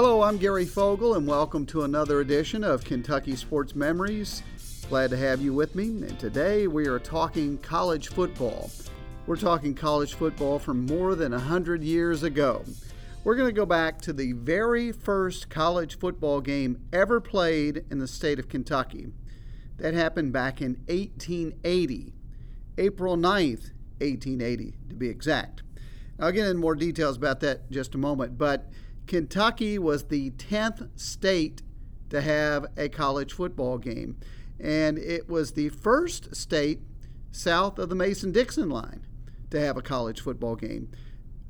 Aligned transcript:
Hello, 0.00 0.22
I'm 0.22 0.36
Gary 0.36 0.64
Fogle, 0.64 1.14
and 1.14 1.26
welcome 1.26 1.66
to 1.66 1.82
another 1.82 2.20
edition 2.20 2.62
of 2.62 2.84
Kentucky 2.84 3.34
Sports 3.34 3.74
Memories. 3.74 4.44
Glad 4.88 5.10
to 5.10 5.16
have 5.16 5.42
you 5.42 5.52
with 5.52 5.74
me. 5.74 5.86
And 5.86 6.16
today 6.20 6.68
we 6.68 6.86
are 6.86 7.00
talking 7.00 7.58
college 7.58 8.10
football. 8.10 8.70
We're 9.26 9.34
talking 9.34 9.74
college 9.74 10.14
football 10.14 10.60
from 10.60 10.86
more 10.86 11.16
than 11.16 11.32
100 11.32 11.82
years 11.82 12.22
ago. 12.22 12.64
We're 13.24 13.34
going 13.34 13.48
to 13.48 13.52
go 13.52 13.66
back 13.66 14.00
to 14.02 14.12
the 14.12 14.34
very 14.34 14.92
first 14.92 15.48
college 15.48 15.98
football 15.98 16.40
game 16.40 16.80
ever 16.92 17.20
played 17.20 17.84
in 17.90 17.98
the 17.98 18.06
state 18.06 18.38
of 18.38 18.48
Kentucky. 18.48 19.08
That 19.78 19.94
happened 19.94 20.32
back 20.32 20.60
in 20.60 20.76
1880, 20.86 22.12
April 22.78 23.16
9th, 23.16 23.72
1880 23.98 24.74
to 24.90 24.94
be 24.94 25.08
exact. 25.08 25.64
I'll 26.20 26.30
get 26.30 26.46
into 26.46 26.60
more 26.60 26.76
details 26.76 27.16
about 27.16 27.40
that 27.40 27.68
just 27.68 27.96
a 27.96 27.98
moment, 27.98 28.38
but 28.38 28.70
Kentucky 29.08 29.78
was 29.78 30.04
the 30.04 30.30
10th 30.32 30.90
state 30.94 31.62
to 32.10 32.20
have 32.20 32.66
a 32.76 32.90
college 32.90 33.32
football 33.32 33.78
game, 33.78 34.18
and 34.60 34.98
it 34.98 35.28
was 35.28 35.52
the 35.52 35.70
first 35.70 36.36
state 36.36 36.80
south 37.32 37.78
of 37.78 37.88
the 37.88 37.94
Mason 37.94 38.32
Dixon 38.32 38.68
line 38.68 39.06
to 39.50 39.58
have 39.58 39.78
a 39.78 39.82
college 39.82 40.20
football 40.20 40.56
game. 40.56 40.90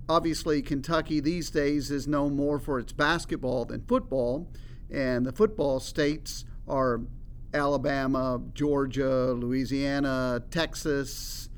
Obviously, 0.08 0.62
Kentucky 0.62 1.18
these 1.18 1.50
days 1.50 1.90
is 1.90 2.06
known 2.06 2.36
more 2.36 2.60
for 2.60 2.78
its 2.78 2.92
basketball 2.92 3.64
than 3.64 3.82
football, 3.82 4.48
and 4.88 5.26
the 5.26 5.32
football 5.32 5.80
states 5.80 6.44
are 6.68 7.00
Alabama, 7.52 8.40
Georgia, 8.54 9.32
Louisiana, 9.32 10.44
Texas. 10.50 11.48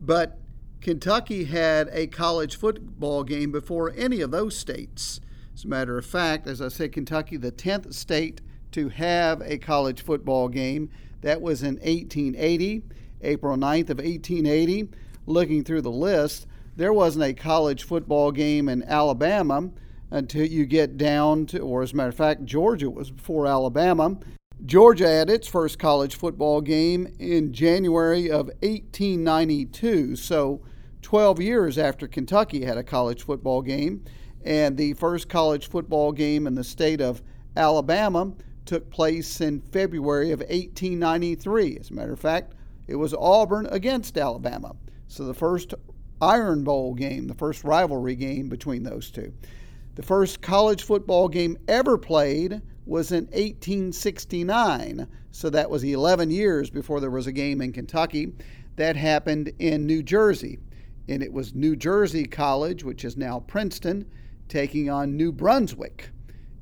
But 0.00 0.36
Kentucky 0.80 1.44
had 1.44 1.88
a 1.92 2.08
college 2.08 2.56
football 2.56 3.22
game 3.22 3.52
before 3.52 3.92
any 3.96 4.20
of 4.20 4.32
those 4.32 4.56
states. 4.56 5.20
As 5.54 5.64
a 5.64 5.68
matter 5.68 5.96
of 5.96 6.04
fact, 6.04 6.46
as 6.46 6.60
I 6.60 6.68
said, 6.68 6.92
Kentucky, 6.92 7.36
the 7.36 7.52
10th 7.52 7.94
state 7.94 8.40
to 8.74 8.88
have 8.88 9.40
a 9.42 9.56
college 9.56 10.02
football 10.02 10.48
game. 10.48 10.90
That 11.20 11.40
was 11.40 11.62
in 11.62 11.76
1880, 11.76 12.82
April 13.22 13.56
9th 13.56 13.90
of 13.90 13.98
1880. 13.98 14.88
Looking 15.26 15.62
through 15.62 15.82
the 15.82 15.92
list, 15.92 16.46
there 16.76 16.92
wasn't 16.92 17.24
a 17.24 17.34
college 17.34 17.84
football 17.84 18.32
game 18.32 18.68
in 18.68 18.82
Alabama 18.82 19.70
until 20.10 20.44
you 20.44 20.66
get 20.66 20.96
down 20.96 21.46
to, 21.46 21.60
or 21.60 21.82
as 21.82 21.92
a 21.92 21.96
matter 21.96 22.08
of 22.08 22.16
fact, 22.16 22.44
Georgia 22.44 22.90
was 22.90 23.12
before 23.12 23.46
Alabama. 23.46 24.18
Georgia 24.66 25.08
had 25.08 25.30
its 25.30 25.46
first 25.46 25.78
college 25.78 26.16
football 26.16 26.60
game 26.60 27.14
in 27.20 27.52
January 27.52 28.28
of 28.28 28.46
1892, 28.62 30.16
so 30.16 30.60
12 31.02 31.40
years 31.40 31.78
after 31.78 32.08
Kentucky 32.08 32.64
had 32.64 32.76
a 32.76 32.82
college 32.82 33.22
football 33.22 33.62
game. 33.62 34.04
And 34.44 34.76
the 34.76 34.92
first 34.94 35.28
college 35.28 35.68
football 35.68 36.12
game 36.12 36.46
in 36.46 36.54
the 36.54 36.64
state 36.64 37.00
of 37.00 37.22
Alabama 37.56 38.32
took 38.66 38.90
place 38.90 39.40
in 39.40 39.60
February 39.60 40.30
of 40.30 40.40
1893. 40.40 41.78
As 41.80 41.90
a 41.90 41.94
matter 41.94 42.12
of 42.12 42.20
fact, 42.20 42.54
it 42.86 42.96
was 42.96 43.14
Auburn 43.14 43.66
against 43.70 44.18
Alabama. 44.18 44.76
So 45.08 45.24
the 45.24 45.34
first 45.34 45.74
Iron 46.20 46.64
Bowl 46.64 46.94
game, 46.94 47.26
the 47.26 47.34
first 47.34 47.64
rivalry 47.64 48.14
game 48.14 48.48
between 48.48 48.82
those 48.82 49.10
two. 49.10 49.32
The 49.94 50.02
first 50.02 50.42
college 50.42 50.82
football 50.82 51.28
game 51.28 51.56
ever 51.68 51.96
played 51.96 52.60
was 52.86 53.12
in 53.12 53.24
1869. 53.26 55.06
So 55.30 55.50
that 55.50 55.70
was 55.70 55.84
11 55.84 56.30
years 56.30 56.70
before 56.70 57.00
there 57.00 57.10
was 57.10 57.26
a 57.26 57.32
game 57.32 57.60
in 57.60 57.72
Kentucky. 57.72 58.32
That 58.76 58.96
happened 58.96 59.52
in 59.58 59.86
New 59.86 60.02
Jersey. 60.02 60.58
And 61.08 61.22
it 61.22 61.32
was 61.32 61.54
New 61.54 61.76
Jersey 61.76 62.24
College, 62.24 62.82
which 62.82 63.04
is 63.04 63.16
now 63.16 63.40
Princeton, 63.40 64.06
taking 64.48 64.90
on 64.90 65.16
New 65.16 65.32
Brunswick. 65.32 66.10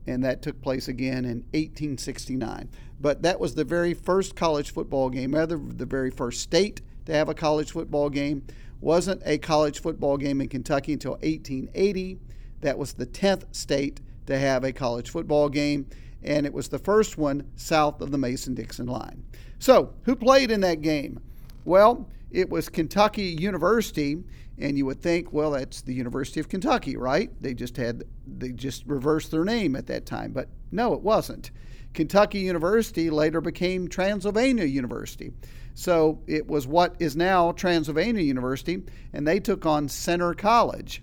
And 0.06 0.25
that 0.25 0.43
took 0.43 0.60
place 0.60 0.88
again 0.88 1.25
in 1.25 1.44
1869. 1.53 2.69
But 3.00 3.22
that 3.22 3.41
was 3.41 3.54
the 3.54 3.65
very 3.65 3.94
first 3.94 4.37
college 4.37 4.72
football 4.72 5.10
game, 5.10 5.34
rather, 5.34 5.59
the 5.59 5.87
very 5.87 6.10
first 6.10 6.41
state 6.41 6.81
to 7.06 7.12
have 7.12 7.28
a 7.28 7.34
college 7.34 7.72
football 7.72 8.10
game. 8.10 8.44
Wasn't 8.81 9.22
a 9.25 9.38
college 9.38 9.81
football 9.81 10.16
game 10.16 10.41
in 10.41 10.48
Kentucky 10.48 10.93
until 10.93 11.12
1880. 11.12 12.19
That 12.60 12.78
was 12.78 12.93
the 12.93 13.06
10th 13.06 13.44
state 13.53 14.00
to 14.26 14.38
have 14.38 14.64
a 14.64 14.72
college 14.72 15.10
football 15.10 15.49
game, 15.49 15.87
and 16.22 16.47
it 16.47 16.53
was 16.53 16.69
the 16.69 16.78
first 16.78 17.19
one 17.19 17.49
south 17.56 18.00
of 18.00 18.10
the 18.10 18.19
Mason 18.19 18.54
Dixon 18.54 18.87
line. 18.87 19.25
So, 19.59 19.94
who 20.03 20.16
played 20.16 20.50
in 20.50 20.60
that 20.60 20.81
game? 20.81 21.20
Well, 21.64 22.09
it 22.31 22.49
was 22.49 22.69
Kentucky 22.69 23.37
University, 23.38 24.22
and 24.58 24.76
you 24.76 24.86
would 24.86 25.00
think, 25.00 25.32
well, 25.32 25.52
that's 25.52 25.82
the 25.82 25.94
University 25.94 26.40
of 26.40 26.48
Kentucky, 26.48 26.96
right? 26.96 27.30
They 27.40 27.54
just 27.54 27.76
had 27.76 28.04
they 28.26 28.52
just 28.52 28.86
reversed 28.86 29.30
their 29.30 29.44
name 29.44 29.76
at 29.76 29.86
that 29.86 30.06
time, 30.06 30.32
but 30.32 30.48
no, 30.70 30.94
it 30.94 31.00
wasn't. 31.00 31.50
Kentucky 31.94 32.40
University 32.40 33.10
later 33.10 33.40
became 33.40 33.88
Transylvania 33.88 34.64
University. 34.64 35.32
So 35.74 36.20
it 36.26 36.46
was 36.46 36.66
what 36.66 36.96
is 36.98 37.16
now 37.16 37.52
Transylvania 37.52 38.22
University, 38.22 38.82
and 39.12 39.26
they 39.26 39.40
took 39.40 39.66
on 39.66 39.88
Centre 39.88 40.34
College. 40.34 41.02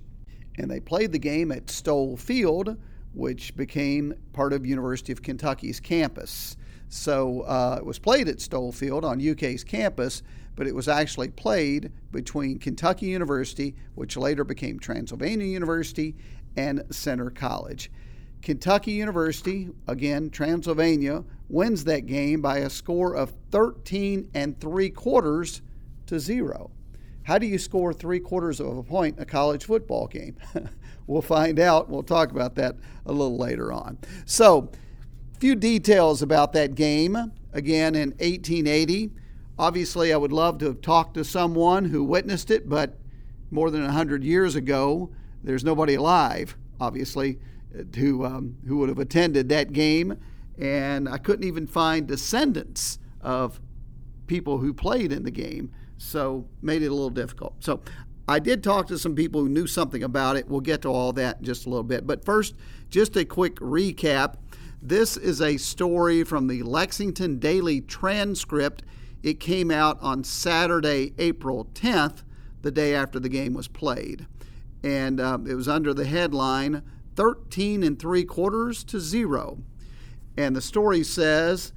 And 0.58 0.70
they 0.70 0.80
played 0.80 1.12
the 1.12 1.20
game 1.20 1.52
at 1.52 1.70
Stoll 1.70 2.18
Field, 2.18 2.78
which 3.14 3.56
became 3.56 4.14
part 4.34 4.54
of 4.54 4.66
University 4.66 5.12
of 5.12 5.22
Kentucky's 5.22 5.80
campus. 5.80 6.58
So 6.90 7.42
uh, 7.42 7.78
it 7.80 7.86
was 7.86 8.00
played 8.00 8.28
at 8.28 8.42
Stoll 8.42 8.72
Field 8.72 9.06
on 9.06 9.26
UK's 9.26 9.64
campus, 9.64 10.22
but 10.60 10.68
it 10.68 10.76
was 10.76 10.90
actually 10.90 11.30
played 11.30 11.90
between 12.12 12.60
Kentucky 12.60 13.06
University, 13.06 13.78
which 13.96 14.18
later 14.18 14.44
became 14.44 14.78
Transylvania 14.78 15.48
University, 15.48 16.18
and 16.58 16.84
Centre 16.90 17.30
College. 17.30 17.90
Kentucky 18.42 18.92
University, 18.92 19.70
again, 19.88 20.30
Transylvania, 20.30 21.24
wins 21.48 21.86
that 21.86 22.08
game 22.08 22.42
by 22.42 22.58
a 22.58 22.70
score 22.70 23.16
of 23.16 23.34
13 23.52 24.30
and 24.34 24.60
three 24.60 24.90
quarters 24.90 25.62
to 26.08 26.20
zero. 26.20 26.72
How 27.24 27.38
do 27.38 27.46
you 27.46 27.58
score 27.58 27.94
three 27.94 28.20
quarters 28.20 28.60
of 28.60 28.78
a 28.78 28.84
point 28.84 29.16
in 29.16 29.24
a 29.24 29.26
college 29.26 29.64
football 29.64 30.08
game? 30.08 30.36
we'll 31.08 31.22
find 31.22 31.58
out. 31.58 31.90
We'll 31.90 32.04
talk 32.04 32.32
about 32.32 32.56
that 32.56 32.76
a 33.06 33.14
little 33.14 33.38
later 33.38 33.72
on. 33.72 33.98
So, 34.26 34.70
a 35.34 35.40
few 35.40 35.56
details 35.56 36.22
about 36.22 36.52
that 36.52 36.76
game. 36.76 37.32
Again, 37.54 37.96
in 37.96 38.10
1880. 38.10 39.12
Obviously, 39.60 40.14
I 40.14 40.18
would 40.18 40.32
love 40.32 40.58
to 40.60 40.68
have 40.68 40.80
talked 40.80 41.16
to 41.16 41.26
someone 41.26 41.84
who 41.84 42.02
witnessed 42.02 42.50
it, 42.50 42.70
but 42.70 42.98
more 43.52 43.70
than 43.70 43.84
100 43.84 44.24
years 44.24 44.56
ago, 44.56 45.12
there's 45.44 45.66
nobody 45.66 45.96
alive, 45.96 46.56
obviously, 46.80 47.40
who, 47.98 48.26
um, 48.26 48.56
who 48.66 48.78
would 48.78 48.88
have 48.88 49.00
attended 49.00 49.50
that 49.50 49.74
game. 49.74 50.18
And 50.58 51.10
I 51.10 51.18
couldn't 51.18 51.46
even 51.46 51.68
find 51.68 52.08
descendants 52.08 53.00
of 53.20 53.60
people 54.28 54.60
who 54.60 54.74
played 54.74 55.12
in 55.12 55.24
the 55.24 55.32
game, 55.32 55.72
so 55.98 56.48
made 56.62 56.82
it 56.82 56.88
a 56.88 56.94
little 56.94 57.10
difficult. 57.10 57.56
So 57.60 57.82
I 58.30 58.40
did 58.40 58.64
talk 58.64 58.88
to 58.88 58.98
some 58.98 59.14
people 59.14 59.42
who 59.42 59.50
knew 59.50 59.68
something 59.68 60.04
about 60.04 60.38
it. 60.38 60.48
We'll 60.48 60.62
get 60.62 60.84
to 60.84 60.88
all 60.88 61.12
that 61.14 61.40
in 61.40 61.44
just 61.44 61.66
a 61.66 61.70
little 61.70 61.84
bit. 61.84 62.08
But 62.08 62.24
first, 62.24 62.56
just 62.90 63.18
a 63.18 63.26
quick 63.26 63.56
recap. 63.56 64.36
This 64.82 65.18
is 65.18 65.42
a 65.42 65.58
story 65.58 66.24
from 66.24 66.48
the 66.48 66.64
Lexington 66.64 67.40
Daily 67.40 67.82
Transcript 67.82 68.84
it 69.24 69.40
came 69.40 69.72
out 69.72 69.98
on 70.02 70.24
Saturday, 70.24 71.14
April 71.18 71.66
10th, 71.74 72.24
the 72.62 72.72
day 72.72 72.96
after 72.96 73.20
the 73.20 73.30
game 73.30 73.54
was 73.54 73.68
played. 73.68 74.28
And 74.84 75.20
um, 75.20 75.48
it 75.48 75.56
was 75.56 75.68
under 75.68 75.94
the 75.94 76.06
headline 76.06 76.84
13 77.16 77.84
and 77.84 78.00
three 78.00 78.24
quarters 78.24 78.84
to 78.86 79.00
zero. 79.00 79.58
And 80.38 80.56
the 80.56 80.62
story 80.62 81.04
says 81.04 81.74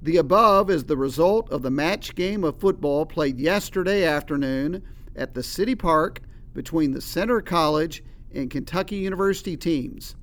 the 0.00 0.18
above 0.18 0.70
is 0.70 0.84
the 0.84 0.96
result 0.96 1.50
of 1.50 1.62
the 1.62 1.70
match 1.70 2.14
game 2.14 2.44
of 2.44 2.60
football 2.60 3.04
played 3.04 3.40
yesterday 3.40 4.04
afternoon 4.04 4.82
at 5.16 5.34
the 5.34 5.42
City 5.42 5.74
Park 5.74 6.20
between 6.54 6.92
the 6.92 7.00
Centre 7.00 7.40
College 7.40 8.04
and 8.32 8.50
Kentucky 8.50 8.96
University 8.96 9.56
teams. 9.56 10.14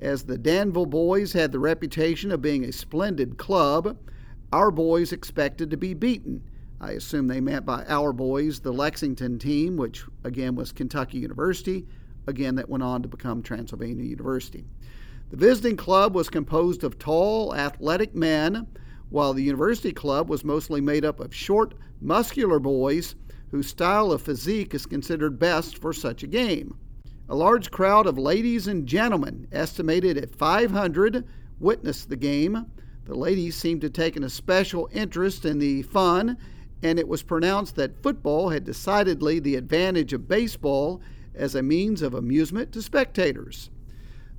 As 0.00 0.24
the 0.24 0.38
Danville 0.38 0.86
boys 0.86 1.32
had 1.32 1.52
the 1.52 1.58
reputation 1.58 2.32
of 2.32 2.42
being 2.42 2.64
a 2.64 2.72
splendid 2.72 3.36
club, 3.36 3.96
our 4.52 4.70
boys 4.70 5.12
expected 5.12 5.70
to 5.70 5.76
be 5.76 5.94
beaten. 5.94 6.42
I 6.80 6.92
assume 6.92 7.26
they 7.26 7.40
meant 7.40 7.66
by 7.66 7.84
our 7.88 8.12
boys 8.12 8.60
the 8.60 8.72
Lexington 8.72 9.38
team, 9.38 9.76
which 9.76 10.04
again 10.24 10.54
was 10.54 10.72
Kentucky 10.72 11.18
University, 11.18 11.86
again 12.26 12.54
that 12.54 12.68
went 12.68 12.84
on 12.84 13.02
to 13.02 13.08
become 13.08 13.42
Transylvania 13.42 14.04
University. 14.04 14.64
The 15.30 15.36
visiting 15.36 15.76
club 15.76 16.14
was 16.14 16.30
composed 16.30 16.84
of 16.84 16.98
tall, 16.98 17.54
athletic 17.54 18.14
men, 18.14 18.66
while 19.10 19.34
the 19.34 19.42
university 19.42 19.92
club 19.92 20.30
was 20.30 20.44
mostly 20.44 20.80
made 20.80 21.04
up 21.04 21.20
of 21.20 21.34
short, 21.34 21.74
muscular 22.00 22.58
boys 22.58 23.14
whose 23.50 23.66
style 23.66 24.12
of 24.12 24.22
physique 24.22 24.74
is 24.74 24.86
considered 24.86 25.38
best 25.38 25.78
for 25.78 25.92
such 25.92 26.22
a 26.22 26.26
game. 26.26 26.76
A 27.28 27.34
large 27.34 27.70
crowd 27.70 28.06
of 28.06 28.18
ladies 28.18 28.68
and 28.68 28.86
gentlemen, 28.86 29.48
estimated 29.52 30.16
at 30.16 30.34
500, 30.34 31.24
witnessed 31.58 32.08
the 32.08 32.16
game. 32.16 32.66
The 33.08 33.14
ladies 33.14 33.56
seemed 33.56 33.80
to 33.80 33.88
take 33.88 34.16
an 34.16 34.22
especial 34.22 34.86
interest 34.92 35.46
in 35.46 35.58
the 35.58 35.80
fun, 35.80 36.36
and 36.82 36.98
it 36.98 37.08
was 37.08 37.22
pronounced 37.22 37.74
that 37.76 38.02
football 38.02 38.50
had 38.50 38.64
decidedly 38.64 39.40
the 39.40 39.54
advantage 39.54 40.12
of 40.12 40.28
baseball 40.28 41.00
as 41.34 41.54
a 41.54 41.62
means 41.62 42.02
of 42.02 42.12
amusement 42.12 42.70
to 42.72 42.82
spectators. 42.82 43.70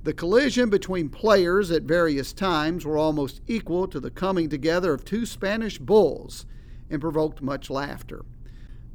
The 0.04 0.12
collision 0.12 0.70
between 0.70 1.08
players 1.08 1.72
at 1.72 1.82
various 1.82 2.32
times 2.32 2.86
were 2.86 2.96
almost 2.96 3.40
equal 3.48 3.88
to 3.88 3.98
the 3.98 4.08
coming 4.08 4.48
together 4.48 4.94
of 4.94 5.04
two 5.04 5.26
Spanish 5.26 5.78
bulls 5.78 6.46
and 6.88 7.00
provoked 7.00 7.42
much 7.42 7.70
laughter. 7.70 8.24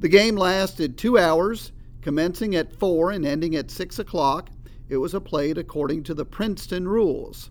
The 0.00 0.08
game 0.08 0.36
lasted 0.36 0.96
two 0.96 1.18
hours, 1.18 1.72
commencing 2.00 2.56
at 2.56 2.72
4 2.72 3.10
and 3.10 3.26
ending 3.26 3.54
at 3.54 3.70
6 3.70 3.98
o'clock. 3.98 4.48
It 4.88 4.96
was 4.96 5.14
played 5.26 5.58
according 5.58 6.04
to 6.04 6.14
the 6.14 6.24
Princeton 6.24 6.88
rules. 6.88 7.50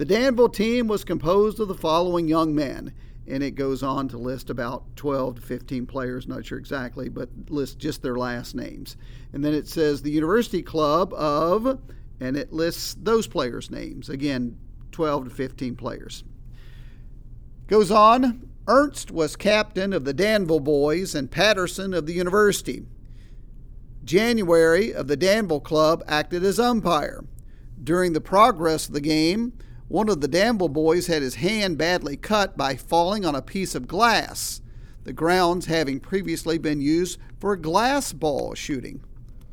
The 0.00 0.06
Danville 0.06 0.48
team 0.48 0.88
was 0.88 1.04
composed 1.04 1.60
of 1.60 1.68
the 1.68 1.74
following 1.74 2.26
young 2.26 2.54
men, 2.54 2.94
and 3.26 3.42
it 3.42 3.50
goes 3.50 3.82
on 3.82 4.08
to 4.08 4.16
list 4.16 4.48
about 4.48 4.96
12 4.96 5.34
to 5.34 5.42
15 5.42 5.84
players, 5.84 6.26
not 6.26 6.46
sure 6.46 6.56
exactly, 6.56 7.10
but 7.10 7.28
lists 7.50 7.74
just 7.74 8.00
their 8.00 8.16
last 8.16 8.54
names. 8.54 8.96
And 9.34 9.44
then 9.44 9.52
it 9.52 9.68
says 9.68 10.00
the 10.00 10.10
University 10.10 10.62
Club 10.62 11.12
of 11.12 11.80
and 12.18 12.34
it 12.38 12.50
lists 12.50 12.96
those 12.98 13.26
players' 13.26 13.70
names. 13.70 14.08
Again, 14.08 14.56
12 14.92 15.24
to 15.24 15.30
15 15.34 15.76
players. 15.76 16.24
Goes 17.66 17.90
on, 17.90 18.48
Ernst 18.68 19.10
was 19.10 19.36
captain 19.36 19.92
of 19.92 20.06
the 20.06 20.14
Danville 20.14 20.60
boys 20.60 21.14
and 21.14 21.30
Patterson 21.30 21.92
of 21.92 22.06
the 22.06 22.14
university. 22.14 22.86
January 24.02 24.94
of 24.94 25.08
the 25.08 25.16
Danville 25.18 25.60
club 25.60 26.02
acted 26.06 26.42
as 26.42 26.58
umpire. 26.58 27.22
During 27.84 28.14
the 28.14 28.22
progress 28.22 28.88
of 28.88 28.94
the 28.94 29.02
game, 29.02 29.52
one 29.90 30.08
of 30.08 30.22
the 30.22 30.28
Danville 30.28 30.70
boys 30.70 31.08
had 31.08 31.20
his 31.20 31.34
hand 31.34 31.76
badly 31.76 32.16
cut 32.16 32.56
by 32.56 32.76
falling 32.76 33.26
on 33.26 33.34
a 33.34 33.42
piece 33.42 33.74
of 33.74 33.86
glass, 33.86 34.62
the 35.04 35.12
grounds 35.12 35.66
having 35.66 36.00
previously 36.00 36.56
been 36.56 36.80
used 36.80 37.20
for 37.38 37.54
glass 37.56 38.14
ball 38.14 38.54
shooting 38.54 39.02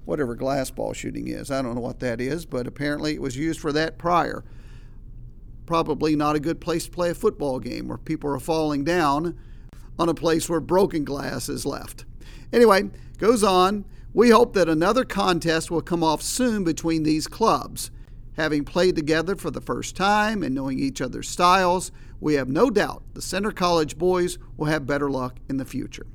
whatever 0.08 0.36
glass 0.36 0.72
ball 0.72 0.94
shooting 0.94 1.28
is. 1.28 1.52
I 1.52 1.62
don't 1.62 1.76
know 1.76 1.82
what 1.82 2.00
that 2.00 2.22
is, 2.22 2.46
but 2.46 2.66
apparently 2.66 3.14
it 3.14 3.22
was 3.22 3.36
used 3.36 3.60
for 3.60 3.74
that 3.74 3.98
prior. 3.98 4.46
Probably 5.66 6.16
not 6.16 6.38
a 6.38 6.40
good 6.40 6.62
place 6.62 6.86
to 6.86 6.92
play 6.92 7.10
a 7.10 7.14
football 7.14 7.60
game 7.60 7.90
where 7.90 7.98
people 7.98 8.30
are 8.30 8.40
falling 8.40 8.86
down 8.86 9.38
on 10.00 10.08
a 10.08 10.14
place 10.14 10.50
where 10.50 10.62
broken 10.62 11.04
glass 11.04 11.50
is 11.50 11.66
left. 11.66 12.06
Anyway, 12.54 12.90
goes 13.18 13.44
on. 13.44 13.84
We 14.14 14.30
hope 14.30 14.54
that 14.54 14.70
another 14.70 15.04
contest 15.04 15.70
will 15.70 15.82
come 15.82 16.04
off 16.04 16.22
soon 16.22 16.64
between 16.64 17.04
these 17.04 17.28
clubs. 17.28 17.92
Having 18.38 18.66
played 18.66 18.96
together 18.96 19.36
for 19.36 19.50
the 19.50 19.62
first 19.62 19.96
time 19.96 20.44
and 20.44 20.54
knowing 20.54 20.80
each 20.80 21.02
other's 21.02 21.28
styles, 21.28 21.92
we 22.20 22.36
have 22.36 22.48
no 22.48 22.70
doubt 22.70 23.04
the 23.14 23.22
Centre 23.22 23.52
College 23.52 23.98
boys 23.98 24.38
will 24.56 24.68
have 24.68 24.86
better 24.86 25.10
luck 25.10 25.40
in 25.50 25.58
the 25.58 25.66
future. 25.66 26.06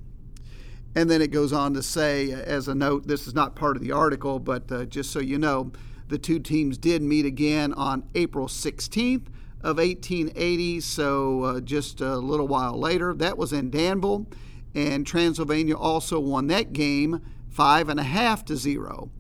And 0.95 1.11
then 1.11 1.21
it 1.21 1.33
goes 1.33 1.53
on 1.53 1.75
to 1.75 1.83
say, 1.83 2.33
uh, 2.33 2.39
as 2.39 2.69
a 2.69 2.75
note, 2.75 3.07
this 3.07 3.27
is 3.27 3.35
not 3.35 3.57
part 3.57 3.77
of 3.77 3.83
the 3.83 3.93
article, 3.93 4.39
but 4.39 4.71
uh, 4.71 4.85
just 4.85 5.11
so 5.11 5.19
you 5.19 5.39
know, 5.39 5.73
the 6.09 6.19
two 6.19 6.39
teams 6.39 6.79
did 6.79 7.03
meet 7.03 7.25
again 7.25 7.73
on 7.73 8.09
April 8.15 8.47
16th 8.47 9.27
of 9.63 9.79
1880, 9.79 10.81
so 10.81 11.43
uh, 11.43 11.61
just 11.61 12.01
a 12.01 12.17
little 12.17 12.47
while 12.47 12.79
later. 12.79 13.15
That 13.15 13.39
was 13.39 13.53
in 13.53 13.71
Danville, 13.71 14.27
and 14.75 15.07
Transylvania 15.07 15.77
also 15.77 16.21
won 16.21 16.49
that 16.49 16.73
game 16.73 17.21
five 17.49 17.89
and 17.89 17.99
a 17.99 18.05
half 18.05 18.45
to 18.47 18.57
zero. 18.57 19.11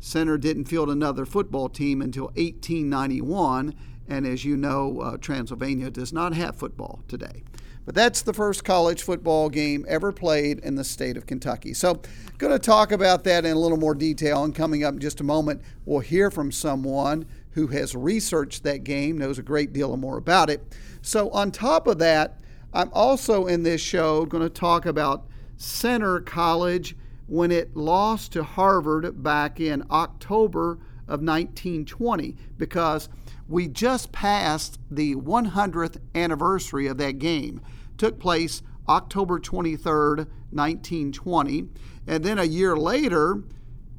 Centre 0.00 0.38
didn't 0.38 0.64
field 0.64 0.88
another 0.88 1.26
football 1.26 1.68
team 1.68 2.00
until 2.00 2.26
1891, 2.36 3.74
and 4.08 4.26
as 4.26 4.44
you 4.44 4.56
know, 4.56 5.00
uh, 5.00 5.16
Transylvania 5.18 5.90
does 5.90 6.12
not 6.12 6.34
have 6.34 6.56
football 6.56 7.04
today. 7.06 7.42
But 7.84 7.94
that's 7.94 8.22
the 8.22 8.32
first 8.32 8.64
college 8.64 9.02
football 9.02 9.48
game 9.48 9.84
ever 9.88 10.12
played 10.12 10.58
in 10.60 10.74
the 10.74 10.84
state 10.84 11.16
of 11.16 11.26
Kentucky. 11.26 11.74
So, 11.74 12.00
going 12.38 12.52
to 12.52 12.58
talk 12.58 12.92
about 12.92 13.24
that 13.24 13.44
in 13.44 13.52
a 13.52 13.58
little 13.58 13.78
more 13.78 13.94
detail. 13.94 14.44
And 14.44 14.54
coming 14.54 14.84
up 14.84 14.94
in 14.94 15.00
just 15.00 15.20
a 15.20 15.24
moment, 15.24 15.62
we'll 15.86 16.00
hear 16.00 16.30
from 16.30 16.52
someone 16.52 17.26
who 17.52 17.68
has 17.68 17.94
researched 17.94 18.62
that 18.64 18.84
game, 18.84 19.18
knows 19.18 19.38
a 19.38 19.42
great 19.42 19.72
deal 19.72 19.96
more 19.96 20.18
about 20.18 20.50
it. 20.50 20.62
So, 21.02 21.30
on 21.30 21.50
top 21.50 21.86
of 21.86 21.98
that, 21.98 22.38
I'm 22.72 22.90
also 22.92 23.46
in 23.46 23.62
this 23.62 23.80
show 23.80 24.24
going 24.24 24.42
to 24.42 24.50
talk 24.50 24.86
about 24.86 25.26
Centre 25.56 26.20
College 26.20 26.96
when 27.30 27.52
it 27.52 27.76
lost 27.76 28.32
to 28.32 28.42
Harvard 28.42 29.22
back 29.22 29.60
in 29.60 29.84
October 29.88 30.72
of 31.06 31.22
1920 31.22 32.36
because 32.58 33.08
we 33.48 33.68
just 33.68 34.10
passed 34.10 34.80
the 34.90 35.14
100th 35.14 35.98
anniversary 36.12 36.88
of 36.88 36.98
that 36.98 37.20
game. 37.20 37.60
Took 37.96 38.18
place 38.18 38.62
October 38.88 39.38
23rd, 39.38 40.26
1920. 40.50 41.68
And 42.08 42.24
then 42.24 42.40
a 42.40 42.44
year 42.44 42.76
later, 42.76 43.44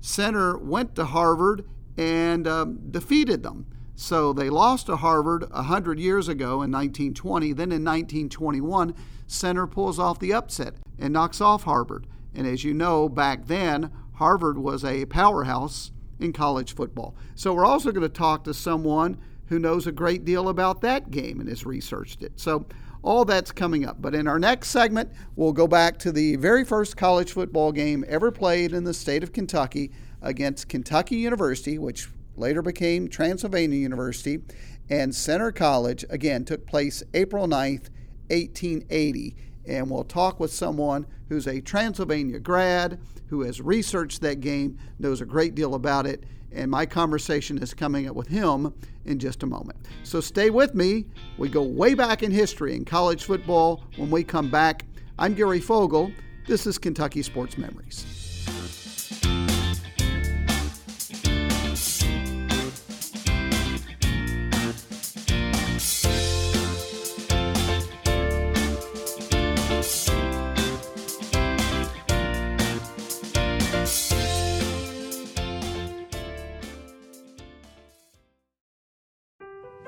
Centre 0.02 0.58
went 0.58 0.94
to 0.96 1.06
Harvard 1.06 1.64
and 1.96 2.46
um, 2.46 2.92
defeated 2.92 3.44
them. 3.44 3.66
So 3.96 4.34
they 4.34 4.50
lost 4.50 4.88
to 4.88 4.98
Harvard 4.98 5.50
100 5.52 6.00
years 6.00 6.28
ago 6.28 6.64
in 6.64 6.72
1920. 6.72 7.54
Then 7.54 7.72
in 7.72 7.86
1921, 7.86 8.94
Centre 9.26 9.68
pulls 9.68 10.00
off 10.00 10.20
the 10.20 10.34
upset 10.34 10.74
and 11.00 11.14
knocks 11.14 11.40
off 11.40 11.64
Harvard. 11.64 12.08
And 12.34 12.48
as 12.48 12.64
you 12.64 12.74
know, 12.74 13.10
back 13.10 13.48
then, 13.48 13.92
Harvard 14.14 14.58
was 14.58 14.86
a 14.86 15.06
powerhouse 15.06 15.92
in 16.20 16.34
college 16.34 16.76
football. 16.76 17.16
So 17.36 17.54
we're 17.54 17.66
also 17.66 17.92
going 17.92 18.04
to 18.04 18.10
talk 18.10 18.44
to 18.46 18.54
someone 18.54 19.18
who 19.48 19.60
knows 19.60 19.88
a 19.88 19.92
great 19.92 20.24
deal 20.24 20.50
about 20.50 20.82
that 20.82 21.12
game 21.12 21.40
and 21.40 21.50
has 21.50 21.66
researched 21.66 22.24
it. 22.24 22.40
So, 22.40 22.66
all 23.04 23.26
that's 23.26 23.52
coming 23.52 23.86
up. 23.86 24.02
But 24.02 24.14
in 24.14 24.28
our 24.28 24.40
next 24.40 24.70
segment, 24.70 25.12
we'll 25.36 25.54
go 25.54 25.68
back 25.68 25.98
to 26.00 26.12
the 26.12 26.36
very 26.36 26.64
first 26.64 26.98
college 26.98 27.32
football 27.32 27.72
game 27.72 28.06
ever 28.08 28.32
played 28.32 28.74
in 28.74 28.84
the 28.84 28.94
state 28.94 29.24
of 29.24 29.34
Kentucky 29.34 29.92
against 30.22 30.70
Kentucky 30.70 31.16
University, 31.16 31.78
which 31.78 32.10
later 32.36 32.62
became 32.62 33.08
Transylvania 33.08 33.80
University, 33.80 34.40
and 34.90 35.16
Centre 35.16 35.52
College, 35.52 36.06
again, 36.10 36.46
took 36.46 36.68
place 36.68 37.02
April 37.14 37.48
9th, 37.48 37.90
1880. 38.30 39.36
And 39.66 39.90
we'll 39.90 40.04
talk 40.04 40.40
with 40.40 40.52
someone 40.52 41.06
who's 41.30 41.48
a 41.48 41.62
Transylvania 41.62 42.40
grad, 42.40 43.00
who 43.28 43.42
has 43.42 43.62
researched 43.62 44.22
that 44.22 44.40
game, 44.40 44.78
knows 45.00 45.22
a 45.22 45.26
great 45.26 45.56
deal 45.56 45.76
about 45.76 46.06
it, 46.06 46.24
and 46.52 46.70
my 46.70 46.86
conversation 46.86 47.58
is 47.60 47.74
coming 47.74 48.08
up 48.10 48.16
with 48.16 48.28
him 48.28 48.74
in 49.06 49.20
just 49.20 49.44
a 49.44 49.46
moment. 49.46 49.78
So 50.04 50.20
stay 50.20 50.50
with 50.50 50.76
me. 50.76 51.06
We 51.38 51.48
go 51.48 51.62
way 51.62 51.94
back 51.94 52.24
in 52.24 52.32
history 52.32 52.76
in 52.76 52.84
college 52.86 53.24
football 53.24 53.84
when 53.96 54.12
we 54.12 54.24
come 54.24 54.50
back. 54.52 54.86
I'm 55.18 55.34
Gary 55.34 55.62
Fogle. 55.62 56.12
This 56.48 56.68
is 56.68 56.78
Kentucky 56.78 57.22
Sports 57.22 57.58
Memories. 57.58 58.21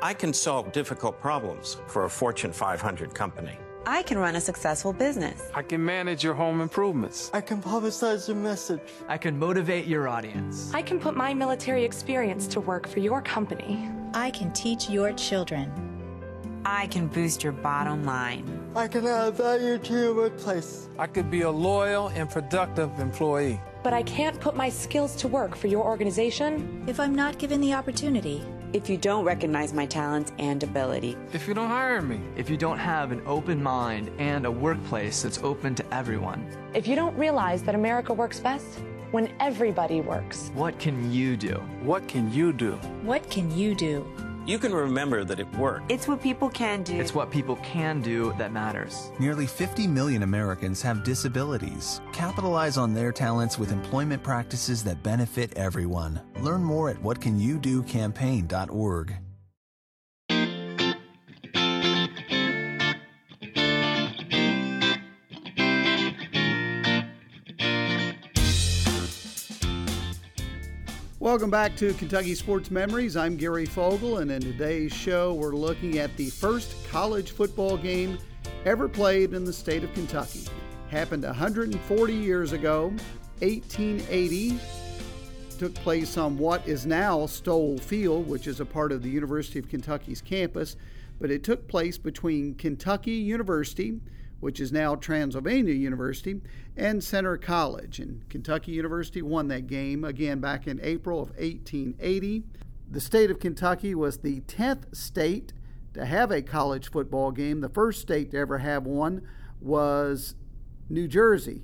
I 0.03 0.13
can 0.13 0.33
solve 0.33 0.73
difficult 0.73 1.17
problems 1.21 1.77
for 1.87 2.03
a 2.03 2.09
Fortune 2.09 2.51
500 2.51 3.15
company. 3.15 3.57
I 3.85 4.03
can 4.03 4.17
run 4.17 4.35
a 4.35 4.41
successful 4.41 4.91
business. 4.91 5.49
I 5.53 5.61
can 5.61 5.83
manage 5.83 6.25
your 6.25 6.33
home 6.33 6.59
improvements. 6.59 7.31
I 7.33 7.39
can 7.39 7.61
publicize 7.61 8.27
your 8.27 8.35
message. 8.35 8.81
I 9.07 9.17
can 9.17 9.39
motivate 9.39 9.87
your 9.87 10.09
audience. 10.09 10.73
I 10.73 10.81
can 10.81 10.99
put 10.99 11.15
my 11.15 11.33
military 11.33 11.85
experience 11.85 12.47
to 12.47 12.59
work 12.59 12.85
for 12.85 12.99
your 12.99 13.21
company. 13.21 13.89
I 14.13 14.31
can 14.31 14.51
teach 14.51 14.89
your 14.89 15.13
children. 15.13 15.71
I 16.65 16.87
can 16.87 17.07
boost 17.07 17.41
your 17.41 17.53
bottom 17.53 18.03
line. 18.03 18.43
I 18.75 18.89
can 18.89 19.07
add 19.07 19.35
value 19.35 19.77
to 19.77 19.93
your 19.93 20.15
workplace. 20.15 20.89
I 20.99 21.07
could 21.07 21.31
be 21.31 21.43
a 21.43 21.49
loyal 21.49 22.09
and 22.09 22.29
productive 22.29 22.99
employee. 22.99 23.61
But 23.83 23.93
I 23.93 24.03
can't 24.03 24.37
put 24.41 24.57
my 24.57 24.67
skills 24.67 25.15
to 25.15 25.29
work 25.29 25.55
for 25.55 25.67
your 25.67 25.85
organization 25.85 26.83
if 26.87 26.99
I'm 26.99 27.15
not 27.15 27.37
given 27.37 27.61
the 27.61 27.73
opportunity 27.73 28.43
if 28.73 28.89
you 28.89 28.97
don't 28.97 29.23
recognize 29.23 29.71
my 29.71 29.85
talents 29.85 30.31
and 30.39 30.63
ability. 30.63 31.15
If 31.31 31.47
you 31.47 31.53
don't 31.53 31.69
hire 31.69 32.01
me. 32.01 32.19
If 32.35 32.49
you 32.49 32.57
don't 32.57 32.79
have 32.79 33.11
an 33.11 33.21
open 33.27 33.61
mind 33.61 34.09
and 34.17 34.47
a 34.47 34.51
workplace 34.51 35.21
that's 35.21 35.37
open 35.43 35.75
to 35.75 35.93
everyone. 35.93 36.47
If 36.73 36.87
you 36.87 36.95
don't 36.95 37.15
realize 37.15 37.61
that 37.63 37.75
America 37.75 38.13
works 38.13 38.39
best 38.39 38.79
when 39.11 39.31
everybody 39.39 40.01
works. 40.01 40.49
What 40.55 40.79
can 40.79 41.11
you 41.11 41.37
do? 41.37 41.61
What 41.83 42.07
can 42.07 42.33
you 42.33 42.51
do? 42.51 42.73
What 43.03 43.29
can 43.29 43.55
you 43.55 43.75
do? 43.75 44.05
You 44.45 44.59
can 44.59 44.73
remember 44.73 45.23
that 45.23 45.39
it 45.39 45.49
worked. 45.55 45.89
It's 45.89 46.05
what 46.05 46.21
people 46.21 46.49
can 46.49 46.83
do. 46.83 46.99
It's 46.99 47.15
what 47.15 47.31
people 47.31 47.55
can 47.57 48.01
do 48.01 48.33
that 48.37 48.51
matters. 48.51 49.09
Nearly 49.17 49.47
50 49.47 49.87
million 49.87 50.23
Americans 50.23 50.81
have 50.81 51.05
disabilities. 51.05 52.01
Capitalize 52.11 52.77
on 52.77 52.93
their 52.93 53.13
talents 53.13 53.57
with 53.57 53.71
employment 53.71 54.21
practices 54.21 54.83
that 54.83 55.01
benefit 55.01 55.53
everyone. 55.55 56.19
Learn 56.41 56.61
more 56.61 56.89
at 56.89 56.97
whatcanyoudocampaign.org. 56.97 59.15
Welcome 71.23 71.49
back 71.49 71.77
to 71.77 71.93
Kentucky 71.93 72.35
Sports 72.35 72.69
Memories. 72.69 73.15
I'm 73.15 73.37
Gary 73.37 73.65
Fogle, 73.65 74.17
and 74.17 74.29
in 74.29 74.41
today's 74.41 74.91
show, 74.91 75.33
we're 75.33 75.55
looking 75.55 75.97
at 75.99 76.13
the 76.17 76.29
first 76.29 76.75
college 76.89 77.31
football 77.31 77.77
game 77.77 78.17
ever 78.65 78.89
played 78.89 79.33
in 79.33 79.45
the 79.45 79.53
state 79.53 79.85
of 79.85 79.93
Kentucky. 79.93 80.41
Happened 80.89 81.23
140 81.23 82.13
years 82.13 82.51
ago, 82.51 82.87
1880. 83.39 84.59
Took 85.57 85.73
place 85.75 86.17
on 86.17 86.37
what 86.37 86.67
is 86.67 86.85
now 86.85 87.25
Stoll 87.25 87.77
Field, 87.77 88.27
which 88.27 88.45
is 88.45 88.59
a 88.59 88.65
part 88.65 88.91
of 88.91 89.01
the 89.01 89.09
University 89.09 89.59
of 89.59 89.69
Kentucky's 89.69 90.21
campus, 90.21 90.75
but 91.21 91.31
it 91.31 91.41
took 91.41 91.69
place 91.69 91.97
between 91.97 92.53
Kentucky 92.55 93.11
University, 93.13 94.01
which 94.43 94.59
is 94.59 94.73
now 94.73 94.93
Transylvania 94.93 95.73
University, 95.73 96.41
and 96.75 97.01
Centre 97.01 97.37
College. 97.37 97.99
And 97.99 98.27
Kentucky 98.27 98.73
University 98.73 99.21
won 99.21 99.47
that 99.47 99.67
game 99.67 100.03
again 100.03 100.41
back 100.41 100.67
in 100.67 100.81
April 100.83 101.21
of 101.21 101.29
1880. 101.29 102.43
The 102.91 102.99
state 102.99 103.31
of 103.31 103.39
Kentucky 103.39 103.95
was 103.95 104.17
the 104.17 104.41
10th 104.41 104.93
state 104.93 105.53
to 105.93 106.05
have 106.05 106.29
a 106.29 106.41
college 106.41 106.91
football 106.91 107.31
game. 107.31 107.61
The 107.61 107.69
first 107.69 108.01
state 108.01 108.31
to 108.31 108.37
ever 108.37 108.57
have 108.57 108.85
one 108.85 109.21
was 109.61 110.35
New 110.89 111.07
Jersey. 111.07 111.63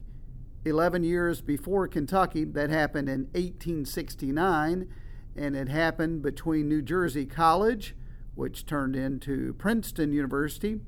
11 0.64 1.04
years 1.04 1.42
before 1.42 1.86
Kentucky, 1.86 2.46
that 2.46 2.70
happened 2.70 3.10
in 3.10 3.24
1869, 3.34 4.88
and 5.36 5.56
it 5.58 5.68
happened 5.68 6.22
between 6.22 6.70
New 6.70 6.82
Jersey 6.82 7.26
College, 7.26 7.94
which 8.36 8.66
turned 8.66 8.96
into 8.96 9.54
Princeton 9.56 10.14
University, 10.14 10.80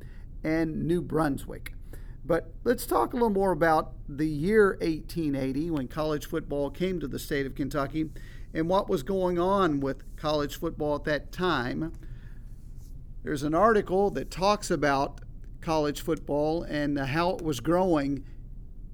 and 0.41 0.88
New 0.88 1.01
Brunswick. 1.01 1.74
But 2.24 2.54
let's 2.63 2.86
talk 2.86 3.13
a 3.13 3.16
little 3.16 3.30
more 3.30 3.51
about 3.51 3.94
the 4.08 4.28
year 4.28 4.78
1880 4.82 5.72
when 5.72 5.88
college 5.88 6.28
football 6.28 6.70
came 6.70 7.00
to 7.00 7.08
the 7.08 7.20
state 7.20 7.46
of 7.46 7.56
Kentucky 7.56 8.10
and 8.54 8.70
what 8.70 8.90
was 8.90 9.01
going 9.01 9.40
on 9.40 9.80
with 9.80 10.16
college 10.16 10.60
football 10.60 10.96
at 10.96 11.04
that 11.06 11.32
time. 11.32 11.94
There's 13.24 13.44
an 13.44 13.56
article 13.56 14.12
that 14.12 14.30
talks 14.30 14.70
about 14.70 15.22
college 15.62 16.01
football 16.01 16.63
and 16.63 16.98
how 16.98 17.32
it 17.32 17.42
was 17.42 17.60
growing 17.60 18.24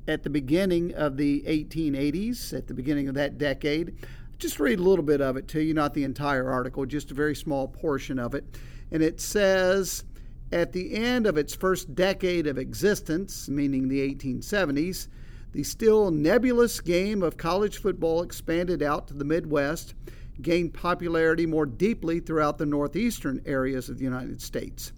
at 0.07 0.23
the 0.23 0.29
beginning 0.29 0.93
of 0.93 1.17
the 1.17 1.41
1880s, 1.41 2.53
at 2.53 2.67
the 2.67 2.73
beginning 2.73 3.09
of 3.09 3.15
that 3.15 3.37
decade. 3.37 4.05
Just 4.37 4.59
read 4.59 4.79
a 4.79 4.83
little 4.83 5.03
bit 5.03 5.19
of 5.19 5.35
it 5.35 5.47
to 5.49 5.61
you, 5.61 5.73
not 5.73 5.93
the 5.93 6.03
entire 6.03 6.49
article, 6.49 6.85
just 6.85 7.11
a 7.11 7.13
very 7.13 7.35
small 7.35 7.67
portion 7.67 8.19
of 8.19 8.35
it. 8.35 8.57
And 8.91 9.03
it 9.03 9.19
says 9.19 10.05
at 10.51 10.71
the 10.71 10.93
end 10.93 11.27
of 11.27 11.37
its 11.37 11.55
first 11.55 11.93
decade 11.93 12.47
of 12.47 12.57
existence, 12.57 13.49
meaning 13.49 13.87
the 13.87 14.15
1870s, 14.15 15.07
the 15.51 15.63
still 15.63 16.11
nebulous 16.11 16.79
game 16.79 17.21
of 17.21 17.37
college 17.37 17.77
football 17.77 18.21
expanded 18.21 18.81
out 18.81 19.07
to 19.07 19.13
the 19.13 19.25
Midwest, 19.25 19.93
gained 20.41 20.73
popularity 20.73 21.45
more 21.45 21.65
deeply 21.65 22.19
throughout 22.19 22.57
the 22.57 22.65
northeastern 22.65 23.41
areas 23.45 23.89
of 23.89 23.97
the 23.97 24.03
United 24.03 24.41
States. 24.41 24.93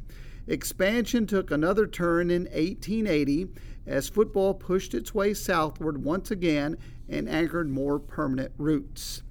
Expansion 0.48 1.26
took 1.26 1.52
another 1.52 1.88
turn 1.88 2.30
in 2.32 2.44
1880 2.44 3.48
as 3.86 4.10
football 4.10 4.54
pushed 4.54 4.94
its 4.94 5.14
way 5.14 5.34
southward 5.34 6.04
once 6.04 6.32
again 6.32 6.78
and 7.08 7.30
anchored 7.30 7.70
more 7.70 8.00
permanent 8.00 8.52
roots. 8.58 9.24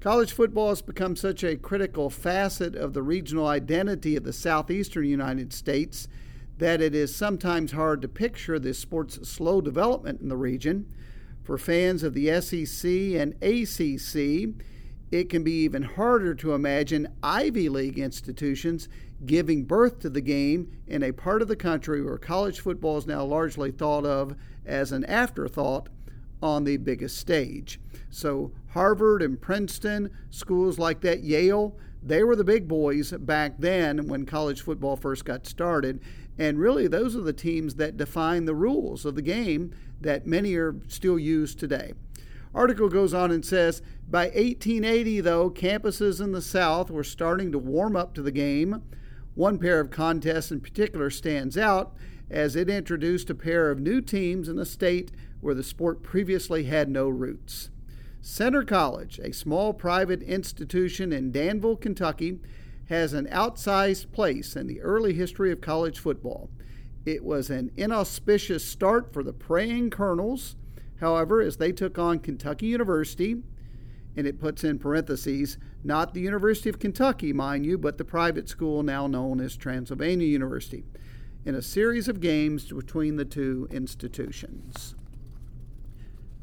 College 0.00 0.32
football 0.32 0.70
has 0.70 0.80
become 0.80 1.14
such 1.14 1.44
a 1.44 1.58
critical 1.58 2.08
facet 2.08 2.74
of 2.74 2.94
the 2.94 3.02
regional 3.02 3.46
identity 3.46 4.16
of 4.16 4.24
the 4.24 4.32
southeastern 4.32 5.04
United 5.04 5.52
States 5.52 6.08
that 6.56 6.80
it 6.80 6.94
is 6.94 7.14
sometimes 7.14 7.72
hard 7.72 8.00
to 8.00 8.08
picture 8.08 8.58
this 8.58 8.78
sport's 8.78 9.28
slow 9.28 9.60
development 9.60 10.22
in 10.22 10.30
the 10.30 10.38
region. 10.38 10.90
For 11.42 11.58
fans 11.58 12.02
of 12.02 12.14
the 12.14 12.40
SEC 12.40 12.90
and 12.90 13.34
ACC, 13.42 14.54
it 15.10 15.28
can 15.28 15.42
be 15.42 15.64
even 15.64 15.82
harder 15.82 16.34
to 16.34 16.54
imagine 16.54 17.08
Ivy 17.22 17.68
League 17.68 17.98
institutions 17.98 18.88
giving 19.26 19.64
birth 19.64 19.98
to 19.98 20.08
the 20.08 20.22
game 20.22 20.78
in 20.86 21.02
a 21.02 21.12
part 21.12 21.42
of 21.42 21.48
the 21.48 21.56
country 21.56 22.02
where 22.02 22.16
college 22.16 22.60
football 22.60 22.96
is 22.96 23.06
now 23.06 23.22
largely 23.22 23.70
thought 23.70 24.06
of 24.06 24.34
as 24.64 24.92
an 24.92 25.04
afterthought 25.04 25.90
on 26.42 26.64
the 26.64 26.78
biggest 26.78 27.18
stage. 27.18 27.78
So, 28.08 28.52
Harvard 28.70 29.22
and 29.22 29.40
Princeton, 29.40 30.10
schools 30.30 30.78
like 30.78 31.00
that, 31.00 31.22
Yale, 31.24 31.76
they 32.02 32.22
were 32.22 32.36
the 32.36 32.44
big 32.44 32.66
boys 32.66 33.12
back 33.12 33.54
then 33.58 34.06
when 34.08 34.24
college 34.24 34.62
football 34.62 34.96
first 34.96 35.24
got 35.24 35.46
started. 35.46 36.00
And 36.38 36.58
really, 36.58 36.86
those 36.86 37.14
are 37.16 37.20
the 37.20 37.32
teams 37.32 37.74
that 37.74 37.96
define 37.96 38.44
the 38.44 38.54
rules 38.54 39.04
of 39.04 39.14
the 39.14 39.22
game 39.22 39.72
that 40.00 40.26
many 40.26 40.54
are 40.54 40.76
still 40.88 41.18
used 41.18 41.58
today. 41.58 41.92
Article 42.54 42.88
goes 42.88 43.12
on 43.12 43.30
and 43.30 43.44
says 43.44 43.82
by 44.08 44.24
1880, 44.26 45.20
though, 45.20 45.50
campuses 45.50 46.20
in 46.20 46.32
the 46.32 46.42
South 46.42 46.90
were 46.90 47.04
starting 47.04 47.52
to 47.52 47.58
warm 47.58 47.94
up 47.94 48.14
to 48.14 48.22
the 48.22 48.32
game. 48.32 48.82
One 49.34 49.58
pair 49.58 49.78
of 49.78 49.90
contests 49.90 50.50
in 50.50 50.60
particular 50.60 51.10
stands 51.10 51.58
out 51.58 51.94
as 52.30 52.56
it 52.56 52.70
introduced 52.70 53.30
a 53.30 53.34
pair 53.34 53.70
of 53.70 53.80
new 53.80 54.00
teams 54.00 54.48
in 54.48 54.58
a 54.58 54.64
state 54.64 55.12
where 55.40 55.54
the 55.54 55.62
sport 55.62 56.02
previously 56.02 56.64
had 56.64 56.88
no 56.88 57.08
roots. 57.08 57.70
Centre 58.22 58.64
College, 58.64 59.18
a 59.18 59.32
small 59.32 59.72
private 59.72 60.22
institution 60.22 61.10
in 61.10 61.32
Danville, 61.32 61.76
Kentucky, 61.76 62.38
has 62.90 63.14
an 63.14 63.26
outsized 63.28 64.12
place 64.12 64.56
in 64.56 64.66
the 64.66 64.80
early 64.82 65.14
history 65.14 65.50
of 65.50 65.62
college 65.62 65.98
football. 65.98 66.50
It 67.06 67.24
was 67.24 67.48
an 67.48 67.70
inauspicious 67.78 68.62
start 68.62 69.12
for 69.14 69.22
the 69.22 69.32
Praying 69.32 69.90
Colonels, 69.90 70.56
however, 71.00 71.40
as 71.40 71.56
they 71.56 71.72
took 71.72 71.98
on 71.98 72.18
Kentucky 72.18 72.66
University, 72.66 73.42
and 74.16 74.26
it 74.26 74.38
puts 74.38 74.64
in 74.64 74.78
parentheses, 74.78 75.56
not 75.82 76.12
the 76.12 76.20
University 76.20 76.68
of 76.68 76.78
Kentucky, 76.78 77.32
mind 77.32 77.64
you, 77.64 77.78
but 77.78 77.96
the 77.96 78.04
private 78.04 78.50
school 78.50 78.82
now 78.82 79.06
known 79.06 79.40
as 79.40 79.56
Transylvania 79.56 80.26
University, 80.26 80.84
in 81.46 81.54
a 81.54 81.62
series 81.62 82.06
of 82.06 82.20
games 82.20 82.70
between 82.70 83.16
the 83.16 83.24
two 83.24 83.66
institutions. 83.70 84.94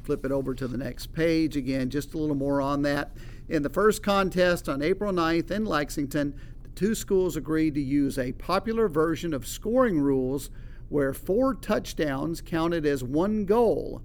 Flip 0.07 0.23
it 0.23 0.31
over 0.31 0.55
to 0.55 0.69
the 0.69 0.77
next 0.77 1.07
page. 1.07 1.57
Again, 1.57 1.89
just 1.89 2.13
a 2.13 2.17
little 2.17 2.33
more 2.33 2.61
on 2.61 2.81
that. 2.83 3.11
In 3.49 3.61
the 3.61 3.69
first 3.69 4.01
contest 4.01 4.69
on 4.69 4.81
April 4.81 5.11
9th 5.11 5.51
in 5.51 5.65
Lexington, 5.65 6.33
the 6.63 6.69
two 6.69 6.95
schools 6.95 7.35
agreed 7.35 7.73
to 7.73 7.81
use 7.81 8.17
a 8.17 8.31
popular 8.31 8.87
version 8.87 9.33
of 9.33 9.45
scoring 9.45 9.99
rules 9.99 10.49
where 10.87 11.13
four 11.13 11.53
touchdowns 11.53 12.39
counted 12.39 12.85
as 12.85 13.03
one 13.03 13.43
goal. 13.43 14.01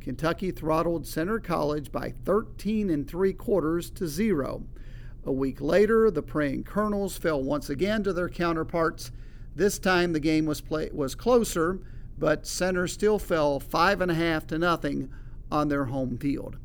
Kentucky 0.00 0.50
throttled 0.50 1.06
Centre 1.06 1.38
College 1.38 1.92
by 1.92 2.12
13 2.24 2.90
and 2.90 3.06
three 3.06 3.32
quarters 3.32 3.90
to 3.90 4.08
zero. 4.08 4.64
A 5.24 5.30
week 5.30 5.60
later, 5.60 6.10
the 6.10 6.20
Praying 6.20 6.64
Colonels 6.64 7.16
fell 7.16 7.40
once 7.40 7.70
again 7.70 8.02
to 8.02 8.12
their 8.12 8.28
counterparts. 8.28 9.12
This 9.54 9.78
time, 9.78 10.14
the 10.14 10.18
game 10.18 10.46
was 10.46 10.60
play- 10.60 10.90
was 10.92 11.14
closer, 11.14 11.78
but 12.18 12.44
Centre 12.44 12.88
still 12.88 13.20
fell 13.20 13.60
five 13.60 14.00
and 14.00 14.10
a 14.10 14.14
half 14.14 14.48
to 14.48 14.58
nothing 14.58 15.10
on 15.50 15.68
their 15.68 15.84
home 15.84 16.18
field. 16.18 16.56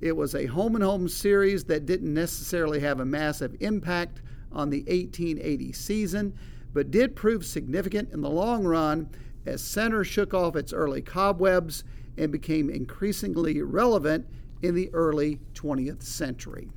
It 0.00 0.16
was 0.16 0.34
a 0.34 0.46
home 0.46 0.74
and 0.74 0.82
home 0.82 1.08
series 1.08 1.64
that 1.64 1.86
didn't 1.86 2.12
necessarily 2.12 2.80
have 2.80 2.98
a 2.98 3.04
massive 3.04 3.56
impact 3.60 4.20
on 4.50 4.68
the 4.68 4.80
1880 4.80 5.72
season, 5.72 6.34
but 6.72 6.90
did 6.90 7.14
prove 7.14 7.46
significant 7.46 8.12
in 8.12 8.20
the 8.20 8.30
long 8.30 8.64
run 8.64 9.08
as 9.46 9.62
Centre 9.62 10.04
shook 10.04 10.34
off 10.34 10.56
its 10.56 10.72
early 10.72 11.02
cobwebs 11.02 11.84
and 12.16 12.32
became 12.32 12.68
increasingly 12.68 13.62
relevant 13.62 14.26
in 14.60 14.74
the 14.74 14.90
early 14.92 15.40
20th 15.54 16.02
century. 16.02 16.70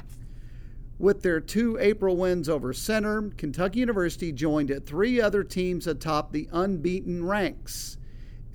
With 0.98 1.24
their 1.24 1.42
two 1.42 1.78
April 1.80 2.16
wins 2.16 2.48
over 2.48 2.74
Centre, 2.74 3.32
Kentucky 3.38 3.80
University 3.80 4.32
joined 4.32 4.72
at 4.72 4.86
three 4.86 5.20
other 5.20 5.44
teams 5.44 5.88
atop 5.88 6.32
the 6.32 6.48
unbeaten 6.52 7.26
ranks 7.26 7.98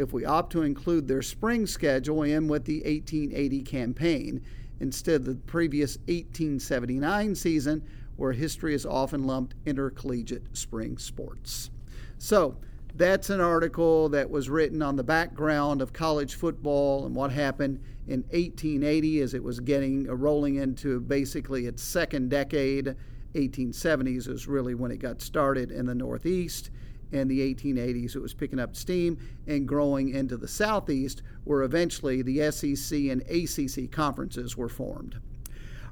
if 0.00 0.12
we 0.12 0.25
opt 0.25 0.52
to 0.52 0.62
include 0.62 1.07
their 1.07 1.23
spring 1.23 1.66
schedule 1.66 2.23
in 2.23 2.49
with 2.49 2.64
the 2.64 2.78
1880 2.78 3.62
campaign 3.62 4.42
instead 4.80 5.16
of 5.16 5.25
the 5.26 5.35
previous 5.35 5.99
1879 6.09 7.35
season, 7.35 7.83
where 8.16 8.33
history 8.33 8.75
is 8.75 8.87
often 8.87 9.25
lumped 9.25 9.54
intercollegiate 9.66 10.57
spring 10.57 10.97
sports. 10.99 11.71
So, 12.19 12.57
that's 12.97 13.30
an 13.30 13.40
article 13.40 14.09
that 14.09 14.28
was 14.28 14.50
written 14.50 14.83
on 14.83 14.97
the 14.97 15.04
background 15.04 15.80
of 15.80 15.92
college 15.92 16.35
football 16.35 17.07
and 17.07 17.14
what 17.14 17.30
happened 17.30 17.80
in 18.09 18.23
1880 18.30 19.21
as 19.21 19.33
it 19.33 19.45
was 19.45 19.61
getting 19.61 20.09
uh, 20.09 20.14
rolling 20.14 20.57
into 20.57 20.99
basically 21.00 21.66
its 21.66 21.83
second 21.83 22.30
decade. 22.30 22.97
1870s 23.35 24.28
is 24.28 24.49
really 24.49 24.75
when 24.75 24.90
it 24.90 24.99
got 24.99 25.23
started 25.23 25.71
in 25.71 25.87
the 25.87 25.95
Northeast 25.95 26.71
in 27.12 27.29
the 27.29 27.55
1880s. 27.55 28.14
It 28.14 28.21
was 28.21 28.35
picking 28.35 28.59
up 28.59 28.76
steam 28.76 29.19
and 29.47 29.67
growing 29.67 30.11
into 30.11 30.37
the 30.37 30.49
Southeast, 30.49 31.23
where 31.45 31.62
eventually 31.62 32.23
the 32.23 32.50
SEC 32.50 32.99
and 32.99 33.23
ACC 33.23 33.90
conferences 33.90 34.57
were 34.57 34.69
formed. 34.69 35.21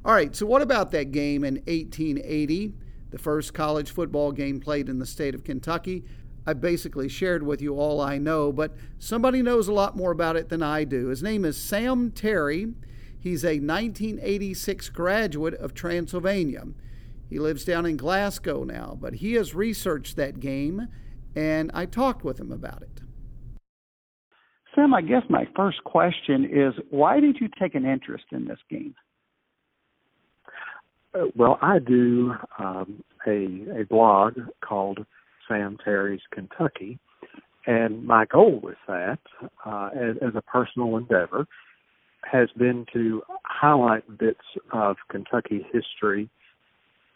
All 0.05 0.15
right, 0.15 0.35
so 0.35 0.47
what 0.47 0.63
about 0.63 0.91
that 0.93 1.11
game 1.13 1.45
in 1.45 1.57
1880, 1.67 2.73
the 3.11 3.19
first 3.19 3.53
college 3.53 3.91
football 3.91 4.33
game 4.33 4.61
played 4.61 4.89
in 4.89 4.99
the 4.99 5.07
state 5.07 5.35
of 5.35 5.45
Kentucky? 5.45 6.05
I 6.47 6.55
basically 6.55 7.09
shared 7.09 7.43
with 7.43 7.61
you 7.61 7.75
all 7.75 8.01
I 8.01 8.17
know, 8.17 8.53
but 8.53 8.75
somebody 8.99 9.43
knows 9.43 9.69
a 9.69 9.73
lot 9.73 9.97
more 9.97 10.13
about 10.13 10.37
it 10.37 10.49
than 10.49 10.63
I 10.63 10.85
do. 10.85 11.09
His 11.09 11.23
name 11.23 11.45
is 11.45 11.63
Sam 11.63 12.11
Terry. 12.11 12.73
He's 13.21 13.45
a 13.45 13.59
1986 13.61 14.89
graduate 14.91 15.55
of 15.55 15.75
Transylvania. 15.75 16.65
He 17.29 17.39
lives 17.39 17.65
down 17.65 17.85
in 17.85 17.99
Glasgow 17.99 18.65
now, 18.65 18.97
but 18.99 19.17
he 19.17 19.35
has 19.35 19.55
researched 19.55 20.17
that 20.17 20.41
game, 20.41 20.89
and 21.39 21.71
I 21.73 21.87
talked 21.87 22.25
with 22.25 22.41
him 22.41 22.51
about 22.51 22.83
it. 22.83 23.01
Sam, 24.75 24.93
I 24.93 25.03
guess 25.03 25.23
my 25.31 25.47
first 25.55 25.85
question 25.85 26.45
is 26.45 26.75
why 26.91 27.21
did 27.21 27.37
you 27.41 27.49
take 27.61 27.77
an 27.77 27.87
interest 27.87 28.25
in 28.33 28.47
this 28.47 28.59
game? 28.69 28.95
Uh, 31.15 31.27
well, 31.37 31.59
I 31.63 31.79
do 31.79 32.35
um, 32.59 33.05
a 33.27 33.81
a 33.81 33.85
blog 33.89 34.35
called 34.65 35.07
Sam 35.47 35.79
Terry's 35.83 36.21
Kentucky, 36.33 36.99
and 37.67 38.05
my 38.05 38.27
goal 38.27 38.61
with 38.61 38.77
that, 38.89 39.21
uh, 39.65 39.91
as, 39.95 40.17
as 40.21 40.35
a 40.35 40.43
personal 40.43 40.97
endeavor, 40.97 41.47
has 42.31 42.49
been 42.57 42.85
to 42.93 43.23
highlight 43.45 44.19
bits 44.19 44.45
of 44.73 44.97
Kentucky 45.09 45.65
history 45.73 46.29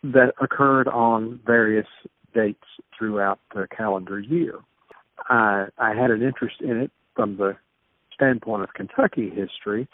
that 0.04 0.32
occurred 0.40 0.88
on 0.88 1.40
various 1.44 1.86
dates 2.34 2.64
throughout 2.96 3.38
the 3.54 3.66
calendar 3.76 4.18
year. 4.18 4.58
I, 5.28 5.66
I 5.78 5.94
had 5.94 6.10
an 6.10 6.22
interest 6.22 6.56
in 6.60 6.76
it 6.76 6.90
from 7.14 7.36
the 7.36 7.56
standpoint 8.14 8.62
of 8.62 8.74
Kentucky 8.74 9.30
history, 9.30 9.88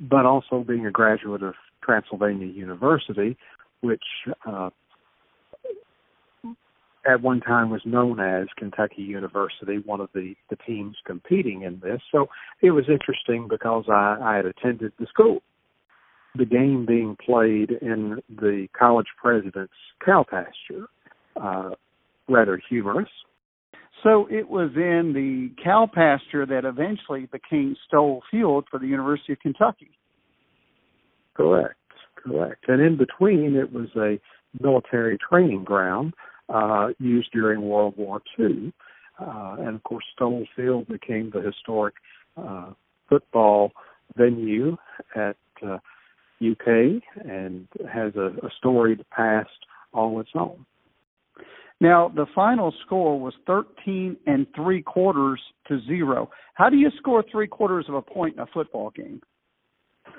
but 0.00 0.26
also 0.26 0.64
being 0.66 0.86
a 0.86 0.90
graduate 0.90 1.42
of 1.42 1.54
Transylvania 1.82 2.46
University, 2.46 3.36
which 3.80 4.02
uh, 4.46 4.70
at 7.06 7.22
one 7.22 7.40
time 7.40 7.70
was 7.70 7.82
known 7.84 8.18
as 8.18 8.48
Kentucky 8.56 9.02
University, 9.02 9.78
one 9.84 10.00
of 10.00 10.08
the, 10.12 10.34
the 10.50 10.56
teams 10.66 10.96
competing 11.06 11.62
in 11.62 11.80
this. 11.80 12.00
So 12.10 12.26
it 12.62 12.72
was 12.72 12.84
interesting 12.88 13.46
because 13.48 13.84
I, 13.88 14.16
I 14.20 14.36
had 14.36 14.46
attended 14.46 14.92
the 14.98 15.06
school. 15.06 15.42
The 16.34 16.44
game 16.44 16.84
being 16.84 17.16
played 17.24 17.70
in 17.70 18.20
the 18.28 18.66
college 18.78 19.06
president's 19.22 19.72
cow 20.04 20.24
pasture, 20.28 20.86
uh, 21.40 21.70
rather 22.28 22.60
humorous. 22.68 23.08
So 24.02 24.28
it 24.30 24.48
was 24.48 24.70
in 24.76 25.12
the 25.14 25.62
cow 25.62 25.88
pasture 25.92 26.46
that 26.46 26.64
eventually 26.64 27.28
became 27.32 27.76
Stoll 27.86 28.22
Field 28.30 28.66
for 28.70 28.78
the 28.78 28.86
University 28.86 29.32
of 29.32 29.40
Kentucky. 29.40 29.90
Correct, 31.34 31.76
correct. 32.14 32.64
And 32.68 32.80
in 32.80 32.96
between, 32.96 33.56
it 33.56 33.72
was 33.72 33.88
a 33.96 34.20
military 34.62 35.18
training 35.18 35.64
ground 35.64 36.14
uh, 36.48 36.88
used 36.98 37.30
during 37.32 37.62
World 37.62 37.94
War 37.96 38.22
II. 38.38 38.72
Uh, 39.18 39.56
and 39.58 39.76
of 39.76 39.82
course, 39.82 40.04
Stoll 40.14 40.46
Field 40.54 40.88
became 40.88 41.30
the 41.32 41.40
historic 41.40 41.94
uh, 42.36 42.72
football 43.08 43.72
venue 44.16 44.76
at 45.14 45.36
uh, 45.66 45.78
UK 46.40 47.02
and 47.24 47.66
has 47.92 48.14
a, 48.16 48.26
a 48.46 48.50
storied 48.58 49.04
past 49.10 49.50
all 49.92 50.20
its 50.20 50.30
own. 50.34 50.66
Now, 51.80 52.08
the 52.08 52.26
final 52.34 52.72
score 52.84 53.20
was 53.20 53.34
13 53.46 54.16
and 54.26 54.46
three 54.54 54.82
quarters 54.82 55.40
to 55.68 55.80
zero. 55.86 56.30
How 56.54 56.70
do 56.70 56.76
you 56.76 56.90
score 56.98 57.22
three 57.30 57.46
quarters 57.46 57.86
of 57.88 57.94
a 57.94 58.02
point 58.02 58.34
in 58.34 58.40
a 58.40 58.46
football 58.46 58.90
game? 58.90 59.20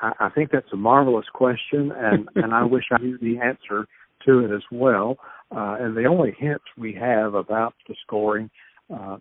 I, 0.00 0.28
think 0.34 0.50
that's 0.50 0.72
a 0.72 0.76
marvelous 0.76 1.26
question, 1.32 1.92
and, 1.96 2.28
and 2.36 2.54
I 2.54 2.64
wish 2.64 2.84
I 2.92 2.98
knew 2.98 3.18
the 3.18 3.38
answer 3.38 3.86
to 4.26 4.38
it 4.40 4.54
as 4.54 4.62
well. 4.70 5.16
Uh, 5.50 5.76
and 5.80 5.96
the 5.96 6.06
only 6.06 6.34
hint 6.38 6.62
we 6.78 6.94
have 6.94 7.34
about 7.34 7.74
the 7.88 7.94
scoring 8.02 8.50
uh, 8.92 9.16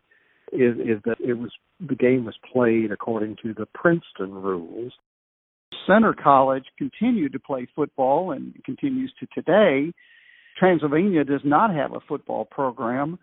is, 0.51 0.77
is 0.77 1.01
that 1.05 1.17
it 1.19 1.33
was 1.33 1.51
the 1.79 1.95
game 1.95 2.25
was 2.25 2.35
played 2.51 2.91
according 2.91 3.37
to 3.41 3.53
the 3.53 3.65
Princeton 3.73 4.33
rules. 4.33 4.93
Centre 5.87 6.13
College 6.13 6.65
continued 6.77 7.33
to 7.33 7.39
play 7.39 7.67
football 7.75 8.31
and 8.31 8.53
continues 8.63 9.11
to 9.19 9.27
today. 9.33 9.91
Transylvania 10.61 11.23
does 11.23 11.41
not 11.43 11.73
have 11.73 11.93
a 11.93 11.99
football 12.07 12.45
program. 12.45 13.17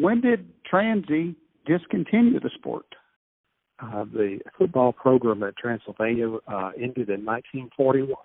When 0.00 0.20
did 0.20 0.48
Transy 0.70 1.36
discontinue 1.64 2.40
the 2.40 2.50
sport? 2.52 2.96
Uh, 3.78 4.04
the 4.12 4.40
football 4.58 4.92
program 4.92 5.44
at 5.44 5.56
Transylvania 5.56 6.34
uh, 6.48 6.72
ended 6.76 7.08
in 7.08 7.24
1941. 7.24 8.16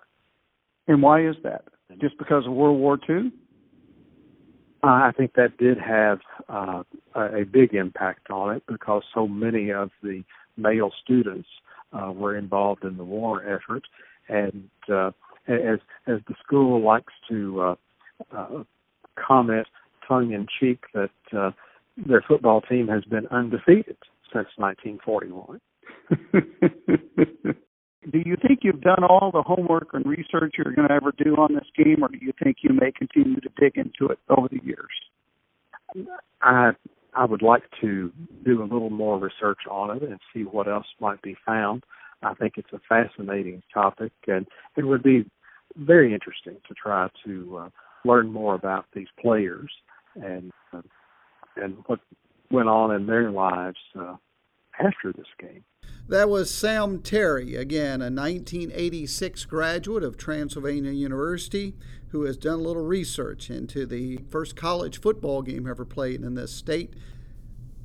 And 0.88 1.00
why 1.00 1.24
is 1.24 1.36
that? 1.44 1.62
Just 2.00 2.18
because 2.18 2.44
of 2.44 2.54
World 2.54 2.80
War 2.80 2.98
II? 3.08 3.30
Uh, 4.82 4.86
I 4.86 5.12
think 5.16 5.34
that 5.34 5.56
did 5.58 5.78
have 5.78 6.18
uh, 6.48 6.82
a 7.14 7.44
big 7.44 7.72
impact 7.72 8.30
on 8.30 8.56
it 8.56 8.64
because 8.66 9.04
so 9.14 9.28
many 9.28 9.70
of 9.70 9.90
the 10.02 10.24
male 10.56 10.90
students 11.04 11.48
uh, 11.92 12.10
were 12.10 12.36
involved 12.36 12.82
in 12.82 12.96
the 12.96 13.04
war 13.04 13.42
effort, 13.42 13.84
and 14.28 14.68
uh, 14.92 15.12
as 15.46 15.78
as 16.06 16.18
the 16.28 16.34
school 16.44 16.82
likes 16.84 17.12
to 17.28 17.76
uh, 18.36 18.62
comment 19.16 19.66
tongue 20.06 20.32
in 20.32 20.46
cheek 20.60 20.84
that 20.94 21.10
uh, 21.36 21.50
their 21.96 22.22
football 22.26 22.60
team 22.60 22.88
has 22.88 23.04
been 23.04 23.26
undefeated 23.28 23.96
since 24.32 24.48
1941. 24.56 25.60
do 28.12 28.18
you 28.24 28.36
think 28.46 28.60
you've 28.62 28.80
done 28.80 29.02
all 29.04 29.30
the 29.32 29.42
homework 29.42 29.88
and 29.92 30.06
research 30.06 30.54
you're 30.56 30.74
going 30.74 30.88
to 30.88 30.94
ever 30.94 31.12
do 31.18 31.34
on 31.36 31.54
this 31.54 31.66
game, 31.76 32.02
or 32.02 32.08
do 32.08 32.18
you 32.20 32.32
think 32.42 32.58
you 32.62 32.70
may 32.72 32.92
continue 32.92 33.40
to 33.40 33.48
dig 33.58 33.76
into 33.76 34.12
it 34.12 34.18
over 34.28 34.48
the 34.48 34.60
years? 34.64 36.06
I 36.42 36.72
I 37.14 37.24
would 37.24 37.40
like 37.40 37.62
to 37.80 38.12
do 38.44 38.62
a 38.62 38.64
little 38.64 38.90
more 38.90 39.18
research 39.18 39.60
on 39.70 39.96
it 39.96 40.02
and 40.02 40.20
see 40.34 40.42
what 40.42 40.68
else 40.68 40.86
might 41.00 41.22
be 41.22 41.34
found. 41.46 41.84
I 42.22 42.34
think 42.34 42.54
it's 42.56 42.72
a 42.72 42.80
fascinating 42.86 43.62
topic, 43.72 44.12
and 44.26 44.46
it 44.76 44.84
would 44.84 45.02
be 45.02 45.24
very 45.76 46.12
interesting 46.12 46.56
to 46.68 46.74
try 46.74 47.08
to 47.24 47.58
uh, 47.58 47.68
learn 48.06 48.32
more 48.32 48.54
about 48.54 48.86
these 48.94 49.08
players 49.20 49.70
and 50.14 50.52
uh, 50.72 50.82
and 51.56 51.76
what 51.86 52.00
went 52.50 52.68
on 52.68 52.94
in 52.94 53.06
their 53.06 53.30
lives 53.30 53.78
uh, 53.98 54.16
after 54.78 55.12
this 55.12 55.26
game. 55.40 55.64
That 56.08 56.28
was 56.28 56.54
Sam 56.54 57.02
Terry, 57.02 57.56
again, 57.56 58.00
a 58.00 58.10
1986 58.10 59.44
graduate 59.46 60.04
of 60.04 60.16
Transylvania 60.16 60.92
University 60.92 61.74
who 62.08 62.22
has 62.22 62.36
done 62.36 62.60
a 62.60 62.62
little 62.62 62.84
research 62.84 63.50
into 63.50 63.86
the 63.86 64.18
first 64.28 64.54
college 64.54 65.00
football 65.00 65.42
game 65.42 65.66
ever 65.68 65.84
played 65.84 66.22
in 66.22 66.34
this 66.34 66.52
state. 66.52 66.94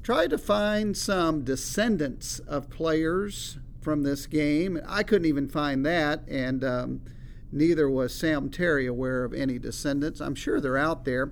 Tried 0.03 0.29
to 0.29 0.37
find 0.37 0.95
some 0.95 1.43
descendants 1.43 2.39
of 2.39 2.69
players 2.69 3.57
from 3.81 4.03
this 4.03 4.27
game. 4.27 4.79
I 4.87 5.03
couldn't 5.03 5.27
even 5.27 5.47
find 5.47 5.85
that, 5.85 6.27
and 6.27 6.63
um, 6.63 7.01
neither 7.51 7.89
was 7.89 8.13
Sam 8.13 8.49
Terry 8.49 8.87
aware 8.87 9.23
of 9.23 9.33
any 9.33 9.59
descendants. 9.59 10.19
I'm 10.21 10.35
sure 10.35 10.59
they're 10.59 10.77
out 10.77 11.05
there. 11.05 11.31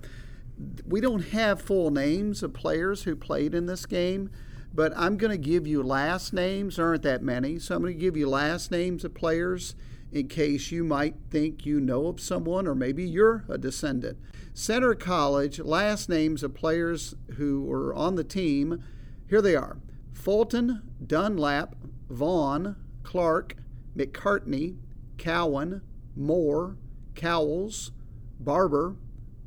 We 0.86 1.00
don't 1.00 1.30
have 1.30 1.62
full 1.62 1.90
names 1.92 2.44
of 2.44 2.54
players 2.54 3.04
who 3.04 3.16
played 3.16 3.54
in 3.54 3.66
this 3.66 3.86
game 3.86 4.30
but 4.74 4.94
I'm 4.96 5.18
going 5.18 5.32
to 5.32 5.38
give 5.38 5.66
you 5.66 5.82
last 5.82 6.34
names. 6.34 6.76
There 6.76 6.86
aren't 6.86 7.04
that 7.04 7.24
many, 7.24 7.60
so 7.60 7.76
I'm 7.76 7.82
going 7.82 7.94
to 7.94 8.00
give 8.00 8.16
you 8.16 8.30
last 8.30 8.72
names 8.72 9.04
of 9.04 9.14
players 9.14 9.76
in 10.12 10.28
case 10.28 10.72
you 10.72 10.84
might 10.84 11.16
think 11.30 11.66
you 11.66 11.80
know 11.80 12.08
of 12.08 12.20
someone 12.20 12.68
or 12.68 12.76
maybe 12.76 13.04
you're 13.04 13.46
a 13.50 13.58
descendant. 13.58 14.18
Centre 14.54 14.96
College, 14.96 15.60
last 15.60 16.10
names 16.10 16.44
of 16.44 16.54
players 16.54 17.16
who 17.38 17.64
were 17.64 17.94
on 17.94 18.16
the 18.16 18.24
team. 18.24 18.84
Here 19.28 19.42
they 19.42 19.56
are 19.56 19.78
Fulton, 20.14 20.82
Dunlap, 21.06 21.76
Vaughn, 22.10 22.76
Clark, 23.04 23.56
McCartney, 23.96 24.78
Cowan, 25.18 25.82
Moore, 26.20 26.78
Cowles, 27.16 27.92
Barber, 28.40 28.98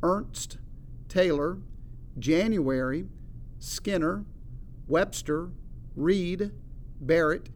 Ernst, 0.03 0.59
Taylor, 1.09 1.59
January, 2.19 3.07
Skinner, 3.59 4.25
Webster, 4.89 5.51
Reed, 5.95 6.51
Barrett, 7.01 7.51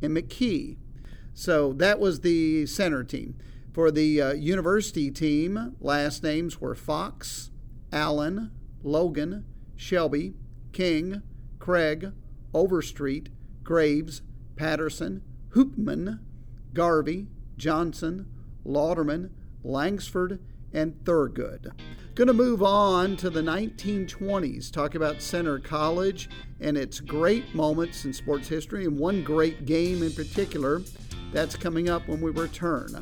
and 0.00 0.16
McKee. 0.16 0.76
So 1.34 1.72
that 1.74 1.98
was 1.98 2.20
the 2.20 2.64
Centre 2.66 3.04
team. 3.04 3.36
For 3.72 3.90
the 3.90 4.20
uh, 4.22 4.32
university 4.32 5.10
team, 5.10 5.76
last 5.80 6.22
names 6.22 6.60
were 6.60 6.74
Fox, 6.74 7.50
Allen, 7.92 8.50
Logan, 8.82 9.44
Shelby, 9.76 10.34
King, 10.72 11.22
Craig, 11.58 12.12
Overstreet, 12.54 13.28
Graves, 13.62 14.22
Patterson, 14.56 15.22
Hoopman, 15.50 16.20
Garvey, 16.72 17.26
Johnson, 17.56 18.26
Lauderman, 18.70 19.30
Langsford, 19.64 20.38
and 20.72 20.94
Thurgood. 21.04 21.72
Going 22.14 22.28
to 22.28 22.34
move 22.34 22.62
on 22.62 23.16
to 23.16 23.30
the 23.30 23.40
1920s, 23.40 24.70
talk 24.70 24.94
about 24.94 25.22
Centre 25.22 25.58
College 25.58 26.28
and 26.60 26.76
its 26.76 27.00
great 27.00 27.54
moments 27.54 28.04
in 28.04 28.12
sports 28.12 28.48
history, 28.48 28.84
and 28.84 28.98
one 28.98 29.22
great 29.22 29.66
game 29.66 30.02
in 30.02 30.12
particular. 30.12 30.82
That's 31.32 31.56
coming 31.56 31.88
up 31.88 32.06
when 32.08 32.20
we 32.20 32.30
return. 32.30 32.94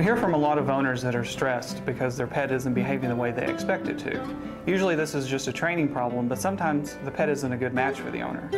We 0.00 0.04
hear 0.04 0.16
from 0.16 0.32
a 0.32 0.38
lot 0.38 0.56
of 0.56 0.70
owners 0.70 1.02
that 1.02 1.14
are 1.14 1.26
stressed 1.26 1.84
because 1.84 2.16
their 2.16 2.26
pet 2.26 2.50
isn't 2.52 2.72
behaving 2.72 3.10
the 3.10 3.14
way 3.14 3.32
they 3.32 3.46
expect 3.46 3.86
it 3.86 3.98
to. 3.98 4.34
Usually 4.66 4.96
this 4.96 5.14
is 5.14 5.28
just 5.28 5.46
a 5.46 5.52
training 5.52 5.88
problem, 5.90 6.26
but 6.26 6.38
sometimes 6.38 6.96
the 7.04 7.10
pet 7.10 7.28
isn't 7.28 7.52
a 7.52 7.56
good 7.58 7.74
match 7.74 8.00
for 8.00 8.10
the 8.10 8.22
owner. 8.22 8.48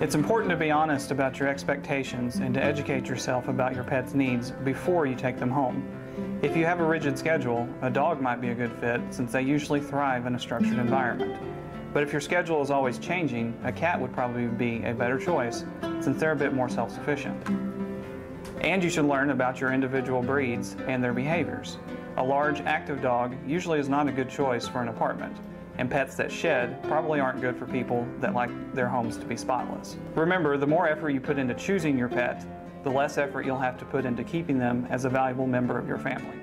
It's 0.00 0.14
important 0.14 0.50
to 0.52 0.56
be 0.56 0.70
honest 0.70 1.10
about 1.10 1.38
your 1.38 1.48
expectations 1.48 2.36
and 2.36 2.54
to 2.54 2.64
educate 2.64 3.08
yourself 3.08 3.48
about 3.48 3.74
your 3.74 3.84
pet's 3.84 4.14
needs 4.14 4.52
before 4.52 5.04
you 5.04 5.14
take 5.14 5.38
them 5.38 5.50
home. 5.50 5.86
If 6.40 6.56
you 6.56 6.64
have 6.64 6.80
a 6.80 6.86
rigid 6.86 7.18
schedule, 7.18 7.68
a 7.82 7.90
dog 7.90 8.22
might 8.22 8.40
be 8.40 8.48
a 8.48 8.54
good 8.54 8.72
fit 8.80 9.02
since 9.10 9.32
they 9.32 9.42
usually 9.42 9.82
thrive 9.82 10.24
in 10.24 10.34
a 10.34 10.38
structured 10.38 10.78
environment. 10.78 11.38
But 11.92 12.02
if 12.02 12.10
your 12.10 12.22
schedule 12.22 12.62
is 12.62 12.70
always 12.70 12.98
changing, 12.98 13.54
a 13.64 13.72
cat 13.72 14.00
would 14.00 14.14
probably 14.14 14.46
be 14.46 14.82
a 14.84 14.94
better 14.94 15.18
choice 15.18 15.66
since 16.00 16.18
they're 16.18 16.32
a 16.32 16.36
bit 16.36 16.54
more 16.54 16.70
self-sufficient. 16.70 17.77
And 18.60 18.82
you 18.82 18.90
should 18.90 19.04
learn 19.04 19.30
about 19.30 19.60
your 19.60 19.72
individual 19.72 20.22
breeds 20.22 20.76
and 20.86 21.02
their 21.02 21.12
behaviors. 21.12 21.78
A 22.16 22.22
large, 22.22 22.60
active 22.62 23.00
dog 23.00 23.36
usually 23.46 23.78
is 23.78 23.88
not 23.88 24.08
a 24.08 24.12
good 24.12 24.28
choice 24.28 24.66
for 24.66 24.82
an 24.82 24.88
apartment, 24.88 25.36
and 25.78 25.88
pets 25.88 26.16
that 26.16 26.32
shed 26.32 26.82
probably 26.82 27.20
aren't 27.20 27.40
good 27.40 27.56
for 27.56 27.66
people 27.66 28.06
that 28.20 28.34
like 28.34 28.50
their 28.74 28.88
homes 28.88 29.16
to 29.18 29.26
be 29.26 29.36
spotless. 29.36 29.96
Remember, 30.16 30.56
the 30.56 30.66
more 30.66 30.88
effort 30.88 31.10
you 31.10 31.20
put 31.20 31.38
into 31.38 31.54
choosing 31.54 31.96
your 31.96 32.08
pet, 32.08 32.44
the 32.82 32.90
less 32.90 33.18
effort 33.18 33.46
you'll 33.46 33.58
have 33.58 33.78
to 33.78 33.84
put 33.84 34.04
into 34.04 34.24
keeping 34.24 34.58
them 34.58 34.86
as 34.90 35.04
a 35.04 35.08
valuable 35.08 35.46
member 35.46 35.78
of 35.78 35.86
your 35.86 35.98
family. 35.98 36.37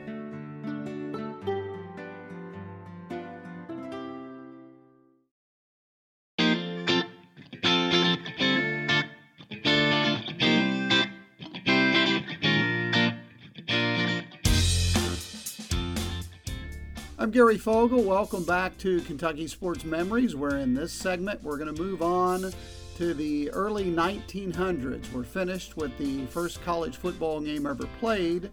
I'm 17.26 17.32
Gary 17.32 17.58
Fogle. 17.58 18.04
Welcome 18.04 18.44
back 18.44 18.78
to 18.78 19.02
Kentucky 19.02 19.48
Sports 19.48 19.84
Memories, 19.84 20.36
where 20.36 20.58
in 20.58 20.76
this 20.76 20.94
segment 20.94 21.42
we're 21.42 21.58
going 21.58 21.74
to 21.74 21.82
move 21.82 22.04
on 22.04 22.54
to 22.98 23.16
the 23.16 23.50
early 23.50 23.86
1900s. 23.86 25.12
We're 25.12 25.24
finished 25.24 25.76
with 25.76 25.98
the 25.98 26.28
first 26.28 26.64
college 26.64 26.98
football 26.98 27.42
game 27.42 27.66
ever 27.66 27.88
played, 28.00 28.52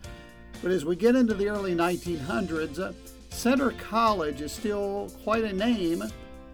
but 0.62 0.70
as 0.70 0.86
we 0.86 0.96
get 0.96 1.16
into 1.16 1.34
the 1.34 1.48
early 1.48 1.74
1900s, 1.74 2.78
uh, 2.78 2.92
Centre 3.28 3.72
College 3.72 4.40
is 4.40 4.52
still 4.52 5.12
quite 5.22 5.44
a 5.44 5.52
name 5.52 6.02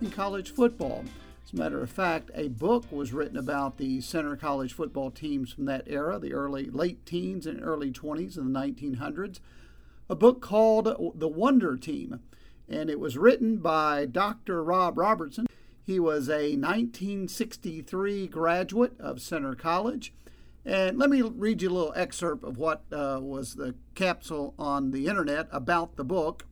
in 0.01 0.11
college 0.11 0.51
football. 0.51 1.05
As 1.47 1.53
a 1.53 1.57
matter 1.57 1.81
of 1.81 1.89
fact, 1.89 2.33
a 2.35 2.49
book 2.49 2.85
was 2.91 3.13
written 3.13 3.37
about 3.37 3.79
the 3.79 4.01
Centre 4.01 4.35
College 4.35 4.73
football 4.73 5.13
teams 5.13 5.53
from 5.53 5.67
that 5.67 5.85
era, 5.87 6.19
the 6.19 6.33
early 6.33 6.69
late 6.69 7.07
teens 7.07 7.47
and 7.47 7.63
early 7.63 7.93
20s 7.93 8.37
of 8.37 8.45
the 8.45 8.51
1900s 8.51 9.39
a 10.09 10.17
book 10.17 10.41
called 10.41 11.13
The 11.15 11.29
Wonder 11.29 11.77
Team, 11.77 12.21
and 12.69 12.89
it 12.89 12.99
was 12.99 13.19
written 13.19 13.59
by 13.59 14.07
Dr. 14.07 14.65
Rob 14.65 14.97
Robertson. 14.97 15.47
He 15.85 16.01
was 16.01 16.29
a 16.29 16.57
1963 16.57 18.27
graduate 18.29 18.99
of 18.99 19.21
Centre 19.21 19.55
College. 19.55 20.15
And 20.65 20.99
let 20.99 21.11
me 21.11 21.23
read 21.23 21.63
you 21.63 21.71
a 21.71 21.73
little 21.73 21.93
excerpt 21.95 22.45
of 22.45 22.59
what 22.59 22.85
uh, 22.93 23.21
was 23.23 23.55
the 23.55 23.75
capsule 23.95 24.55
on 24.59 24.91
the 24.91 25.07
internet 25.07 25.49
about 25.51 25.97
the 25.97 26.05
book. 26.05 26.47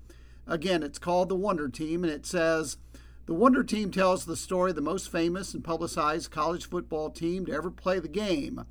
Again, 0.47 0.83
it's 0.83 0.99
called 0.99 1.29
The 1.29 1.35
Wonder 1.35 1.69
Team, 1.69 2.05
and 2.05 2.13
it 2.13 2.27
says 2.27 2.77
The 3.25 3.35
Wonder 3.35 3.65
Team 3.65 3.91
tells 3.91 4.25
the 4.25 4.37
story 4.37 4.71
of 4.71 4.77
the 4.77 4.83
most 4.83 5.11
famous 5.11 5.55
and 5.55 5.65
publicized 5.65 6.31
college 6.31 6.69
football 6.69 7.11
team 7.11 7.47
to 7.47 7.53
ever 7.53 7.71
play 7.71 7.99
the 8.01 8.09
game. 8.09 8.65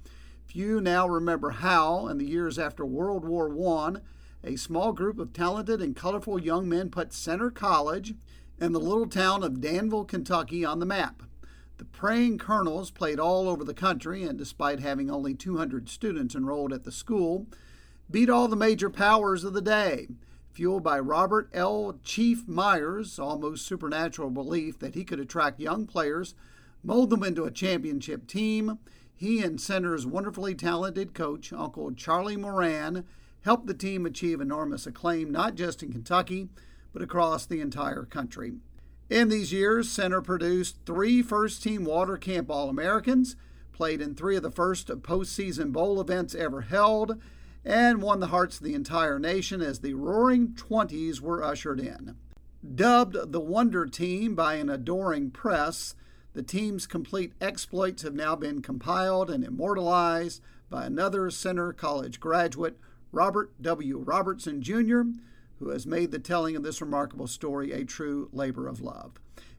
Few 0.46 0.80
now 0.80 1.08
remember 1.08 1.50
how, 1.52 2.08
in 2.08 2.18
the 2.18 2.28
years 2.28 2.58
after 2.58 2.86
World 2.86 3.26
War 3.26 3.50
I, 3.78 4.00
a 4.46 4.56
small 4.56 4.94
group 4.94 5.18
of 5.18 5.34
talented 5.34 5.82
and 5.82 5.96
colorful 5.96 6.40
young 6.40 6.70
men 6.70 6.90
put 6.90 7.12
Centre 7.12 7.50
College 7.50 8.14
and 8.60 8.74
the 8.74 8.80
little 8.80 9.08
town 9.08 9.44
of 9.44 9.60
Danville, 9.60 10.06
Kentucky 10.06 10.64
on 10.64 10.80
the 10.80 10.86
map. 10.86 11.24
The 11.78 11.86
Praying 11.86 12.38
Colonels 12.38 12.92
played 12.92 13.20
all 13.20 13.50
over 13.50 13.64
the 13.64 13.74
country, 13.74 14.24
and 14.24 14.38
despite 14.38 14.80
having 14.80 15.10
only 15.10 15.34
200 15.34 15.90
students 15.90 16.36
enrolled 16.36 16.72
at 16.72 16.84
the 16.84 16.92
school, 16.92 17.48
beat 18.10 18.30
all 18.30 18.48
the 18.48 18.56
major 18.56 18.90
powers 18.90 19.44
of 19.44 19.54
the 19.54 19.62
day. 19.62 20.08
Fueled 20.54 20.84
by 20.84 21.00
Robert 21.00 21.50
L. 21.52 22.00
Chief 22.04 22.48
Myers' 22.48 23.20
almost 23.20 23.66
supernatural 23.66 24.30
belief 24.30 24.80
that 24.80 24.96
he 24.96 25.04
could 25.04 25.20
attract 25.20 25.60
young 25.60 25.86
players, 25.86 26.34
mold 26.82 27.10
them 27.10 27.24
into 27.24 27.44
a 27.44 27.52
championship 27.52 28.26
team, 28.26 28.80
he 29.14 29.42
and 29.42 29.60
Centre's 29.60 30.06
wonderfully 30.06 30.56
talented 30.56 31.14
coach, 31.14 31.52
Uncle 31.52 31.92
Charlie 31.94 32.38
Moran, 32.38 33.06
helped 33.46 33.68
the 33.68 33.74
team 33.76 34.06
achieve 34.08 34.42
enormous 34.42 34.88
acclaim 34.88 35.32
not 35.32 35.54
just 35.54 35.84
in 35.84 35.92
Kentucky, 35.92 36.50
but 36.92 37.04
across 37.04 37.46
the 37.46 37.62
entire 37.62 38.04
country. 38.04 38.54
In 39.08 39.30
these 39.30 39.54
years, 39.54 39.90
Centre 39.90 40.22
produced 40.22 40.78
three 40.84 41.22
first 41.22 41.62
team 41.62 41.86
Walter 41.86 42.18
Camp 42.18 42.50
All 42.50 42.70
Americans, 42.70 43.36
played 43.72 44.02
in 44.02 44.16
three 44.16 44.36
of 44.36 44.42
the 44.42 44.50
first 44.50 44.88
postseason 44.88 45.72
bowl 45.72 46.02
events 46.02 46.34
ever 46.34 46.62
held, 46.62 47.22
and 47.64 48.02
won 48.02 48.20
the 48.20 48.28
hearts 48.28 48.58
of 48.58 48.64
the 48.64 48.74
entire 48.74 49.20
nation 49.20 49.62
as 49.62 49.80
the 49.80 49.94
Roaring 49.94 50.56
Twenties 50.56 51.22
were 51.22 51.44
ushered 51.44 51.80
in. 51.80 52.16
Dubbed 52.74 53.32
the 53.32 53.40
Wonder 53.40 53.86
Team 53.86 54.34
by 54.34 54.56
an 54.56 54.70
adoring 54.72 55.30
press, 55.30 55.94
the 56.34 56.42
team's 56.42 56.88
complete 56.88 57.34
exploits 57.40 58.02
have 58.02 58.16
now 58.16 58.36
been 58.36 58.64
compiled 58.64 59.30
and 59.30 59.44
immortalized 59.44 60.42
by 60.68 60.86
another 60.86 61.30
Centre 61.30 61.72
College 61.74 62.20
graduate, 62.20 62.80
Robert 63.16 63.54
W. 63.62 64.00
Robertson 64.00 64.62
Jr., 64.62 65.04
who 65.60 65.70
has 65.70 65.88
made 65.88 66.12
the 66.12 66.20
telling 66.20 66.58
of 66.58 66.64
this 66.64 66.82
remarkable 66.82 67.28
story 67.28 67.72
a 67.72 67.86
true 67.86 68.28
labor 68.34 68.68
of 68.68 68.82
love. 68.82 69.14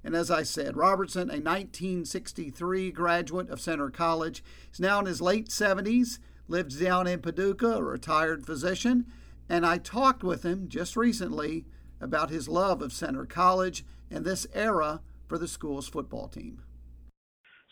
And 0.04 0.14
as 0.14 0.30
I 0.30 0.42
said, 0.42 0.76
Robertson, 0.76 1.30
a 1.30 1.40
1963 1.40 2.92
graduate 2.92 3.48
of 3.48 3.62
Centre 3.62 3.88
College, 3.88 4.44
is 4.70 4.78
now 4.78 5.00
in 5.00 5.06
his 5.06 5.22
late 5.22 5.48
70s, 5.48 6.18
lives 6.48 6.78
down 6.78 7.06
in 7.06 7.20
Paducah, 7.20 7.78
a 7.78 7.82
retired 7.82 8.44
physician, 8.44 9.06
and 9.48 9.64
I 9.64 9.78
talked 9.78 10.22
with 10.22 10.44
him 10.44 10.68
just 10.68 10.94
recently 10.94 11.64
about 11.98 12.28
his 12.28 12.48
love 12.48 12.82
of 12.82 12.92
Centre 12.92 13.24
College 13.24 13.86
and 14.10 14.26
this 14.26 14.46
era 14.52 15.00
for 15.28 15.38
the 15.38 15.48
school's 15.48 15.88
football 15.88 16.28
team. 16.28 16.62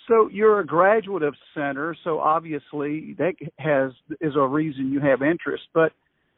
So 0.08 0.28
you're 0.30 0.60
a 0.60 0.66
graduate 0.66 1.22
of 1.22 1.34
Centre, 1.54 1.96
so 2.04 2.20
obviously 2.20 3.14
that 3.18 3.34
has 3.58 3.92
is 4.20 4.34
a 4.36 4.46
reason 4.46 4.92
you 4.92 5.00
have 5.00 5.22
interest. 5.22 5.64
But 5.72 5.92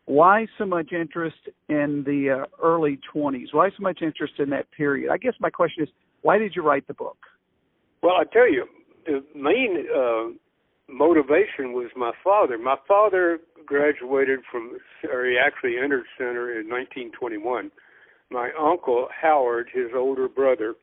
why 0.04 0.46
so 0.56 0.66
much 0.66 0.92
interest 0.92 1.36
in 1.68 2.04
the 2.06 2.42
uh, 2.42 2.64
early 2.64 3.00
20s? 3.12 3.46
Why 3.52 3.70
so 3.70 3.80
much 3.82 4.02
interest 4.02 4.34
in 4.38 4.50
that 4.50 4.70
period? 4.70 5.10
I 5.10 5.18
guess 5.18 5.34
my 5.40 5.50
question 5.50 5.82
is, 5.82 5.88
why 6.22 6.38
did 6.38 6.54
you 6.54 6.62
write 6.62 6.86
the 6.86 6.94
book? 6.94 7.18
Well, 8.02 8.14
I 8.14 8.24
tell 8.32 8.50
you, 8.50 8.66
the 9.04 9.24
main 9.34 9.86
uh, 9.94 10.92
motivation 10.92 11.72
was 11.72 11.90
my 11.96 12.12
father. 12.22 12.56
My 12.56 12.76
father 12.86 13.40
graduated 13.64 14.40
from, 14.50 14.78
or 15.10 15.26
he 15.26 15.36
actually 15.44 15.76
entered 15.82 16.04
Centre 16.16 16.52
in 16.60 16.68
1921. 16.68 17.72
My 18.30 18.50
uncle 18.58 19.08
Howard, 19.20 19.68
his 19.72 19.90
older 19.94 20.28
brother, 20.28 20.74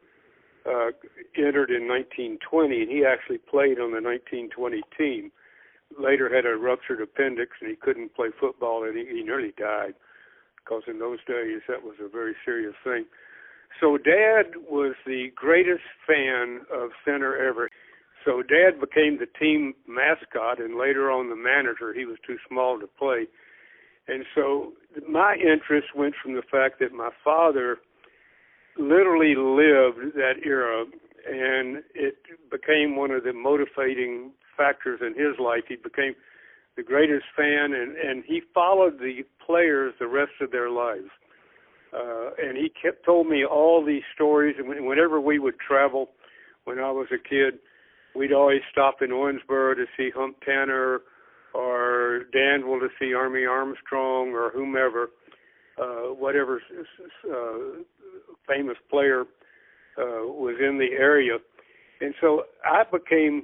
uh, 0.65 0.91
entered 1.37 1.69
in 1.69 1.87
1920, 1.87 2.81
and 2.81 2.89
he 2.91 3.05
actually 3.05 3.37
played 3.37 3.79
on 3.79 3.91
the 3.91 4.01
1920 4.01 4.81
team. 4.97 5.31
Later 5.99 6.33
had 6.33 6.45
a 6.45 6.55
ruptured 6.55 7.01
appendix, 7.01 7.51
and 7.61 7.69
he 7.69 7.75
couldn't 7.75 8.15
play 8.15 8.29
football, 8.39 8.83
and 8.83 8.97
he, 8.97 9.05
he 9.05 9.23
nearly 9.23 9.53
died 9.57 9.93
because 10.63 10.83
in 10.87 10.99
those 10.99 11.19
days 11.27 11.61
that 11.67 11.83
was 11.83 11.95
a 12.03 12.07
very 12.07 12.35
serious 12.45 12.73
thing. 12.83 13.05
So 13.81 13.97
Dad 13.97 14.55
was 14.69 14.95
the 15.05 15.31
greatest 15.35 15.83
fan 16.07 16.61
of 16.71 16.91
Centre 17.03 17.35
ever. 17.37 17.69
So 18.23 18.41
Dad 18.41 18.79
became 18.79 19.19
the 19.19 19.27
team 19.39 19.73
mascot, 19.87 20.59
and 20.59 20.77
later 20.77 21.11
on 21.11 21.29
the 21.29 21.35
manager. 21.35 21.93
He 21.93 22.05
was 22.05 22.17
too 22.25 22.37
small 22.47 22.79
to 22.79 22.87
play, 22.87 23.27
and 24.07 24.25
so 24.33 24.73
my 25.09 25.35
interest 25.35 25.87
went 25.95 26.15
from 26.21 26.35
the 26.35 26.43
fact 26.49 26.79
that 26.79 26.93
my 26.93 27.09
father 27.23 27.79
literally 28.77 29.35
lived 29.35 30.15
that 30.15 30.45
era, 30.45 30.85
and 31.25 31.83
it 31.93 32.15
became 32.51 32.95
one 32.95 33.11
of 33.11 33.23
the 33.23 33.33
motivating 33.33 34.31
factors 34.57 34.99
in 35.01 35.13
his 35.13 35.39
life. 35.39 35.63
He 35.67 35.75
became 35.75 36.15
the 36.75 36.83
greatest 36.83 37.25
fan, 37.35 37.73
and 37.73 37.95
and 37.95 38.23
he 38.25 38.41
followed 38.53 38.99
the 38.99 39.23
players 39.45 39.93
the 39.99 40.07
rest 40.07 40.33
of 40.41 40.51
their 40.51 40.69
lives. 40.69 41.09
Uh, 41.93 42.31
and 42.41 42.57
he 42.57 42.69
kept 42.69 43.05
told 43.05 43.27
me 43.27 43.45
all 43.45 43.85
these 43.85 44.01
stories, 44.15 44.55
and 44.57 44.87
whenever 44.87 45.21
we 45.21 45.37
would 45.37 45.59
travel, 45.59 46.09
when 46.63 46.79
I 46.79 46.89
was 46.89 47.07
a 47.11 47.17
kid, 47.17 47.59
we'd 48.15 48.33
always 48.33 48.61
stop 48.71 49.01
in 49.01 49.11
Owensboro 49.11 49.75
to 49.75 49.85
see 49.95 50.09
Hump 50.15 50.37
Tanner 50.43 51.01
or 51.53 52.23
Danville 52.33 52.79
to 52.79 52.89
see 52.99 53.13
Army 53.13 53.45
Armstrong 53.45 54.29
or 54.29 54.49
whomever, 54.51 55.09
uh, 55.81 56.13
whatever 56.13 56.61
uh, 57.31 57.57
famous 58.47 58.77
player 58.89 59.21
uh, 59.97 60.25
was 60.25 60.55
in 60.59 60.77
the 60.77 60.95
area, 60.97 61.37
and 62.01 62.13
so 62.21 62.43
I 62.65 62.83
became 62.91 63.43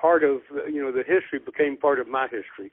part 0.00 0.24
of 0.24 0.40
you 0.70 0.82
know 0.82 0.92
the 0.92 1.04
history 1.06 1.38
became 1.44 1.76
part 1.76 2.00
of 2.00 2.08
my 2.08 2.24
history. 2.24 2.72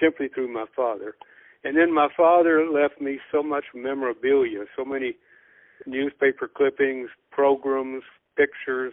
simply 0.00 0.28
through 0.28 0.52
my 0.52 0.66
father. 0.74 1.16
And 1.64 1.76
then 1.76 1.92
my 1.92 2.08
father 2.16 2.68
left 2.70 3.00
me 3.00 3.18
so 3.32 3.42
much 3.42 3.64
memorabilia, 3.74 4.64
so 4.76 4.84
many 4.84 5.16
newspaper 5.86 6.48
clippings, 6.54 7.08
programs, 7.30 8.02
pictures, 8.36 8.92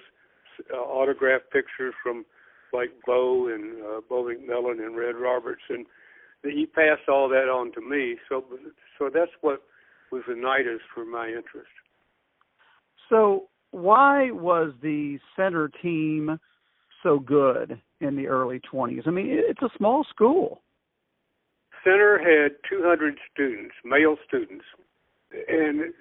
uh, 0.73 0.77
autographed 0.77 1.51
pictures 1.51 1.93
from 2.01 2.25
like 2.71 2.89
Bo 3.05 3.47
and 3.53 3.83
uh, 3.83 4.01
Bo 4.09 4.23
McMillin 4.23 4.83
and 4.83 4.97
Red 4.97 5.15
Roberts, 5.15 5.61
and 5.69 5.85
he 6.43 6.65
passed 6.65 7.07
all 7.09 7.29
that 7.29 7.49
on 7.49 7.71
to 7.73 7.81
me. 7.81 8.17
So, 8.29 8.43
so 8.99 9.09
that's 9.13 9.31
what 9.41 9.63
was 10.11 10.23
the 10.27 10.33
nidus 10.33 10.79
for 10.93 11.05
my 11.05 11.27
interest. 11.27 11.71
So, 13.09 13.47
why 13.71 14.31
was 14.31 14.73
the 14.81 15.17
Centre 15.35 15.69
team 15.81 16.39
so 17.01 17.19
good 17.19 17.81
in 18.01 18.15
the 18.15 18.27
early 18.27 18.61
20s? 18.71 19.07
I 19.07 19.11
mean, 19.11 19.27
it's 19.29 19.61
a 19.61 19.69
small 19.77 20.05
school. 20.09 20.61
Centre 21.83 22.17
had 22.17 22.55
200 22.69 23.17
students, 23.33 23.73
male 23.83 24.15
students, 24.27 24.63
and 25.47 25.93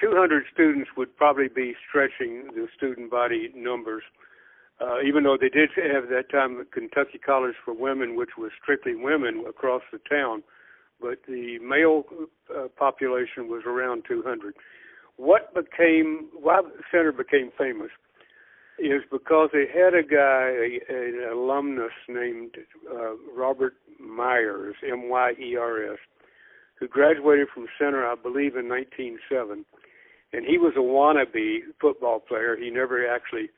200 0.00 0.44
students 0.52 0.90
would 0.96 1.16
probably 1.16 1.48
be 1.48 1.74
stretching 1.88 2.48
the 2.54 2.68
student 2.76 3.10
body 3.10 3.50
numbers. 3.56 4.02
Uh, 4.80 5.00
even 5.02 5.24
though 5.24 5.36
they 5.40 5.48
did 5.48 5.70
have 5.74 6.08
that 6.08 6.30
time 6.30 6.64
Kentucky 6.72 7.18
College 7.18 7.56
for 7.64 7.74
Women, 7.74 8.16
which 8.16 8.30
was 8.38 8.52
strictly 8.62 8.94
women 8.94 9.44
across 9.48 9.82
the 9.92 9.98
town, 10.08 10.42
but 11.00 11.18
the 11.26 11.58
male 11.58 12.04
uh, 12.54 12.68
population 12.76 13.48
was 13.48 13.62
around 13.66 14.04
200. 14.08 14.54
What 15.16 15.52
became 15.52 16.28
why 16.32 16.62
the 16.62 16.82
Centre 16.92 17.12
became 17.12 17.50
famous 17.58 17.90
is 18.78 19.02
because 19.10 19.50
they 19.52 19.66
had 19.66 19.94
a 19.94 20.02
guy, 20.02 20.54
a, 20.54 20.80
an 20.88 21.28
alumnus 21.32 21.92
named 22.08 22.54
uh, 22.88 23.16
Robert 23.34 23.74
Myers, 23.98 24.76
M-Y-E-R-S, 24.88 25.98
who 26.78 26.86
graduated 26.86 27.48
from 27.52 27.66
Centre, 27.78 28.06
I 28.06 28.14
believe, 28.14 28.54
in 28.54 28.68
1907, 28.68 29.64
and 30.32 30.46
he 30.46 30.58
was 30.58 30.74
a 30.76 30.80
wannabe 30.80 31.60
football 31.80 32.20
player. 32.20 32.56
He 32.56 32.70
never 32.70 33.04
actually, 33.08 33.50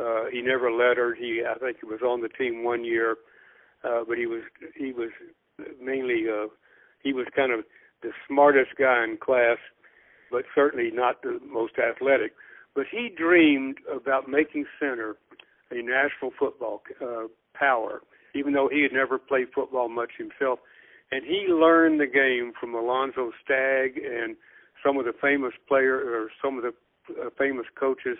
uh, 0.00 0.24
he 0.32 0.40
never 0.40 0.70
lettered. 0.72 1.18
He, 1.18 1.42
I 1.48 1.58
think, 1.58 1.78
he 1.80 1.86
was 1.86 2.00
on 2.02 2.20
the 2.20 2.28
team 2.28 2.64
one 2.64 2.84
year, 2.84 3.16
uh, 3.84 4.04
but 4.08 4.16
he 4.16 4.26
was 4.26 4.42
he 4.76 4.92
was 4.92 5.10
mainly 5.80 6.24
uh, 6.28 6.46
he 7.02 7.12
was 7.12 7.26
kind 7.34 7.52
of 7.52 7.64
the 8.02 8.10
smartest 8.26 8.70
guy 8.78 9.04
in 9.04 9.18
class, 9.18 9.58
but 10.30 10.44
certainly 10.54 10.90
not 10.92 11.22
the 11.22 11.38
most 11.46 11.74
athletic. 11.78 12.32
But 12.74 12.86
he 12.90 13.10
dreamed 13.14 13.78
about 13.92 14.28
making 14.28 14.64
Centre 14.78 15.16
a 15.70 15.82
national 15.82 16.32
football 16.38 16.82
uh, 17.02 17.26
power, 17.54 18.00
even 18.34 18.52
though 18.52 18.68
he 18.72 18.82
had 18.82 18.92
never 18.92 19.18
played 19.18 19.48
football 19.54 19.88
much 19.88 20.12
himself. 20.18 20.60
And 21.12 21.24
he 21.24 21.52
learned 21.52 22.00
the 22.00 22.06
game 22.06 22.52
from 22.58 22.74
Alonzo 22.74 23.32
Stagg 23.44 23.98
and 23.98 24.36
some 24.84 24.96
of 24.96 25.04
the 25.04 25.12
famous 25.20 25.52
players 25.68 26.06
or 26.06 26.30
some 26.42 26.56
of 26.56 26.62
the 26.62 26.72
uh, 27.20 27.30
famous 27.36 27.66
coaches 27.78 28.18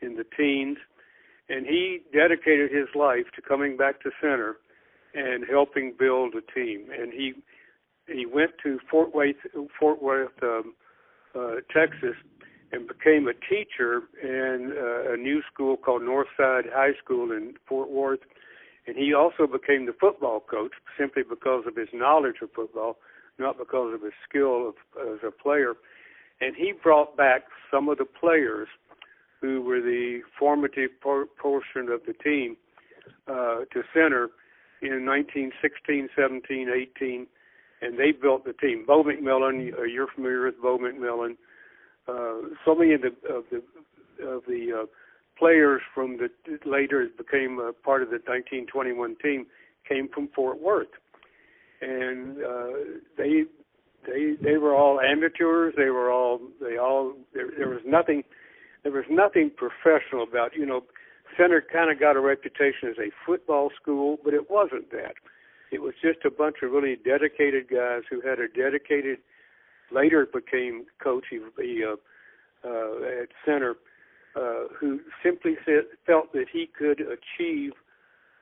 in 0.00 0.16
the 0.16 0.24
teens. 0.36 0.78
And 1.50 1.66
he 1.66 1.98
dedicated 2.12 2.70
his 2.70 2.86
life 2.94 3.26
to 3.34 3.42
coming 3.42 3.76
back 3.76 4.00
to 4.02 4.10
Centre 4.20 4.58
and 5.14 5.44
helping 5.50 5.94
build 5.98 6.34
a 6.34 6.52
team. 6.52 6.86
And 6.96 7.12
he 7.12 7.34
he 8.06 8.24
went 8.26 8.52
to 8.62 8.78
Fort 8.90 9.14
Worth, 9.14 9.36
Fort 9.78 10.02
Worth, 10.02 10.32
um, 10.42 10.74
uh, 11.34 11.56
Texas, 11.72 12.16
and 12.72 12.86
became 12.86 13.28
a 13.28 13.34
teacher 13.34 14.02
in 14.22 14.72
uh, 14.76 15.12
a 15.12 15.16
new 15.16 15.42
school 15.52 15.76
called 15.76 16.02
Northside 16.02 16.72
High 16.72 16.94
School 17.02 17.32
in 17.32 17.54
Fort 17.68 17.90
Worth. 17.90 18.20
And 18.86 18.96
he 18.96 19.12
also 19.12 19.46
became 19.46 19.86
the 19.86 19.94
football 20.00 20.40
coach 20.40 20.72
simply 20.98 21.22
because 21.28 21.64
of 21.66 21.76
his 21.76 21.88
knowledge 21.92 22.36
of 22.42 22.50
football, 22.52 22.98
not 23.38 23.58
because 23.58 23.94
of 23.94 24.02
his 24.02 24.12
skill 24.28 24.68
of, 24.68 24.74
as 25.00 25.18
a 25.26 25.30
player. 25.30 25.74
And 26.40 26.56
he 26.56 26.72
brought 26.72 27.16
back 27.16 27.42
some 27.70 27.88
of 27.88 27.98
the 27.98 28.04
players 28.04 28.68
who 29.40 29.62
were 29.62 29.80
the 29.80 30.20
formative 30.38 30.90
por- 31.00 31.26
portion 31.40 31.88
of 31.88 32.00
the 32.06 32.12
team 32.12 32.56
uh, 33.26 33.60
to 33.72 33.82
Centre 33.94 34.28
in 34.82 35.04
1916, 35.04 36.08
17, 36.16 36.68
18, 36.96 37.26
and 37.82 37.98
they 37.98 38.12
built 38.12 38.44
the 38.44 38.52
team. 38.54 38.84
Bo 38.86 39.02
McMillin, 39.02 39.72
uh, 39.78 39.82
you're 39.82 40.08
familiar 40.14 40.46
with 40.46 40.60
Bo 40.60 40.78
McMillin. 40.78 41.36
Uh, 42.08 42.54
so 42.64 42.74
many 42.74 42.94
of 42.94 43.02
the 43.02 43.08
of 43.32 43.44
the 43.50 43.62
of 44.26 44.42
the 44.46 44.82
uh, 44.82 44.86
players 45.38 45.80
from 45.94 46.18
the 46.18 46.28
later 46.66 47.06
became 47.16 47.58
a 47.58 47.72
part 47.72 48.02
of 48.02 48.08
the 48.08 48.16
1921 48.16 49.16
team 49.22 49.46
came 49.88 50.08
from 50.12 50.28
Fort 50.34 50.60
Worth, 50.60 50.88
and 51.80 52.38
uh, 52.38 52.68
they 53.16 53.44
they 54.06 54.34
they 54.42 54.56
were 54.56 54.74
all 54.74 55.00
amateurs. 55.00 55.74
They 55.76 55.90
were 55.90 56.10
all 56.10 56.40
they 56.60 56.76
all 56.78 57.14
there, 57.32 57.48
there 57.56 57.68
was 57.68 57.80
nothing 57.86 58.22
there 58.82 58.92
was 58.92 59.04
nothing 59.10 59.50
professional 59.56 60.22
about 60.22 60.56
you 60.56 60.66
know 60.66 60.84
Centre 61.36 61.62
kind 61.72 61.90
of 61.90 62.00
got 62.00 62.16
a 62.16 62.20
reputation 62.20 62.88
as 62.88 62.98
a 62.98 63.10
football 63.24 63.70
school, 63.80 64.18
but 64.24 64.34
it 64.34 64.50
wasn't 64.50 64.90
that. 64.90 65.14
It 65.70 65.80
was 65.80 65.94
just 66.02 66.24
a 66.24 66.30
bunch 66.30 66.56
of 66.62 66.72
really 66.72 66.96
dedicated 66.96 67.68
guys 67.68 68.02
who 68.10 68.20
had 68.20 68.40
a 68.40 68.48
dedicated. 68.48 69.18
Later 69.92 70.26
became 70.26 70.86
coach. 71.02 71.24
He, 71.30 71.40
he 71.58 71.84
uh, 71.84 71.96
uh, 72.66 73.22
at 73.22 73.28
Centre, 73.44 73.76
uh, 74.36 74.64
who 74.78 75.00
simply 75.22 75.56
said, 75.64 75.84
felt 76.06 76.32
that 76.32 76.46
he 76.52 76.66
could 76.66 77.00
achieve 77.00 77.72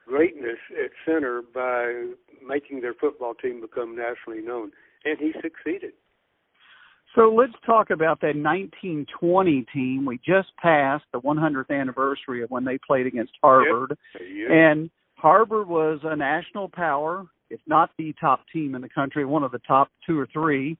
greatness 0.07 0.59
at 0.73 0.91
Centre 1.07 1.43
by 1.43 2.13
making 2.47 2.81
their 2.81 2.95
football 2.95 3.35
team 3.35 3.61
become 3.61 3.97
nationally 3.97 4.43
known, 4.43 4.73
and 5.05 5.19
he 5.19 5.33
succeeded. 5.41 5.93
So 7.15 7.35
let's 7.35 7.53
talk 7.65 7.91
about 7.91 8.21
that 8.21 8.37
1920 8.37 9.67
team. 9.75 10.05
We 10.05 10.19
just 10.19 10.49
passed 10.61 11.05
the 11.13 11.21
100th 11.21 11.71
anniversary 11.71 12.43
of 12.43 12.51
when 12.51 12.65
they 12.65 12.79
played 12.87 13.07
against 13.07 13.33
Harvard, 13.43 13.97
Yep. 14.15 14.23
Yep. 14.31 14.51
and 14.51 14.91
Harvard 15.17 15.67
was 15.69 16.01
a 16.05 16.15
national 16.15 16.69
power, 16.69 17.27
if 17.51 17.61
not 17.67 17.91
the 17.99 18.15
top 18.21 18.45
team 18.53 18.75
in 18.75 18.83
the 18.83 18.89
country, 18.89 19.25
one 19.25 19.43
of 19.43 19.51
the 19.53 19.59
top 19.61 19.89
two 20.07 20.19
or 20.19 20.29
three. 20.33 20.77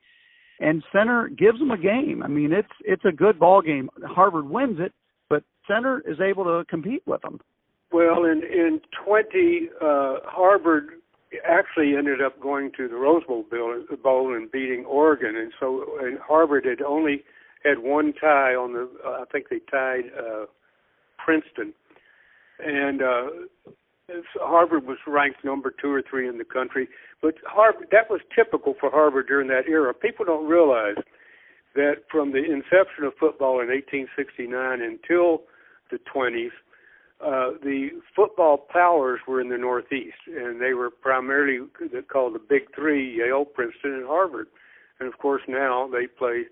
And 0.61 0.83
Centre 0.93 1.29
gives 1.29 1.59
them 1.59 1.71
a 1.71 1.79
game. 1.79 2.23
I 2.23 2.29
mean, 2.29 2.53
it's 2.53 2.69
it's 2.85 3.05
a 3.05 3.13
good 3.13 3.39
ball 3.39 3.63
game. 3.63 3.89
Harvard 4.05 4.49
wins 4.49 4.79
it, 4.81 4.93
but 5.29 5.45
Centre 5.69 6.03
is 6.07 6.19
able 6.21 6.45
to 6.45 6.65
compete 6.69 7.03
with 7.07 7.23
them. 7.23 7.41
Well, 7.93 8.25
in 8.25 8.43
in 8.43 8.81
20, 9.07 9.69
uh, 9.81 10.15
Harvard 10.25 10.89
actually 11.47 11.97
ended 11.97 12.23
up 12.23 12.41
going 12.41 12.73
to 12.77 12.89
the 12.89 12.97
Rose 12.97 13.25
Bowl 13.25 13.45
bowl 14.03 14.35
and 14.35 14.51
beating 14.51 14.85
Oregon, 14.85 15.37
and 15.37 15.53
so 15.59 15.99
and 16.01 16.19
Harvard 16.19 16.65
had 16.65 16.83
only 16.83 17.25
had 17.65 17.79
one 17.81 18.13
tie 18.13 18.55
on 18.55 18.73
the. 18.73 18.89
Uh, 19.05 19.23
I 19.23 19.25
think 19.31 19.49
they 19.51 19.61
tied 19.71 20.05
uh, 20.19 20.47
Princeton, 21.19 21.75
and 22.61 23.03
uh, 23.03 23.27
Harvard 24.41 24.87
was 24.87 24.99
ranked 25.07 25.45
number 25.45 25.71
two 25.71 25.93
or 25.93 26.03
three 26.03 26.29
in 26.29 26.39
the 26.39 26.45
country. 26.45 26.89
But 27.21 27.35
Harvard 27.47 27.89
that 27.91 28.11
was 28.11 28.21
typical 28.35 28.75
for 28.81 28.91
Harvard 28.91 29.27
during 29.27 29.49
that 29.49 29.69
era. 29.69 29.93
People 29.93 30.25
don't 30.25 30.49
realize 30.49 30.97
that 31.75 32.05
from 32.11 32.33
the 32.33 32.43
inception 32.43 33.05
of 33.05 33.13
football 33.21 33.61
in 33.61 33.69
1869 33.69 34.81
until 34.81 35.43
the 35.91 35.99
20s, 36.13 36.51
uh, 37.21 37.51
the 37.63 37.89
football 38.15 38.57
powers 38.57 39.21
were 39.27 39.41
in 39.41 39.49
the 39.49 39.59
Northeast, 39.59 40.19
and 40.27 40.61
they 40.61 40.73
were 40.73 40.91
primarily 40.91 41.59
called 42.11 42.35
the 42.35 42.39
Big 42.39 42.73
Three: 42.75 43.17
Yale, 43.17 43.45
Princeton, 43.45 43.95
and 43.95 44.07
Harvard. 44.07 44.47
And 45.01 45.13
of 45.13 45.19
course, 45.19 45.43
now 45.49 45.89
they 45.89 46.07
play, 46.07 46.45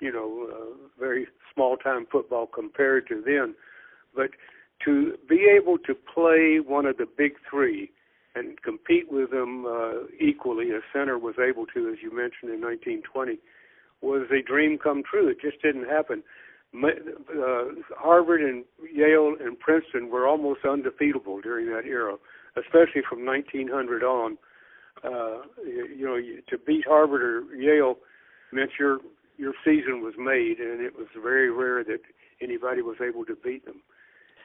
you 0.00 0.12
know, 0.12 0.48
uh, 0.50 0.88
very 0.98 1.26
small-time 1.54 2.06
football 2.10 2.46
compared 2.46 3.06
to 3.08 3.22
then. 3.24 3.54
But 4.14 4.30
to 4.84 5.16
be 5.28 5.48
able 5.54 5.78
to 5.78 5.94
play 5.94 6.60
one 6.60 6.86
of 6.86 6.96
the 6.96 7.06
Big 7.06 7.32
Three 7.50 7.90
and 8.34 8.60
compete 8.62 9.10
with 9.10 9.30
them 9.30 9.66
uh, 9.66 10.06
equally, 10.18 10.70
as 10.70 10.82
Centre 10.92 11.18
was 11.18 11.34
able 11.38 11.66
to, 11.66 11.90
as 11.90 11.98
you 12.02 12.08
mentioned 12.14 12.52
in 12.52 12.60
1920, 12.60 13.38
was 14.00 14.28
a 14.30 14.42
dream 14.42 14.78
come 14.78 15.02
true. 15.02 15.28
It 15.28 15.40
just 15.40 15.60
didn't 15.62 15.88
happen 15.88 16.22
uh, 16.84 17.64
Harvard 17.96 18.42
and 18.42 18.64
Yale 18.92 19.34
and 19.40 19.58
Princeton 19.58 20.10
were 20.10 20.26
almost 20.26 20.60
undefeatable 20.64 21.40
during 21.40 21.66
that 21.66 21.84
era, 21.86 22.16
especially 22.56 23.02
from 23.08 23.24
1900 23.24 24.02
on. 24.02 24.38
Uh, 25.04 25.42
you, 25.64 25.86
you 25.98 26.06
know, 26.06 26.16
to 26.48 26.58
beat 26.58 26.84
Harvard 26.86 27.22
or 27.22 27.54
Yale 27.54 27.96
meant 28.52 28.70
your 28.78 28.98
your 29.38 29.52
season 29.64 30.00
was 30.00 30.14
made, 30.18 30.58
and 30.58 30.80
it 30.80 30.96
was 30.96 31.08
very 31.22 31.50
rare 31.50 31.84
that 31.84 32.00
anybody 32.40 32.80
was 32.80 32.96
able 33.06 33.24
to 33.26 33.36
beat 33.44 33.66
them. 33.66 33.82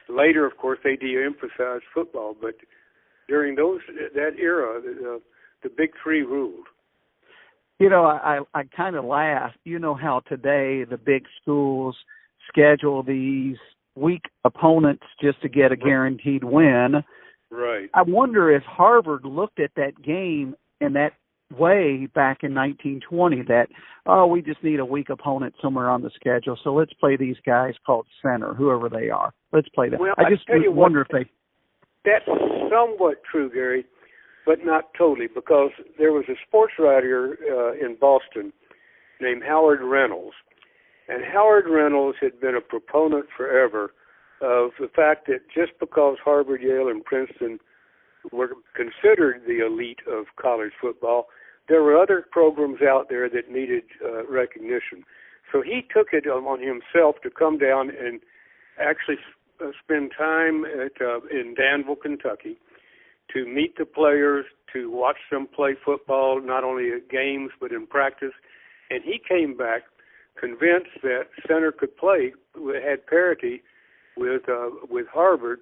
Later, 0.08 0.44
of 0.44 0.58
course, 0.58 0.78
they 0.84 0.96
de-emphasized 0.96 1.84
football, 1.94 2.36
but 2.38 2.54
during 3.28 3.54
those 3.54 3.80
that 4.14 4.38
era, 4.38 4.80
the, 4.82 5.20
the 5.62 5.70
Big 5.70 5.90
Three 6.02 6.22
ruled. 6.22 6.66
You 7.78 7.88
know, 7.88 8.04
I 8.04 8.40
I 8.54 8.64
kind 8.76 8.96
of 8.96 9.04
laugh. 9.04 9.52
You 9.64 9.78
know 9.78 9.94
how 9.94 10.20
today 10.28 10.84
the 10.84 10.98
big 10.98 11.24
schools 11.40 11.96
schedule 12.48 13.02
these 13.02 13.56
weak 13.94 14.22
opponents 14.44 15.04
just 15.20 15.40
to 15.42 15.48
get 15.48 15.72
a 15.72 15.76
guaranteed 15.76 16.44
win. 16.44 17.02
Right. 17.50 17.90
I 17.94 18.02
wonder 18.02 18.50
if 18.50 18.62
Harvard 18.62 19.24
looked 19.24 19.60
at 19.60 19.70
that 19.76 20.02
game 20.02 20.54
in 20.80 20.94
that 20.94 21.12
way 21.58 22.08
back 22.14 22.38
in 22.42 22.54
1920 22.54 23.42
that 23.42 23.66
oh 24.06 24.26
we 24.26 24.40
just 24.40 24.62
need 24.62 24.80
a 24.80 24.84
weak 24.84 25.10
opponent 25.10 25.54
somewhere 25.60 25.90
on 25.90 26.02
the 26.02 26.10
schedule 26.14 26.58
so 26.64 26.72
let's 26.72 26.94
play 26.94 27.14
these 27.14 27.36
guys 27.44 27.74
called 27.84 28.06
Centre 28.22 28.54
whoever 28.54 28.88
they 28.88 29.10
are 29.10 29.34
let's 29.52 29.68
play 29.68 29.90
them 29.90 30.00
well, 30.00 30.14
i 30.16 30.30
just 30.30 30.44
I 30.48 30.66
wonder 30.68 31.04
what, 31.10 31.20
if 31.20 31.26
they 31.26 31.30
that's 32.10 32.24
somewhat 32.70 33.22
true 33.30 33.50
gary 33.52 33.84
but 34.46 34.64
not 34.64 34.94
totally 34.96 35.28
because 35.32 35.70
there 35.98 36.12
was 36.12 36.24
a 36.28 36.34
sports 36.46 36.72
writer 36.78 37.36
uh, 37.50 37.72
in 37.72 37.96
boston 38.00 38.52
named 39.20 39.42
howard 39.46 39.80
reynolds 39.82 40.34
and 41.12 41.24
howard 41.24 41.66
reynolds 41.68 42.18
had 42.20 42.40
been 42.40 42.54
a 42.54 42.60
proponent 42.60 43.26
forever 43.36 43.92
of 44.40 44.70
the 44.80 44.88
fact 44.94 45.26
that 45.26 45.40
just 45.54 45.72
because 45.80 46.16
harvard 46.24 46.62
yale 46.62 46.88
and 46.88 47.04
princeton 47.04 47.58
were 48.30 48.50
considered 48.74 49.42
the 49.46 49.64
elite 49.64 50.00
of 50.08 50.26
college 50.40 50.72
football 50.80 51.26
there 51.68 51.82
were 51.82 51.96
other 51.96 52.26
programs 52.30 52.82
out 52.82 53.08
there 53.08 53.28
that 53.28 53.50
needed 53.50 53.84
uh, 54.04 54.26
recognition. 54.26 55.04
So 55.50 55.62
he 55.62 55.82
took 55.94 56.08
it 56.12 56.26
on 56.26 56.60
himself 56.60 57.16
to 57.22 57.30
come 57.30 57.58
down 57.58 57.90
and 57.90 58.20
actually 58.80 59.18
uh, 59.60 59.70
spend 59.82 60.12
time 60.16 60.64
at, 60.64 61.00
uh, 61.00 61.20
in 61.30 61.54
Danville, 61.54 61.96
Kentucky, 61.96 62.58
to 63.32 63.46
meet 63.46 63.76
the 63.78 63.84
players, 63.84 64.44
to 64.72 64.90
watch 64.90 65.18
them 65.30 65.46
play 65.46 65.74
football, 65.84 66.40
not 66.40 66.64
only 66.64 66.90
at 66.92 67.08
games 67.08 67.50
but 67.60 67.72
in 67.72 67.86
practice. 67.86 68.32
And 68.90 69.02
he 69.04 69.20
came 69.26 69.56
back 69.56 69.82
convinced 70.38 71.02
that 71.02 71.24
Centre 71.46 71.72
could 71.72 71.96
play, 71.96 72.32
had 72.54 73.06
parity 73.06 73.62
with 74.16 74.48
uh, 74.48 74.70
with 74.88 75.06
Harvard, 75.12 75.60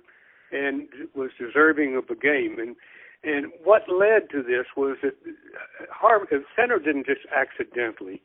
and 0.52 0.88
was 1.14 1.30
deserving 1.38 1.96
of 1.96 2.04
a 2.11 2.18
game. 2.18 2.56
And 2.59 2.76
and 3.22 3.52
what 3.62 3.83
led 3.88 4.30
to 4.30 4.42
this 4.42 4.66
was 4.76 4.96
that 5.02 5.14
Harvard 5.90 6.28
Centre 6.56 6.78
didn't 6.78 7.06
just 7.06 7.26
accidentally 7.35 8.22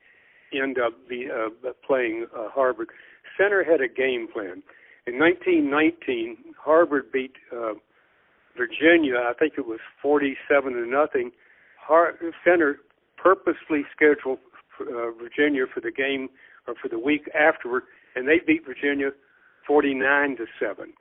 end 0.53 0.77
up 0.79 0.93
be, 1.09 1.27
uh, 1.29 1.49
playing 1.85 2.27
uh, 2.35 2.49
Harvard. 2.49 2.89
Centre 3.37 3.63
had 3.63 3.81
a 3.81 3.87
game 3.87 4.27
plan. 4.31 4.63
In 5.07 5.19
1919, 5.19 6.55
Harvard 6.57 7.11
beat 7.11 7.33
uh, 7.51 7.73
Virginia. 8.57 9.17
I 9.17 9.33
think 9.37 9.53
it 9.57 9.67
was 9.67 9.79
47 10.01 10.73
to 10.73 10.85
nothing. 10.85 11.31
Har- 11.79 12.15
Centre 12.43 12.77
purposely 13.17 13.83
scheduled 13.95 14.39
uh, 14.81 15.11
Virginia 15.11 15.65
for 15.73 15.81
the 15.81 15.91
game 15.91 16.29
or 16.67 16.75
for 16.81 16.89
the 16.89 16.99
week 16.99 17.29
afterward, 17.33 17.83
and 18.15 18.27
they 18.27 18.39
beat 18.45 18.65
Virginia 18.65 19.09
49 19.67 20.37
to 20.37 20.45
seven. 20.59 20.93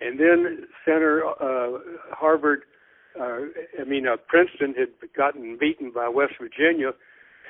And 0.00 0.18
then 0.18 0.66
Centre 0.84 1.24
uh, 1.26 1.78
Harvard 2.10 2.62
uh, 3.18 3.40
I 3.80 3.84
mean, 3.86 4.06
uh, 4.06 4.16
Princeton 4.28 4.74
had 4.74 4.88
gotten 5.16 5.56
beaten 5.58 5.90
by 5.92 6.08
West 6.08 6.34
Virginia. 6.40 6.92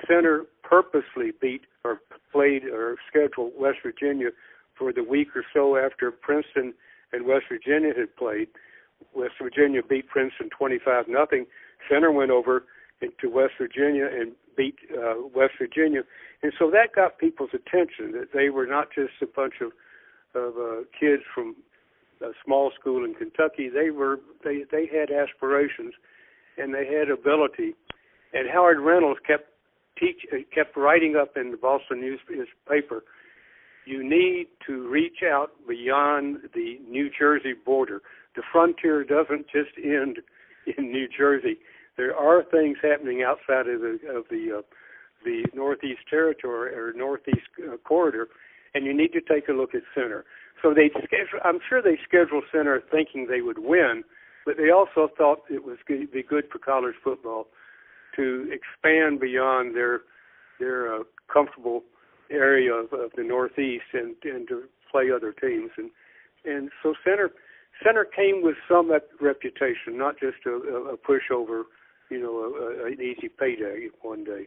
Centre 0.07 0.47
purposely 0.63 1.33
beat 1.41 1.63
or 1.85 2.01
played 2.33 2.65
or 2.65 2.97
scheduled 3.09 3.53
West 3.59 3.79
Virginia 3.83 4.31
for 4.79 4.93
the 4.93 5.05
week 5.05 5.29
or 5.37 5.45
so 5.53 5.77
after 5.77 6.11
Princeton 6.11 6.73
and 7.13 7.27
West 7.27 7.45
Virginia 7.49 7.93
had 7.97 8.15
played. 8.17 8.49
West 9.15 9.35
Virginia 9.43 9.83
beat 9.83 10.09
Princeton 10.09 10.49
25 10.57 11.07
nothing. 11.09 11.47
Centre 11.91 12.13
went 12.13 12.31
over 12.31 12.65
into 13.03 13.31
West 13.31 13.55
Virginia 13.59 14.07
and 14.07 14.33
beat 14.61 14.79
uh, 14.93 15.15
West 15.35 15.55
Virginia, 15.59 16.03
and 16.43 16.53
so 16.59 16.71
that 16.71 16.89
got 16.95 17.19
people's 17.19 17.55
attention 17.55 18.13
that 18.13 18.29
they 18.35 18.51
were 18.51 18.67
not 18.67 18.89
just 18.95 19.17
a 19.23 19.27
bunch 19.27 19.55
of 19.61 19.73
of 20.35 20.53
uh, 20.57 20.83
kids 20.99 21.23
from 21.35 21.57
a 22.23 22.33
small 22.45 22.71
school 22.79 23.05
in 23.05 23.15
Kentucky, 23.15 23.69
they 23.69 23.91
were 23.91 24.21
they 24.45 24.65
they 24.71 24.87
had 24.87 25.11
aspirations, 25.11 25.95
and 26.59 26.75
they 26.75 26.87
had 26.87 27.11
ability. 27.11 27.75
And 28.33 28.49
Howard 28.49 28.81
Reynolds 28.81 29.21
kept 29.27 29.49
teach 29.99 30.27
kept 30.55 30.77
writing 30.77 31.17
up 31.17 31.37
in 31.37 31.51
the 31.51 31.57
Boston 31.57 32.01
newspaper. 32.01 33.05
You 33.87 34.09
need 34.09 34.49
to 34.67 34.89
reach 34.89 35.23
out 35.25 35.53
beyond 35.67 36.39
the 36.55 36.79
New 36.89 37.11
Jersey 37.11 37.55
border. 37.55 38.03
The 38.37 38.43
frontier 38.53 39.03
doesn't 39.03 39.47
just 39.47 39.77
end 39.83 40.19
in 40.77 40.93
New 40.93 41.09
Jersey. 41.09 41.59
There 41.97 42.17
are 42.17 42.43
things 42.45 42.79
happening 42.83 43.23
outside 43.23 43.69
of 43.69 43.81
the 43.81 43.99
of 44.09 44.25
the 44.31 44.59
uh, 44.59 44.63
the 45.25 45.45
Northeast 45.55 46.01
Territory 46.09 46.75
or 46.75 46.93
Northeast 46.95 47.49
uh, 47.63 47.77
corridor, 47.79 48.29
and 48.75 48.87
you 48.87 48.97
need 48.97 49.13
to 49.13 49.21
take 49.21 49.49
a 49.49 49.53
look 49.53 49.75
at 49.75 49.83
Centre. 49.95 50.25
So 50.63 50.75
they 50.75 50.91
schedule. 51.05 51.41
I'm 51.45 51.59
sure 51.69 51.83
they 51.83 51.99
scheduled 52.07 52.45
Centre 52.53 52.83
thinking 52.91 53.27
they 53.27 53.43
would 53.43 53.59
win, 53.59 54.03
but 54.47 54.57
they 54.57 54.71
also 54.71 55.09
thought 55.17 55.41
it 55.51 55.65
was 55.65 55.79
going 55.87 56.07
to 56.07 56.13
be 56.13 56.23
good 56.23 56.45
for 56.51 56.59
college 56.59 56.95
football 57.03 57.49
to 58.17 58.51
expand 58.51 59.21
beyond 59.21 59.75
their 59.75 60.03
their 60.59 60.95
uh, 60.95 61.03
comfortable 61.33 61.83
area 62.31 62.73
of, 62.73 62.93
of 62.93 63.11
the 63.17 63.25
Northeast 63.25 63.85
and 63.93 64.15
and 64.25 64.49
to 64.49 64.65
play 64.91 65.11
other 65.15 65.33
teams. 65.33 65.71
And 65.77 65.91
and 66.45 66.71
so 66.83 66.95
Centre 67.05 67.31
Centre 67.83 68.05
came 68.05 68.43
with 68.43 68.57
some 68.69 68.93
reputation, 69.21 69.97
not 69.97 70.19
just 70.21 70.45
a, 70.47 70.51
a 70.51 70.97
pushover, 70.97 71.63
you 72.11 72.21
know, 72.21 72.39
a, 72.39 72.85
a, 72.85 72.87
an 72.87 73.01
easy 73.01 73.29
payday 73.29 73.89
one 74.03 74.25
day. 74.25 74.47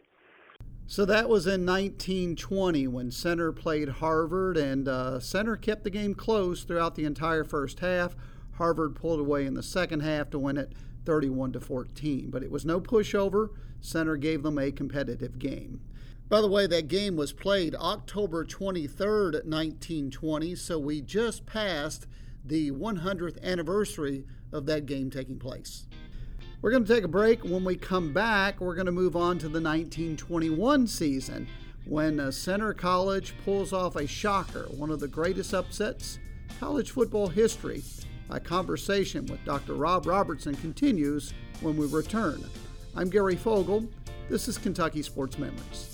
So 0.86 1.06
that 1.06 1.30
was 1.30 1.46
in 1.46 1.64
1920 1.64 2.86
when 2.88 3.10
Centre 3.10 3.52
played 3.52 3.88
Harvard, 3.88 4.58
and 4.58 4.86
uh, 4.86 5.18
Centre 5.18 5.56
kept 5.56 5.82
the 5.82 5.90
game 5.90 6.14
close 6.14 6.62
throughout 6.62 6.94
the 6.94 7.06
entire 7.06 7.42
first 7.42 7.80
half. 7.80 8.14
Harvard 8.52 8.94
pulled 8.94 9.18
away 9.18 9.46
in 9.46 9.54
the 9.54 9.62
second 9.62 10.00
half 10.00 10.28
to 10.30 10.38
win 10.38 10.58
it 10.58 10.72
31 11.06 11.52
to 11.52 11.60
14, 11.60 12.30
but 12.30 12.42
it 12.42 12.50
was 12.50 12.66
no 12.66 12.80
pushover. 12.80 13.48
Centre 13.80 14.16
gave 14.16 14.42
them 14.42 14.58
a 14.58 14.70
competitive 14.70 15.38
game. 15.38 15.80
By 16.28 16.40
the 16.40 16.48
way, 16.48 16.66
that 16.66 16.88
game 16.88 17.16
was 17.16 17.32
played 17.32 17.74
October 17.74 18.44
23rd, 18.44 19.44
1920, 19.44 20.54
so 20.54 20.78
we 20.78 21.00
just 21.00 21.46
passed 21.46 22.06
the 22.44 22.70
100th 22.72 23.42
anniversary 23.42 24.24
of 24.52 24.66
that 24.66 24.86
game 24.86 25.10
taking 25.10 25.38
place. 25.38 25.86
We're 26.64 26.70
going 26.70 26.86
to 26.86 26.94
take 26.94 27.04
a 27.04 27.08
break. 27.08 27.44
When 27.44 27.62
we 27.62 27.76
come 27.76 28.14
back, 28.14 28.58
we're 28.58 28.74
going 28.74 28.86
to 28.86 28.90
move 28.90 29.16
on 29.16 29.36
to 29.40 29.50
the 29.50 29.60
1921 29.60 30.86
season 30.86 31.46
when 31.84 32.32
Centre 32.32 32.72
College 32.72 33.34
pulls 33.44 33.74
off 33.74 33.96
a 33.96 34.06
shocker, 34.06 34.62
one 34.70 34.88
of 34.90 34.98
the 34.98 35.06
greatest 35.06 35.52
upsets 35.52 36.18
college 36.58 36.92
football 36.92 37.28
history. 37.28 37.82
My 38.30 38.38
conversation 38.38 39.26
with 39.26 39.44
Dr. 39.44 39.74
Rob 39.74 40.06
Robertson 40.06 40.54
continues 40.54 41.34
when 41.60 41.76
we 41.76 41.86
return. 41.86 42.42
I'm 42.96 43.10
Gary 43.10 43.36
Fogle. 43.36 43.86
This 44.30 44.48
is 44.48 44.56
Kentucky 44.56 45.02
Sports 45.02 45.38
Memories. 45.38 45.93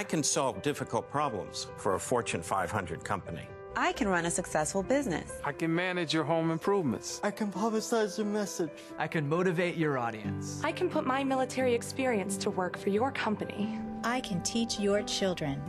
I 0.00 0.02
can 0.02 0.22
solve 0.22 0.62
difficult 0.62 1.10
problems 1.10 1.66
for 1.76 1.94
a 1.94 2.00
Fortune 2.00 2.40
500 2.40 3.04
company. 3.04 3.46
I 3.76 3.92
can 3.92 4.08
run 4.08 4.24
a 4.24 4.30
successful 4.30 4.82
business. 4.82 5.30
I 5.44 5.52
can 5.52 5.74
manage 5.74 6.14
your 6.14 6.24
home 6.24 6.50
improvements. 6.50 7.20
I 7.22 7.30
can 7.30 7.52
publicize 7.52 8.16
your 8.16 8.26
message. 8.26 8.70
I 8.96 9.06
can 9.06 9.28
motivate 9.28 9.76
your 9.76 9.98
audience. 9.98 10.62
I 10.64 10.72
can 10.72 10.88
put 10.88 11.04
my 11.04 11.22
military 11.22 11.74
experience 11.74 12.38
to 12.38 12.48
work 12.50 12.78
for 12.78 12.88
your 12.88 13.12
company. 13.12 13.78
I 14.02 14.20
can 14.20 14.42
teach 14.42 14.80
your 14.80 15.02
children. 15.02 15.60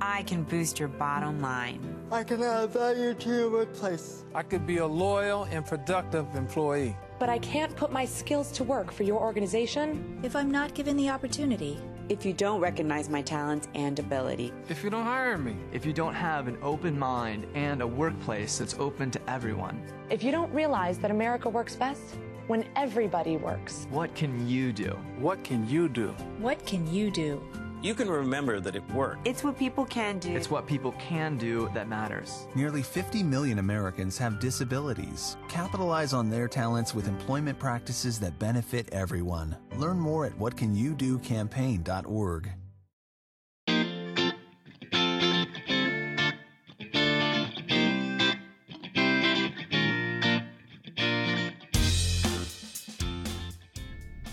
I 0.00 0.24
can 0.24 0.42
boost 0.42 0.80
your 0.80 0.88
bottom 0.88 1.40
line. 1.40 1.80
I 2.10 2.24
can 2.24 2.42
add 2.42 2.70
value 2.70 3.14
to 3.14 3.28
your 3.28 3.48
workplace. 3.48 4.24
I 4.34 4.42
could 4.42 4.66
be 4.66 4.78
a 4.78 4.86
loyal 4.86 5.44
and 5.44 5.64
productive 5.64 6.26
employee. 6.34 6.96
But 7.20 7.28
I 7.28 7.38
can't 7.38 7.76
put 7.76 7.92
my 7.92 8.06
skills 8.06 8.50
to 8.58 8.64
work 8.64 8.90
for 8.90 9.04
your 9.04 9.20
organization 9.20 10.18
if 10.24 10.34
I'm 10.34 10.50
not 10.50 10.74
given 10.74 10.96
the 10.96 11.10
opportunity 11.10 11.78
if 12.08 12.24
you 12.24 12.32
don't 12.32 12.60
recognize 12.60 13.08
my 13.08 13.22
talents 13.22 13.68
and 13.74 13.98
ability. 13.98 14.52
If 14.68 14.84
you 14.84 14.90
don't 14.90 15.04
hire 15.04 15.36
me. 15.36 15.56
If 15.72 15.84
you 15.84 15.92
don't 15.92 16.14
have 16.14 16.46
an 16.46 16.56
open 16.62 16.98
mind 16.98 17.46
and 17.54 17.82
a 17.82 17.86
workplace 17.86 18.58
that's 18.58 18.74
open 18.78 19.10
to 19.10 19.30
everyone. 19.30 19.82
If 20.10 20.22
you 20.22 20.30
don't 20.30 20.52
realize 20.52 20.98
that 20.98 21.10
America 21.10 21.48
works 21.48 21.74
best 21.74 22.16
when 22.46 22.64
everybody 22.76 23.36
works. 23.36 23.88
What 23.90 24.14
can 24.14 24.48
you 24.48 24.72
do? 24.72 24.96
What 25.18 25.42
can 25.42 25.68
you 25.68 25.88
do? 25.88 26.08
What 26.38 26.64
can 26.64 26.86
you 26.92 27.10
do? 27.10 27.42
You 27.86 27.94
can 27.94 28.10
remember 28.10 28.58
that 28.58 28.74
it 28.74 28.82
worked. 28.90 29.28
It's 29.28 29.44
what 29.44 29.56
people 29.56 29.84
can 29.84 30.18
do. 30.18 30.34
It's 30.34 30.50
what 30.50 30.66
people 30.66 30.90
can 30.98 31.38
do 31.38 31.70
that 31.72 31.88
matters. 31.88 32.48
Nearly 32.56 32.82
50 32.82 33.22
million 33.22 33.60
Americans 33.60 34.18
have 34.18 34.40
disabilities. 34.40 35.36
Capitalize 35.46 36.12
on 36.12 36.28
their 36.28 36.48
talents 36.48 36.96
with 36.96 37.06
employment 37.06 37.60
practices 37.60 38.18
that 38.18 38.40
benefit 38.40 38.88
everyone. 38.90 39.56
Learn 39.76 40.00
more 40.00 40.26
at 40.26 40.36
whatcanyoudocampaign.org. 40.36 42.50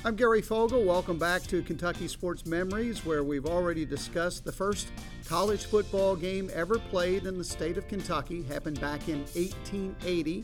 I'm 0.06 0.18
Gary 0.18 0.42
Fogle. 0.42 0.84
Welcome 0.84 1.18
back 1.18 1.44
to 1.44 1.62
Kentucky 1.62 2.10
Sports 2.10 2.46
Memories, 2.46 3.06
where 3.06 3.24
we've 3.24 3.46
already 3.46 3.86
discussed 3.86 4.44
the 4.44 4.52
first 4.52 4.92
college 5.26 5.64
football 5.64 6.18
game 6.18 6.52
ever 6.54 6.78
played 6.78 7.26
in 7.26 7.38
the 7.38 7.44
state 7.46 7.78
of 7.78 7.88
Kentucky. 7.88 8.44
Happened 8.44 8.82
back 8.82 9.08
in 9.08 9.20
1880. 9.20 10.44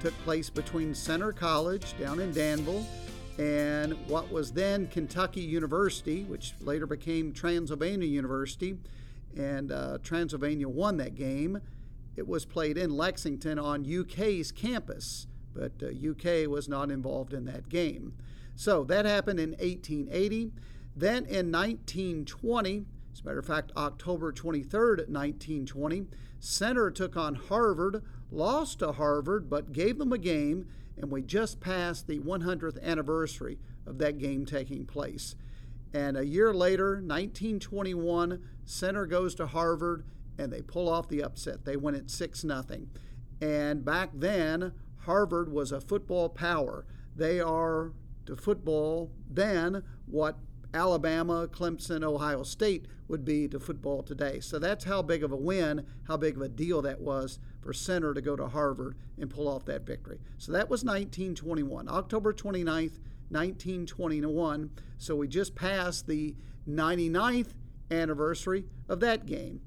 Took 0.00 0.12
place 0.24 0.50
between 0.50 0.92
Centre 0.92 1.30
College 1.30 1.96
down 2.00 2.18
in 2.18 2.32
Danville 2.32 2.84
and 3.38 3.92
what 4.08 4.32
was 4.32 4.50
then 4.50 4.88
Kentucky 4.88 5.40
University, 5.40 6.24
which 6.24 6.54
later 6.60 6.88
became 6.88 7.32
Transylvania 7.32 8.08
University. 8.08 8.76
And 9.36 9.70
uh, 9.70 9.98
Transylvania 10.02 10.68
won 10.68 10.96
that 10.96 11.14
game. 11.14 11.60
It 12.16 12.26
was 12.26 12.44
played 12.44 12.76
in 12.76 12.90
Lexington 12.90 13.56
on 13.56 13.86
UK's 13.86 14.50
campus, 14.50 15.28
but 15.54 15.74
uh, 15.80 16.10
UK 16.10 16.48
was 16.48 16.68
not 16.68 16.90
involved 16.90 17.32
in 17.32 17.44
that 17.44 17.68
game. 17.68 18.12
So 18.56 18.84
that 18.84 19.04
happened 19.04 19.38
in 19.38 19.50
1880. 19.50 20.50
Then 20.96 21.26
in 21.26 21.52
1920, 21.52 22.86
as 23.12 23.20
a 23.20 23.24
matter 23.24 23.38
of 23.38 23.46
fact, 23.46 23.70
October 23.76 24.32
23rd, 24.32 25.08
1920, 25.08 26.06
Centre 26.40 26.90
took 26.90 27.16
on 27.16 27.34
Harvard, 27.34 28.02
lost 28.30 28.78
to 28.78 28.92
Harvard, 28.92 29.48
but 29.50 29.72
gave 29.72 29.98
them 29.98 30.12
a 30.12 30.18
game, 30.18 30.66
and 30.96 31.10
we 31.10 31.20
just 31.20 31.60
passed 31.60 32.06
the 32.06 32.18
100th 32.18 32.82
anniversary 32.82 33.58
of 33.86 33.98
that 33.98 34.18
game 34.18 34.46
taking 34.46 34.86
place. 34.86 35.36
And 35.92 36.16
a 36.16 36.26
year 36.26 36.52
later, 36.52 36.94
1921, 36.94 38.42
Centre 38.64 39.06
goes 39.06 39.34
to 39.36 39.46
Harvard 39.46 40.04
and 40.38 40.52
they 40.52 40.62
pull 40.62 40.88
off 40.88 41.08
the 41.08 41.22
upset. 41.22 41.64
They 41.64 41.76
win 41.76 41.94
it 41.94 42.10
6 42.10 42.40
0. 42.40 42.62
And 43.40 43.84
back 43.84 44.10
then, 44.12 44.72
Harvard 45.00 45.50
was 45.50 45.72
a 45.72 45.80
football 45.80 46.28
power. 46.28 46.84
They 47.14 47.40
are 47.40 47.92
to 48.26 48.36
football 48.36 49.10
than 49.30 49.82
what 50.06 50.38
Alabama, 50.74 51.48
Clemson, 51.48 52.02
Ohio 52.02 52.42
State 52.42 52.86
would 53.08 53.24
be 53.24 53.48
to 53.48 53.58
football 53.58 54.02
today. 54.02 54.40
So 54.40 54.58
that's 54.58 54.84
how 54.84 55.00
big 55.00 55.22
of 55.24 55.32
a 55.32 55.36
win, 55.36 55.86
how 56.06 56.16
big 56.16 56.36
of 56.36 56.42
a 56.42 56.48
deal 56.48 56.82
that 56.82 57.00
was 57.00 57.38
for 57.62 57.72
Centre 57.72 58.12
to 58.12 58.20
go 58.20 58.36
to 58.36 58.48
Harvard 58.48 58.96
and 59.18 59.30
pull 59.30 59.48
off 59.48 59.64
that 59.66 59.86
victory. 59.86 60.18
So 60.38 60.52
that 60.52 60.68
was 60.68 60.84
1921, 60.84 61.88
October 61.88 62.32
29th, 62.32 62.98
1921. 63.30 64.70
So 64.98 65.16
we 65.16 65.28
just 65.28 65.54
passed 65.54 66.06
the 66.06 66.34
99th 66.68 67.54
anniversary 67.90 68.64
of 68.88 69.00
that 69.00 69.26
game. 69.26 69.60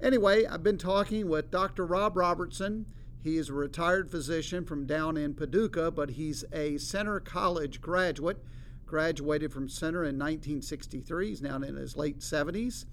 Anyway, 0.00 0.44
I've 0.46 0.62
been 0.62 0.78
talking 0.78 1.28
with 1.28 1.50
Dr. 1.50 1.86
Rob 1.86 2.16
Robertson. 2.16 2.86
He 3.22 3.36
is 3.36 3.48
a 3.48 3.54
retired 3.54 4.10
physician 4.10 4.64
from 4.64 4.84
down 4.84 5.16
in 5.16 5.34
Paducah, 5.34 5.92
but 5.92 6.10
he's 6.10 6.44
a 6.52 6.76
Centre 6.78 7.20
College 7.20 7.80
graduate. 7.80 8.44
Graduated 8.84 9.52
from 9.52 9.68
Centre 9.68 10.02
in 10.02 10.18
1963. 10.18 11.28
He's 11.28 11.40
now 11.40 11.56
in 11.56 11.76
his 11.76 11.96
late 11.96 12.18
70s. 12.18 12.84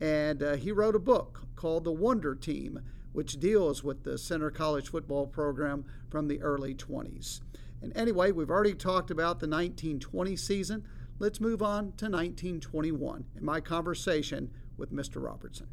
And 0.00 0.42
uh, 0.42 0.54
he 0.54 0.72
wrote 0.72 0.94
a 0.94 1.00
book 1.00 1.42
called 1.56 1.84
The 1.84 1.92
Wonder 1.92 2.34
Team, 2.34 2.80
which 3.12 3.40
deals 3.40 3.82
with 3.82 4.04
the 4.04 4.16
Centre 4.16 4.50
College 4.50 4.88
football 4.88 5.26
program 5.26 5.84
from 6.08 6.28
the 6.28 6.40
early 6.40 6.74
20s. 6.74 7.40
And 7.82 7.94
anyway, 7.96 8.30
we've 8.30 8.50
already 8.50 8.74
talked 8.74 9.10
about 9.10 9.40
the 9.40 9.48
1920 9.48 10.36
season. 10.36 10.86
Let's 11.18 11.40
move 11.40 11.60
on 11.60 11.92
to 11.98 12.06
1921 12.06 13.24
in 13.36 13.44
my 13.44 13.60
conversation 13.60 14.50
with 14.76 14.92
Mr. 14.92 15.22
Robertson. 15.22 15.66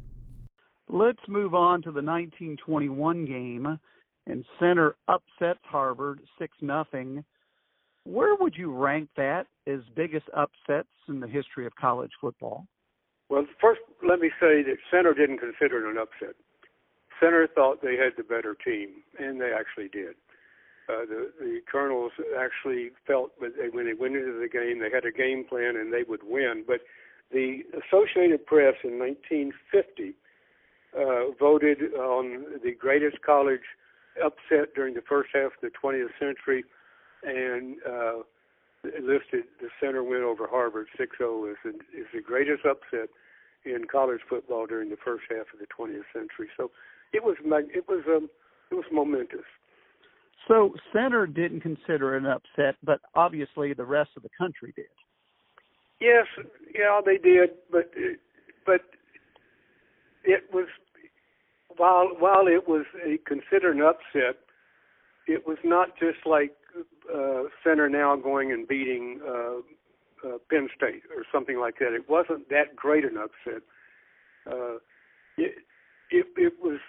Let's 0.88 1.22
move 1.28 1.54
on 1.54 1.82
to 1.82 1.92
the 1.92 2.02
1921 2.02 3.24
game 3.24 3.78
and 4.26 4.44
Centre 4.58 4.96
upsets 5.08 5.60
Harvard 5.64 6.20
6 6.38 6.56
nothing. 6.60 7.24
Where 8.04 8.34
would 8.36 8.54
you 8.56 8.72
rank 8.72 9.08
that 9.16 9.46
as 9.66 9.80
biggest 9.94 10.26
upsets 10.34 10.88
in 11.08 11.20
the 11.20 11.28
history 11.28 11.66
of 11.66 11.74
college 11.76 12.12
football? 12.20 12.66
Well, 13.28 13.46
first, 13.60 13.80
let 14.06 14.18
me 14.18 14.30
say 14.40 14.62
that 14.62 14.76
Centre 14.90 15.14
didn't 15.14 15.38
consider 15.38 15.86
it 15.86 15.90
an 15.90 15.98
upset. 15.98 16.34
Centre 17.20 17.46
thought 17.54 17.82
they 17.82 17.96
had 17.96 18.12
the 18.16 18.24
better 18.24 18.56
team, 18.64 18.88
and 19.18 19.40
they 19.40 19.52
actually 19.52 19.88
did. 19.88 20.16
Uh, 20.88 21.04
the 21.06 21.30
the 21.38 21.60
Colonels 21.70 22.12
actually 22.36 22.90
felt 23.06 23.38
that 23.40 23.56
they, 23.56 23.68
when 23.68 23.86
they 23.86 23.94
went 23.94 24.16
into 24.16 24.40
the 24.40 24.48
game, 24.48 24.80
they 24.80 24.90
had 24.90 25.04
a 25.04 25.12
game 25.12 25.44
plan 25.48 25.76
and 25.76 25.92
they 25.92 26.02
would 26.02 26.22
win. 26.24 26.64
But 26.66 26.80
the 27.30 27.60
Associated 27.70 28.44
Press 28.46 28.74
in 28.82 28.98
1950 28.98 30.14
uh, 30.98 31.30
voted 31.38 31.94
on 31.94 32.58
the 32.64 32.72
greatest 32.72 33.22
college 33.22 33.60
upset 34.22 34.74
during 34.74 34.94
the 34.94 35.02
first 35.08 35.30
half 35.32 35.52
of 35.52 35.60
the 35.62 35.70
20th 35.70 36.10
century, 36.18 36.64
and 37.22 37.76
uh, 37.88 38.22
listed 38.84 39.44
the 39.60 39.68
Centre 39.80 40.02
win 40.02 40.22
over 40.22 40.46
Harvard 40.46 40.86
6-0 40.98 41.50
as 41.50 41.56
the, 41.64 41.70
as 41.98 42.06
the 42.14 42.20
greatest 42.20 42.64
upset 42.64 43.08
in 43.64 43.84
college 43.90 44.20
football 44.28 44.66
during 44.66 44.88
the 44.88 44.96
first 45.04 45.24
half 45.28 45.46
of 45.52 45.60
the 45.60 45.66
20th 45.66 46.08
century. 46.12 46.48
So 46.56 46.70
it 47.12 47.22
was 47.22 47.36
it 47.42 47.84
was 47.88 48.04
um, 48.08 48.30
it 48.70 48.74
was 48.74 48.84
momentous. 48.90 49.44
So 50.48 50.74
Centre 50.92 51.26
didn't 51.26 51.60
consider 51.60 52.16
it 52.16 52.22
an 52.22 52.26
upset, 52.26 52.76
but 52.82 53.00
obviously 53.14 53.74
the 53.74 53.84
rest 53.84 54.10
of 54.16 54.22
the 54.22 54.30
country 54.38 54.72
did. 54.74 54.86
Yes, 56.00 56.26
yeah, 56.74 57.00
they 57.04 57.18
did, 57.18 57.50
but 57.70 57.90
but 58.64 58.80
it 60.24 60.44
was 60.52 60.66
while 61.76 62.08
while 62.18 62.46
it 62.46 62.68
was 62.68 62.84
a, 63.04 63.18
considered 63.26 63.76
an 63.76 63.82
upset, 63.82 64.36
it 65.26 65.46
was 65.46 65.58
not 65.64 65.98
just 65.98 66.18
like 66.26 66.52
uh, 67.14 67.44
Centre 67.64 67.88
now 67.88 68.16
going 68.16 68.52
and 68.52 68.66
beating 68.66 69.20
uh, 69.26 69.58
uh, 70.26 70.38
Penn 70.50 70.68
State 70.76 71.02
or 71.16 71.24
something 71.32 71.58
like 71.58 71.78
that. 71.78 71.94
It 71.94 72.08
wasn't 72.08 72.48
that 72.50 72.76
great 72.76 73.04
an 73.04 73.16
upset. 73.16 73.62
Uh, 74.46 74.76
it, 75.36 75.58
it 76.10 76.26
it 76.36 76.52
was 76.62 76.80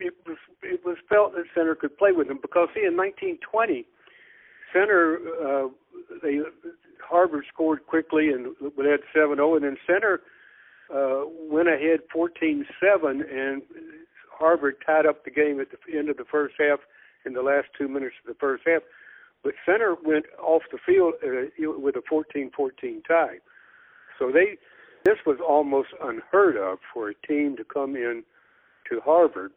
it 0.00 0.14
was 0.26 0.36
it 0.62 0.80
was 0.84 0.96
felt 1.08 1.34
that 1.34 1.44
Centre 1.54 1.74
could 1.74 1.96
play 1.96 2.12
with 2.12 2.28
them 2.28 2.38
because 2.40 2.68
see 2.74 2.84
in 2.84 2.96
1920 2.96 3.86
Centre 4.72 5.18
uh, 5.42 5.68
they 6.22 6.40
Harvard 7.02 7.44
scored 7.52 7.86
quickly 7.86 8.28
and 8.28 8.54
led 8.76 9.00
7-0 9.14 9.56
and 9.56 9.64
then 9.64 9.76
Centre 9.86 10.22
uh, 10.94 11.24
went 11.50 11.68
ahead 11.68 12.00
14-7, 12.14 12.64
and 13.02 13.62
Harvard 14.30 14.76
tied 14.84 15.06
up 15.06 15.24
the 15.24 15.30
game 15.30 15.60
at 15.60 15.68
the 15.70 15.98
end 15.98 16.08
of 16.08 16.16
the 16.16 16.24
first 16.24 16.54
half 16.58 16.80
in 17.24 17.32
the 17.32 17.42
last 17.42 17.68
two 17.76 17.88
minutes 17.88 18.14
of 18.24 18.32
the 18.32 18.38
first 18.38 18.62
half. 18.66 18.82
But 19.42 19.54
Centre 19.64 19.96
went 20.04 20.26
off 20.42 20.62
the 20.70 20.78
field 20.84 21.14
uh, 21.22 21.70
with 21.78 21.96
a 21.96 22.02
14-14 22.12 23.04
tie. 23.06 23.38
So 24.18 24.30
they 24.32 24.58
this 25.04 25.18
was 25.24 25.38
almost 25.46 25.90
unheard 26.02 26.56
of 26.56 26.78
for 26.92 27.10
a 27.10 27.14
team 27.28 27.56
to 27.56 27.64
come 27.64 27.94
in 27.94 28.24
to 28.90 29.00
Harvard 29.04 29.52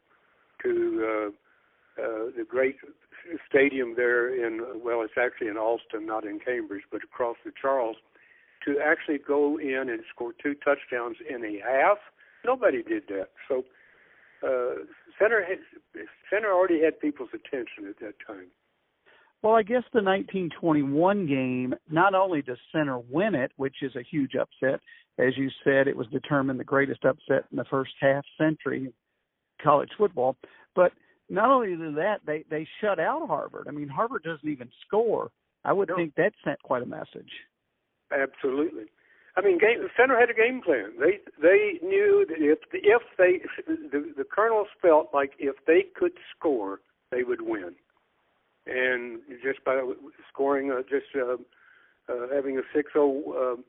to 0.62 1.02
uh, 1.02 2.00
uh, 2.00 2.30
the 2.36 2.44
great 2.48 2.76
stadium 3.48 3.94
there 3.96 4.28
in 4.28 4.60
well, 4.84 5.02
it's 5.02 5.14
actually 5.20 5.48
in 5.48 5.56
Allston, 5.56 6.06
not 6.06 6.24
in 6.24 6.38
Cambridge, 6.38 6.84
but 6.90 7.02
across 7.02 7.36
the 7.44 7.52
Charles 7.60 7.96
to 8.64 8.76
actually 8.84 9.18
go 9.18 9.58
in 9.58 9.88
and 9.88 10.00
score 10.14 10.32
two 10.42 10.54
touchdowns 10.54 11.16
in 11.28 11.44
a 11.44 11.60
half. 11.64 11.98
Nobody 12.44 12.82
did 12.82 13.04
that. 13.08 13.28
So 13.48 13.64
uh, 14.46 14.84
Centre 15.18 15.44
had, 15.44 15.58
Centre 16.30 16.52
already 16.52 16.82
had 16.82 17.00
people's 17.00 17.30
attention 17.34 17.88
at 17.88 17.98
that 18.00 18.14
time. 18.26 18.48
Well, 19.42 19.54
I 19.54 19.62
guess 19.62 19.84
the 19.92 20.02
1921 20.02 21.26
game, 21.26 21.74
not 21.90 22.14
only 22.14 22.42
does 22.42 22.58
Centre 22.72 22.98
win 22.98 23.34
it, 23.34 23.52
which 23.56 23.76
is 23.82 23.96
a 23.96 24.02
huge 24.02 24.32
upset, 24.34 24.80
as 25.18 25.36
you 25.36 25.50
said, 25.64 25.88
it 25.88 25.96
was 25.96 26.06
determined 26.08 26.60
the 26.60 26.64
greatest 26.64 27.04
upset 27.04 27.44
in 27.50 27.56
the 27.56 27.64
first 27.70 27.92
half 28.00 28.24
century 28.38 28.92
college 29.62 29.90
football, 29.98 30.36
but 30.74 30.92
not 31.28 31.50
only 31.50 31.76
did 31.76 31.96
that, 31.96 32.20
they 32.26 32.44
they 32.50 32.66
shut 32.80 32.98
out 32.98 33.26
Harvard. 33.28 33.66
I 33.68 33.70
mean, 33.70 33.88
Harvard 33.88 34.22
doesn't 34.22 34.48
even 34.48 34.70
score. 34.86 35.30
I 35.64 35.72
would 35.72 35.88
no. 35.88 35.96
think 35.96 36.14
that 36.16 36.32
sent 36.44 36.60
quite 36.62 36.82
a 36.82 36.86
message. 36.86 37.30
Absolutely. 38.12 38.84
I 39.36 39.42
mean, 39.42 39.58
game, 39.58 39.80
the 39.80 39.88
Centre 39.96 40.18
had 40.18 40.28
a 40.28 40.34
game 40.34 40.60
plan. 40.60 40.92
They 40.98 41.20
they 41.40 41.78
knew 41.86 42.26
that 42.28 42.38
if 42.38 42.58
if 42.72 43.02
they 43.16 43.40
the, 43.66 44.12
the 44.16 44.24
Colonels 44.24 44.68
felt 44.82 45.10
like 45.14 45.32
if 45.38 45.56
they 45.66 45.84
could 45.94 46.12
score, 46.36 46.80
they 47.10 47.22
would 47.22 47.42
win, 47.42 47.74
and 48.66 49.20
just 49.42 49.64
by 49.64 49.80
scoring, 50.28 50.72
uh, 50.72 50.82
just 50.82 51.06
uh, 51.16 51.36
uh, 52.12 52.26
having 52.34 52.58
a 52.58 52.76
6-0 52.76 52.96
um, 53.36 53.64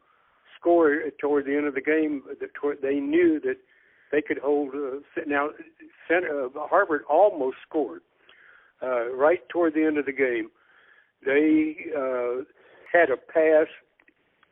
score 0.60 0.98
toward 1.20 1.46
the 1.46 1.56
end 1.56 1.68
of 1.68 1.76
the 1.76 1.82
game, 1.82 2.24
they 2.82 2.96
knew 2.96 3.40
that 3.42 3.58
they 4.12 4.22
could 4.22 4.40
hold. 4.40 4.70
Uh, 4.74 5.00
now, 5.28 5.50
Centre, 6.08 6.46
uh, 6.46 6.68
Harvard 6.68 7.04
almost 7.10 7.58
scored 7.68 8.02
uh, 8.82 9.14
right 9.14 9.48
toward 9.50 9.74
the 9.74 9.84
end 9.84 9.98
of 9.98 10.06
the 10.06 10.12
game. 10.12 10.50
They 11.26 11.76
uh, 11.96 12.44
had 12.92 13.10
a 13.10 13.18
pass 13.18 13.68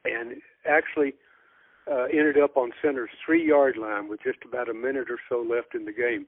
and 0.05 0.35
actually 0.67 1.13
uh, 1.89 2.03
ended 2.05 2.37
up 2.37 2.57
on 2.57 2.71
Centre's 2.81 3.09
three 3.25 3.45
yard 3.45 3.77
line 3.77 4.07
with 4.07 4.21
just 4.23 4.39
about 4.47 4.69
a 4.69 4.73
minute 4.73 5.07
or 5.09 5.19
so 5.27 5.41
left 5.41 5.75
in 5.75 5.85
the 5.85 5.93
game. 5.93 6.25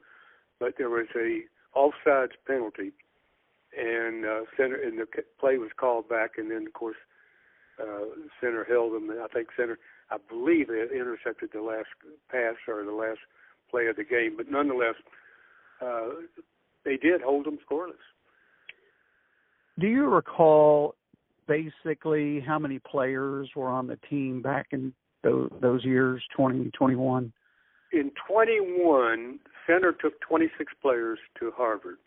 But 0.59 0.73
there 0.77 0.89
was 0.89 1.07
a 1.15 1.41
offsides 1.75 2.37
penalty, 2.45 2.91
and 3.77 4.25
uh, 4.25 4.41
Centre 4.57 4.81
and 4.81 4.99
the 4.99 5.05
play 5.39 5.57
was 5.57 5.71
called 5.77 6.09
back, 6.09 6.31
and 6.37 6.51
then 6.51 6.67
of 6.67 6.73
course 6.73 6.97
uh, 7.81 8.05
Centre 8.39 8.65
held 8.67 8.93
them. 8.93 9.09
I 9.11 9.27
think 9.33 9.49
Centre, 9.57 9.79
I 10.09 10.17
believe, 10.29 10.67
they 10.67 10.83
intercepted 10.93 11.49
the 11.53 11.61
last 11.61 11.87
pass 12.29 12.55
or 12.67 12.83
the 12.83 12.91
last 12.91 13.19
play 13.69 13.87
of 13.87 13.95
the 13.95 14.03
game, 14.03 14.35
but 14.35 14.51
nonetheless, 14.51 14.95
uh, 15.81 16.09
they 16.83 16.97
did 16.97 17.21
hold 17.21 17.45
them 17.45 17.57
scoreless. 17.69 17.93
Do 19.79 19.87
you 19.87 20.05
recall 20.05 20.95
basically 21.51 22.39
how 22.39 22.57
many 22.57 22.79
players 22.79 23.49
were 23.55 23.67
on 23.67 23.87
the 23.87 23.97
team 24.09 24.41
back 24.41 24.67
in 24.71 24.93
those, 25.21 25.51
those 25.61 25.83
years, 25.83 26.23
2021? 26.35 27.33
In 27.91 28.11
21, 28.27 29.39
Centre 29.67 29.91
took 29.91 30.19
26 30.21 30.71
players 30.81 31.19
to 31.39 31.51
Harvard. 31.55 31.97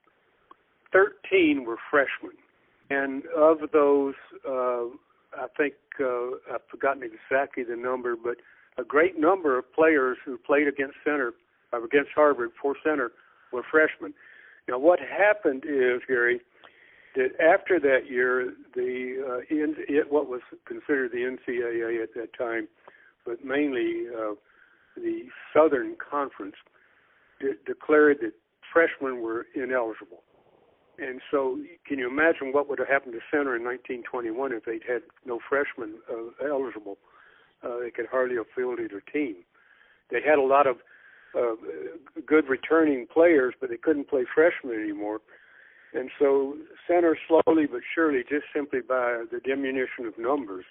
13 0.93 1.65
were 1.67 1.77
freshmen. 1.91 2.37
And 2.89 3.25
of 3.37 3.59
those, 3.73 4.15
uh, 4.49 4.85
I 5.37 5.47
think 5.57 5.75
uh, 6.01 6.55
I've 6.55 6.65
forgotten 6.71 7.03
exactly 7.03 7.65
the 7.65 7.77
number, 7.77 8.17
but 8.17 8.37
a 8.79 8.85
great 8.85 9.19
number 9.19 9.59
of 9.59 9.71
players 9.75 10.17
who 10.25 10.39
played 10.39 10.69
against 10.69 10.95
Centre, 11.05 11.35
uh, 11.73 11.83
against 11.83 12.11
Harvard 12.15 12.51
for 12.61 12.77
Centre, 12.83 13.13
were 13.53 13.63
freshmen. 13.71 14.15
Now, 14.69 14.79
what 14.79 15.01
happened 15.01 15.65
is, 15.67 16.01
Gary, 16.09 16.41
that 17.15 17.31
after 17.41 17.79
that 17.81 18.11
year, 18.11 18.53
the 18.75 19.25
uh, 19.27 19.55
in, 19.55 19.77
it, 19.89 20.11
what 20.11 20.29
was 20.29 20.41
considered 20.67 21.13
the 21.13 21.19
NCAA 21.19 22.03
at 22.03 22.15
that 22.15 22.37
time, 22.37 22.69
but 23.25 23.45
mainly 23.45 24.05
uh, 24.09 24.35
the 24.97 25.23
Southern 25.53 25.97
Conference, 25.97 26.57
de- 27.41 27.55
declared 27.67 28.19
that 28.23 28.33
freshmen 28.73 29.23
were 29.23 29.47
ineligible. 29.55 30.23
And 30.99 31.21
so, 31.31 31.59
can 31.87 31.99
you 31.99 32.09
imagine 32.09 32.53
what 32.53 32.69
would 32.69 32.79
have 32.79 32.89
happened 32.89 33.15
to 33.15 33.21
Centre 33.31 33.57
in 33.57 33.65
1921 33.65 34.53
if 34.53 34.65
they'd 34.65 34.83
had 34.87 35.03
no 35.27 35.41
freshmen 35.49 35.97
uh, 36.11 36.47
eligible? 36.49 36.99
Uh, 37.63 37.81
they 37.81 37.91
could 37.91 38.07
hardly 38.11 38.37
have 38.37 38.47
fielded 38.55 38.91
their 38.91 39.01
team. 39.01 39.37
They 40.11 40.21
had 40.21 40.39
a 40.39 40.43
lot 40.43 40.67
of 40.67 40.77
uh, 41.37 41.57
good 42.27 42.49
returning 42.49 43.07
players, 43.13 43.55
but 43.61 43.71
they 43.71 43.77
couldn't 43.77 44.09
play 44.09 44.25
freshmen 44.33 44.81
anymore. 44.81 45.21
And 45.95 46.11
so, 46.19 46.57
Centre 46.89 47.17
slowly 47.29 47.67
but 47.67 47.83
surely, 47.95 48.23
just 48.29 48.47
simply 48.55 48.81
by 48.81 49.25
the 49.31 49.41
diminution 49.41 50.07
of 50.07 50.19
numbers, 50.19 50.65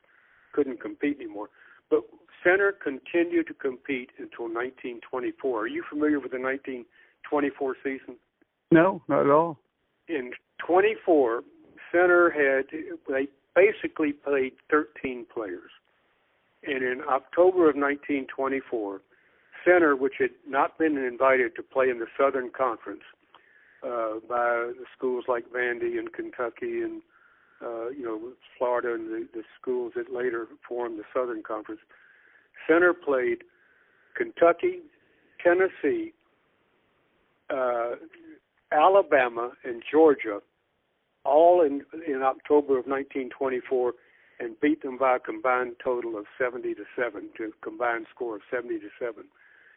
couldn't 0.52 0.82
compete 0.82 1.18
anymore. 1.20 1.50
But 1.90 2.02
Centre 2.44 2.74
continued 2.74 3.48
to 3.48 3.54
compete 3.54 4.10
until 4.18 4.46
1924. 4.46 5.62
Are 5.62 5.68
you 5.68 5.84
familiar 5.90 6.20
with 6.20 6.32
the 6.32 6.40
1924 6.40 7.76
season? 7.84 8.16
No, 8.72 9.02
not 9.08 9.22
at 9.22 9.32
all 9.32 9.58
in 10.08 10.32
24, 10.66 11.44
Centre 11.92 12.30
had 12.30 12.66
they 13.08 13.28
basically 13.56 14.12
played 14.12 14.54
13 14.70 15.26
players, 15.34 15.72
and 16.64 16.84
in 16.84 17.02
October 17.08 17.70
of 17.70 17.76
1924, 17.76 19.02
Centre, 19.64 19.96
which 19.96 20.16
had 20.20 20.32
not 20.48 20.78
been 20.78 20.98
invited 20.98 21.56
to 21.56 21.64
play 21.64 21.90
in 21.90 22.00
the 22.00 22.08
Southern 22.18 22.50
Conference 22.50 23.04
uh, 23.84 24.20
by 24.28 24.72
the 24.78 24.86
schools 24.96 25.26
like 25.28 25.46
Vandy 25.52 25.98
and 26.00 26.12
Kentucky 26.14 26.82
and 26.82 27.02
uh, 27.64 27.90
you 27.90 28.04
know 28.04 28.32
Florida 28.58 28.94
and 28.94 29.08
the, 29.08 29.28
the 29.34 29.44
schools 29.60 29.94
that 29.96 30.12
later 30.14 30.48
formed 30.68 31.00
the 31.00 31.04
Southern 31.14 31.44
Conference, 31.44 31.82
Centre 32.68 32.94
played 32.94 33.44
Kentucky, 34.16 34.80
Tennessee, 35.44 36.14
uh, 37.50 37.96
Alabama 38.72 39.52
and 39.64 39.84
Georgia 39.90 40.40
all 41.26 41.62
in 41.62 41.84
in 42.08 42.22
October 42.22 42.78
of 42.78 42.86
1924 42.86 43.94
and 44.40 44.60
beat 44.60 44.82
them 44.82 44.98
by 44.98 45.16
a 45.16 45.20
combined 45.20 45.76
total 45.84 46.18
of 46.18 46.26
70 46.38 46.74
to 46.74 46.84
7 46.98 47.30
to 47.38 47.44
a 47.46 47.52
combined 47.64 48.08
score 48.14 48.36
of 48.36 48.42
70 48.52 48.80
to 48.80 48.90
7. 49.00 49.24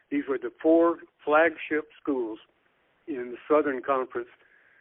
These 0.09 0.23
were 0.27 0.37
the 0.37 0.51
four 0.61 0.97
flagship 1.23 1.89
schools 2.01 2.39
in 3.07 3.31
the 3.31 3.37
Southern 3.49 3.81
Conference 3.81 4.29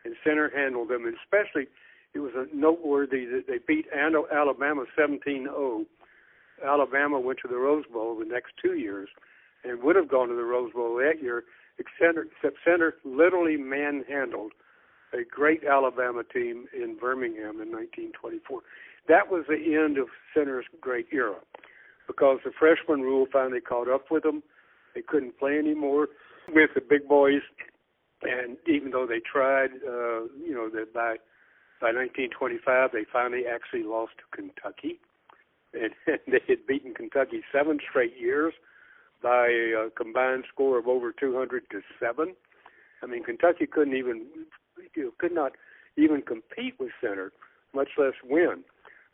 and 0.04 0.14
Centre 0.24 0.50
handled 0.54 0.88
them 0.88 1.04
and 1.04 1.16
especially 1.22 1.68
it 2.14 2.20
was 2.20 2.32
a 2.34 2.46
noteworthy 2.54 3.26
that 3.26 3.46
they 3.46 3.58
beat 3.66 3.86
Alabama 3.92 4.84
17-0. 4.98 5.86
Alabama 6.64 7.20
went 7.20 7.38
to 7.42 7.48
the 7.48 7.56
Rose 7.56 7.84
Bowl 7.92 8.18
the 8.18 8.24
next 8.24 8.52
2 8.62 8.74
years 8.74 9.08
and 9.64 9.82
would 9.82 9.96
have 9.96 10.08
gone 10.08 10.28
to 10.28 10.34
the 10.34 10.44
Rose 10.44 10.72
Bowl 10.72 10.96
that 10.96 11.22
year 11.22 11.44
except 11.78 12.56
Centre 12.64 12.94
literally 13.04 13.56
manhandled 13.56 14.52
a 15.12 15.24
great 15.24 15.62
Alabama 15.64 16.24
team 16.24 16.66
in 16.74 16.96
Birmingham 16.96 17.60
in 17.60 17.70
1924. 17.70 18.60
That 19.08 19.30
was 19.30 19.44
the 19.46 19.76
end 19.76 19.98
of 19.98 20.08
Centre's 20.34 20.64
great 20.80 21.06
era 21.12 21.36
because 22.06 22.38
the 22.44 22.50
freshman 22.58 23.02
rule 23.02 23.26
finally 23.32 23.60
caught 23.60 23.88
up 23.88 24.10
with 24.10 24.22
them. 24.22 24.42
They 24.94 25.02
couldn't 25.02 25.38
play 25.38 25.58
anymore 25.58 26.08
with 26.48 26.70
the 26.74 26.80
big 26.80 27.06
boys, 27.06 27.42
and 28.22 28.56
even 28.66 28.90
though 28.90 29.06
they 29.06 29.20
tried, 29.20 29.70
uh, 29.86 30.24
you 30.40 30.54
know, 30.54 30.68
that 30.70 30.92
by 30.94 31.16
by 31.80 31.92
1925 31.92 32.90
they 32.92 33.04
finally 33.12 33.44
actually 33.46 33.82
lost 33.82 34.12
to 34.18 34.24
Kentucky, 34.36 34.98
and, 35.74 35.92
and 36.06 36.20
they 36.26 36.40
had 36.48 36.66
beaten 36.66 36.94
Kentucky 36.94 37.42
seven 37.52 37.78
straight 37.88 38.14
years 38.18 38.54
by 39.22 39.48
a 39.48 39.90
combined 39.96 40.44
score 40.52 40.78
of 40.78 40.86
over 40.86 41.12
200 41.12 41.64
to 41.70 41.80
seven. 42.00 42.34
I 43.02 43.06
mean, 43.06 43.24
Kentucky 43.24 43.66
couldn't 43.66 43.96
even 43.96 44.26
you 44.94 45.04
know, 45.04 45.10
could 45.18 45.32
not 45.32 45.52
even 45.96 46.22
compete 46.22 46.74
with 46.78 46.90
Centre, 47.00 47.32
much 47.74 47.88
less 47.98 48.14
win. 48.24 48.64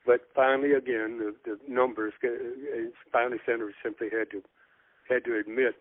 But 0.05 0.23
finally, 0.35 0.73
again, 0.73 1.19
the, 1.19 1.35
the 1.45 1.59
numbers. 1.69 2.13
Uh, 2.25 2.91
finally, 3.13 3.39
Centre 3.47 3.73
simply 3.83 4.09
had 4.11 4.31
to 4.31 4.43
had 5.09 5.25
to 5.25 5.39
admit 5.39 5.75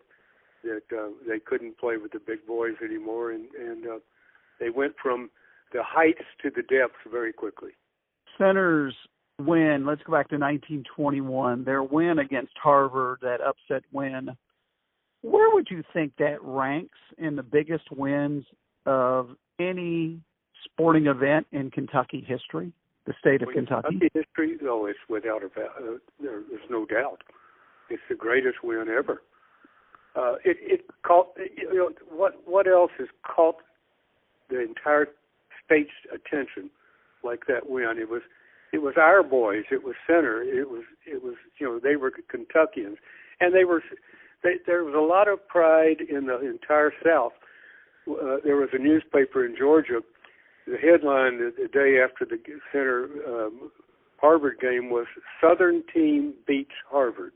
that 0.62 0.96
uh, 0.96 1.10
they 1.26 1.38
couldn't 1.38 1.78
play 1.78 1.96
with 1.96 2.12
the 2.12 2.20
big 2.20 2.46
boys 2.46 2.74
anymore, 2.84 3.32
and 3.32 3.46
and 3.58 3.86
uh, 3.86 3.98
they 4.60 4.70
went 4.70 4.94
from 5.02 5.30
the 5.72 5.82
heights 5.82 6.24
to 6.42 6.50
the 6.50 6.62
depths 6.62 6.96
very 7.10 7.32
quickly. 7.32 7.70
Centre's 8.38 8.94
win, 9.38 9.84
let's 9.86 10.02
go 10.02 10.12
back 10.12 10.28
to 10.28 10.36
1921, 10.36 11.64
their 11.64 11.82
win 11.82 12.18
against 12.18 12.52
Harvard, 12.62 13.18
that 13.22 13.40
upset 13.40 13.82
win, 13.92 14.28
where 15.22 15.54
would 15.54 15.68
you 15.70 15.82
think 15.92 16.12
that 16.18 16.42
ranks 16.42 16.98
in 17.18 17.36
the 17.36 17.42
biggest 17.42 17.90
wins 17.90 18.44
of 18.86 19.30
any 19.58 20.20
sporting 20.64 21.06
event 21.06 21.46
in 21.52 21.70
Kentucky 21.70 22.24
history, 22.26 22.72
the 23.06 23.14
state 23.20 23.42
of 23.42 23.46
well, 23.46 23.54
Kentucky? 23.54 23.88
Kentucky 23.88 24.10
history, 24.14 24.56
oh, 24.64 24.86
it's 24.86 24.98
without 25.08 25.42
a 25.42 25.46
uh, 25.46 25.98
there's 26.20 26.68
no 26.68 26.84
doubt. 26.84 27.22
It's 27.88 28.02
the 28.08 28.14
greatest 28.14 28.62
win 28.62 28.86
ever. 28.88 29.22
Uh, 30.14 30.34
it 30.44 30.58
it 30.60 30.80
caught 31.06 31.28
you 31.56 31.74
know 31.74 31.90
what 32.10 32.34
what 32.44 32.66
else 32.66 32.90
has 32.98 33.08
caught 33.24 33.56
the 34.50 34.60
entire 34.60 35.08
state's 35.64 35.90
attention 36.12 36.70
like 37.24 37.46
that 37.46 37.68
win? 37.68 37.96
It 37.98 38.10
was 38.10 38.22
it 38.72 38.82
was 38.82 38.94
our 38.96 39.22
boys. 39.22 39.64
It 39.70 39.84
was 39.84 39.94
Centre. 40.06 40.42
It 40.42 40.68
was 40.68 40.84
it 41.06 41.22
was 41.22 41.34
you 41.58 41.66
know 41.66 41.78
they 41.78 41.96
were 41.96 42.10
Kentuckians, 42.10 42.98
and 43.40 43.54
they 43.54 43.64
were. 43.64 43.82
They, 44.42 44.54
there 44.66 44.82
was 44.82 44.94
a 44.94 44.98
lot 44.98 45.28
of 45.28 45.46
pride 45.46 46.00
in 46.00 46.26
the 46.26 46.40
entire 46.40 46.92
South. 47.04 47.32
Uh, 48.10 48.38
there 48.42 48.56
was 48.56 48.70
a 48.72 48.78
newspaper 48.78 49.46
in 49.46 49.54
Georgia. 49.56 50.00
The 50.66 50.76
headline 50.76 51.38
the, 51.38 51.52
the 51.56 51.68
day 51.68 52.00
after 52.02 52.24
the 52.24 52.38
Centre 52.72 53.08
um, 53.26 53.70
Harvard 54.20 54.58
game 54.60 54.90
was 54.90 55.06
"Southern 55.40 55.82
team 55.92 56.34
beats 56.46 56.74
Harvard." 56.90 57.32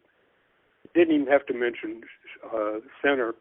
Didn't 0.95 1.15
even 1.15 1.27
have 1.27 1.47
to 1.47 1.55
mention 1.55 2.01
uh, 2.45 2.81
Centre. 3.03 3.35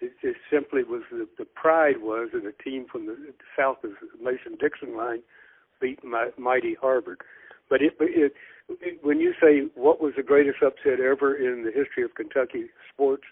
It, 0.00 0.12
it 0.22 0.36
simply 0.50 0.82
was 0.82 1.02
the, 1.10 1.28
the 1.38 1.44
pride 1.44 2.00
was 2.00 2.30
that 2.32 2.44
a 2.44 2.62
team 2.62 2.86
from 2.90 3.06
the 3.06 3.16
south 3.56 3.84
of 3.84 3.90
Mason 4.20 4.56
Dixon 4.60 4.96
line 4.96 5.22
beat 5.80 6.02
my, 6.04 6.30
mighty 6.38 6.76
Harvard. 6.80 7.20
But 7.70 7.82
it, 7.82 7.94
it, 8.00 8.32
it, 8.68 8.98
when 9.02 9.20
you 9.20 9.32
say 9.40 9.68
what 9.74 10.00
was 10.00 10.14
the 10.16 10.22
greatest 10.22 10.58
upset 10.62 11.00
ever 11.00 11.34
in 11.34 11.64
the 11.64 11.70
history 11.70 12.02
of 12.02 12.14
Kentucky 12.14 12.66
sports, 12.92 13.24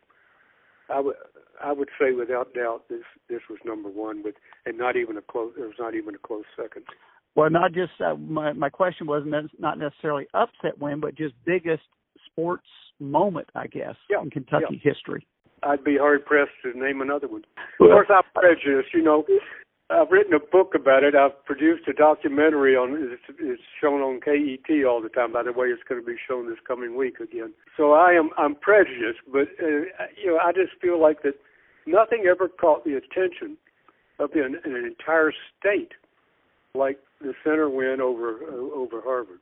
I 0.88 1.00
would 1.00 1.16
I 1.62 1.72
would 1.72 1.88
say 2.00 2.12
without 2.12 2.54
doubt 2.54 2.88
this 2.88 3.04
this 3.28 3.40
was 3.48 3.58
number 3.64 3.88
one, 3.88 4.22
but 4.22 4.34
and 4.66 4.78
not 4.78 4.96
even 4.96 5.16
a 5.16 5.22
close. 5.22 5.52
There 5.56 5.66
was 5.66 5.76
not 5.78 5.94
even 5.94 6.14
a 6.14 6.18
close 6.18 6.44
second. 6.56 6.84
Well, 7.34 7.50
not 7.50 7.72
just 7.72 7.92
uh, 8.00 8.14
my 8.16 8.52
my 8.52 8.70
question 8.70 9.06
wasn't 9.06 9.34
not 9.58 9.78
necessarily 9.78 10.26
upset 10.34 10.78
win, 10.78 11.00
but 11.00 11.14
just 11.14 11.34
biggest 11.44 11.82
sports 12.26 12.66
moment, 13.00 13.48
I 13.54 13.66
guess, 13.66 13.96
yeah, 14.08 14.22
in 14.22 14.30
Kentucky 14.30 14.80
yeah. 14.82 14.92
history. 14.92 15.26
I'd 15.62 15.84
be 15.84 15.98
hard 15.98 16.24
pressed 16.24 16.52
to 16.62 16.78
name 16.78 17.00
another 17.00 17.28
one. 17.28 17.42
Well, 17.78 17.90
of 17.90 17.94
course, 17.94 18.08
I'm 18.10 18.22
prejudiced. 18.34 18.94
You 18.94 19.02
know, 19.02 19.24
I've 19.90 20.10
written 20.10 20.32
a 20.32 20.38
book 20.38 20.74
about 20.74 21.02
it. 21.02 21.14
I've 21.14 21.44
produced 21.44 21.88
a 21.88 21.92
documentary 21.92 22.76
on 22.76 23.10
it's, 23.12 23.22
it's 23.40 23.62
shown 23.80 24.00
on 24.00 24.20
KET 24.20 24.84
all 24.84 25.02
the 25.02 25.08
time. 25.08 25.32
By 25.32 25.42
the 25.42 25.52
way, 25.52 25.66
it's 25.68 25.82
going 25.88 26.00
to 26.00 26.06
be 26.06 26.16
shown 26.28 26.48
this 26.48 26.58
coming 26.66 26.96
week 26.96 27.18
again. 27.20 27.52
So 27.76 27.92
I 27.92 28.12
am 28.12 28.30
I'm 28.38 28.54
prejudiced, 28.54 29.20
but 29.32 29.48
uh, 29.62 29.84
you 30.16 30.28
know 30.28 30.38
I 30.38 30.52
just 30.52 30.80
feel 30.80 31.00
like 31.00 31.22
that 31.22 31.34
nothing 31.86 32.24
ever 32.30 32.48
caught 32.48 32.84
the 32.84 32.94
attention 32.94 33.56
of 34.18 34.30
an, 34.34 34.60
an 34.64 34.76
entire 34.76 35.32
state 35.58 35.92
like 36.74 36.98
the 37.20 37.34
Centre 37.42 37.68
win 37.68 38.00
over 38.00 38.38
uh, 38.44 38.74
over 38.74 39.00
Harvard. 39.00 39.40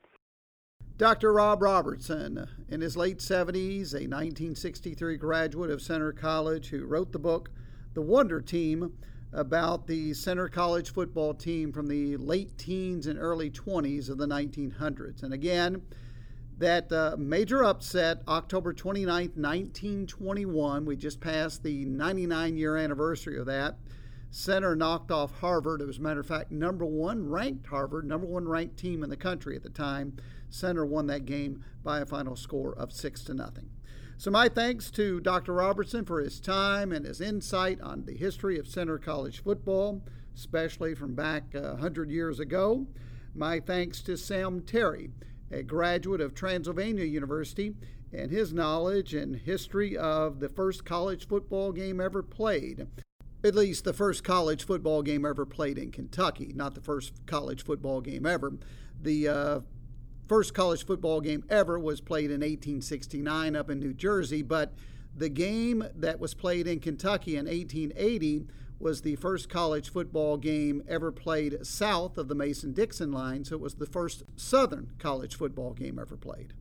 Dr. 0.98 1.32
Rob 1.32 1.62
Robertson, 1.62 2.48
in 2.68 2.80
his 2.80 2.96
late 2.96 3.18
70s, 3.18 3.92
a 3.92 4.02
1963 4.02 5.16
graduate 5.16 5.70
of 5.70 5.80
Centre 5.80 6.12
College 6.12 6.70
who 6.70 6.86
wrote 6.86 7.12
the 7.12 7.20
book, 7.20 7.52
The 7.94 8.02
Wonder 8.02 8.40
Team, 8.40 8.94
about 9.32 9.86
the 9.86 10.12
Centre 10.12 10.48
College 10.48 10.92
football 10.92 11.34
team 11.34 11.72
from 11.72 11.86
the 11.86 12.16
late 12.16 12.58
teens 12.58 13.06
and 13.06 13.16
early 13.16 13.48
20s 13.48 14.10
of 14.10 14.18
the 14.18 14.26
1900s. 14.26 15.22
And 15.22 15.32
again, 15.32 15.82
that 16.58 16.90
uh, 16.92 17.14
major 17.16 17.62
upset, 17.62 18.22
October 18.26 18.72
29, 18.72 19.30
1921, 19.36 20.84
we 20.84 20.96
just 20.96 21.20
passed 21.20 21.62
the 21.62 21.84
99 21.84 22.56
year 22.56 22.76
anniversary 22.76 23.38
of 23.38 23.46
that. 23.46 23.76
Centre 24.30 24.76
knocked 24.76 25.10
off 25.10 25.40
Harvard. 25.40 25.80
It 25.80 25.86
was, 25.86 25.98
a 25.98 26.02
matter 26.02 26.20
of 26.20 26.26
fact, 26.26 26.50
number 26.50 26.84
one 26.84 27.28
ranked 27.28 27.66
Harvard, 27.66 28.06
number 28.06 28.26
one 28.26 28.46
ranked 28.46 28.76
team 28.76 29.02
in 29.02 29.08
the 29.08 29.16
country 29.16 29.56
at 29.56 29.62
the 29.62 29.70
time. 29.70 30.16
Centre 30.50 30.84
won 30.84 31.06
that 31.06 31.24
game 31.24 31.64
by 31.82 32.00
a 32.00 32.06
final 32.06 32.36
score 32.36 32.74
of 32.74 32.92
six 32.92 33.22
to 33.24 33.34
nothing. 33.34 33.70
So, 34.18 34.30
my 34.30 34.48
thanks 34.48 34.90
to 34.92 35.20
Dr. 35.20 35.54
Robertson 35.54 36.04
for 36.04 36.20
his 36.20 36.40
time 36.40 36.92
and 36.92 37.06
his 37.06 37.20
insight 37.20 37.80
on 37.80 38.04
the 38.04 38.16
history 38.16 38.58
of 38.58 38.66
Centre 38.66 38.98
College 38.98 39.42
football, 39.42 40.02
especially 40.34 40.94
from 40.94 41.14
back 41.14 41.54
uh, 41.54 41.60
100 41.60 42.10
years 42.10 42.40
ago. 42.40 42.86
My 43.34 43.60
thanks 43.60 44.02
to 44.02 44.16
Sam 44.16 44.60
Terry, 44.62 45.10
a 45.50 45.62
graduate 45.62 46.20
of 46.20 46.34
Transylvania 46.34 47.04
University, 47.04 47.76
and 48.12 48.30
his 48.30 48.52
knowledge 48.52 49.14
and 49.14 49.36
history 49.36 49.96
of 49.96 50.40
the 50.40 50.48
first 50.48 50.84
college 50.84 51.28
football 51.28 51.72
game 51.72 52.00
ever 52.00 52.22
played 52.22 52.88
at 53.44 53.54
least 53.54 53.84
the 53.84 53.92
first 53.92 54.24
college 54.24 54.64
football 54.64 55.02
game 55.02 55.24
ever 55.24 55.46
played 55.46 55.78
in 55.78 55.90
Kentucky, 55.90 56.52
not 56.54 56.74
the 56.74 56.80
first 56.80 57.12
college 57.26 57.64
football 57.64 58.00
game 58.00 58.26
ever. 58.26 58.52
The 59.00 59.28
uh, 59.28 59.60
first 60.26 60.54
college 60.54 60.84
football 60.84 61.20
game 61.20 61.44
ever 61.48 61.78
was 61.78 62.00
played 62.00 62.26
in 62.26 62.40
1869 62.40 63.54
up 63.54 63.70
in 63.70 63.78
New 63.78 63.94
Jersey, 63.94 64.42
but 64.42 64.74
the 65.14 65.28
game 65.28 65.84
that 65.94 66.18
was 66.18 66.34
played 66.34 66.66
in 66.66 66.80
Kentucky 66.80 67.36
in 67.36 67.46
1880 67.46 68.46
was 68.80 69.02
the 69.02 69.16
first 69.16 69.48
college 69.48 69.90
football 69.90 70.36
game 70.36 70.82
ever 70.88 71.10
played 71.10 71.66
south 71.66 72.16
of 72.16 72.28
the 72.28 72.34
Mason 72.34 72.72
Dixon 72.72 73.10
line, 73.10 73.44
so 73.44 73.56
it 73.56 73.60
was 73.60 73.74
the 73.74 73.86
first 73.86 74.22
Southern 74.36 74.92
college 74.98 75.34
football 75.34 75.74
game 75.74 75.98
ever 75.98 76.16
played. 76.16 76.52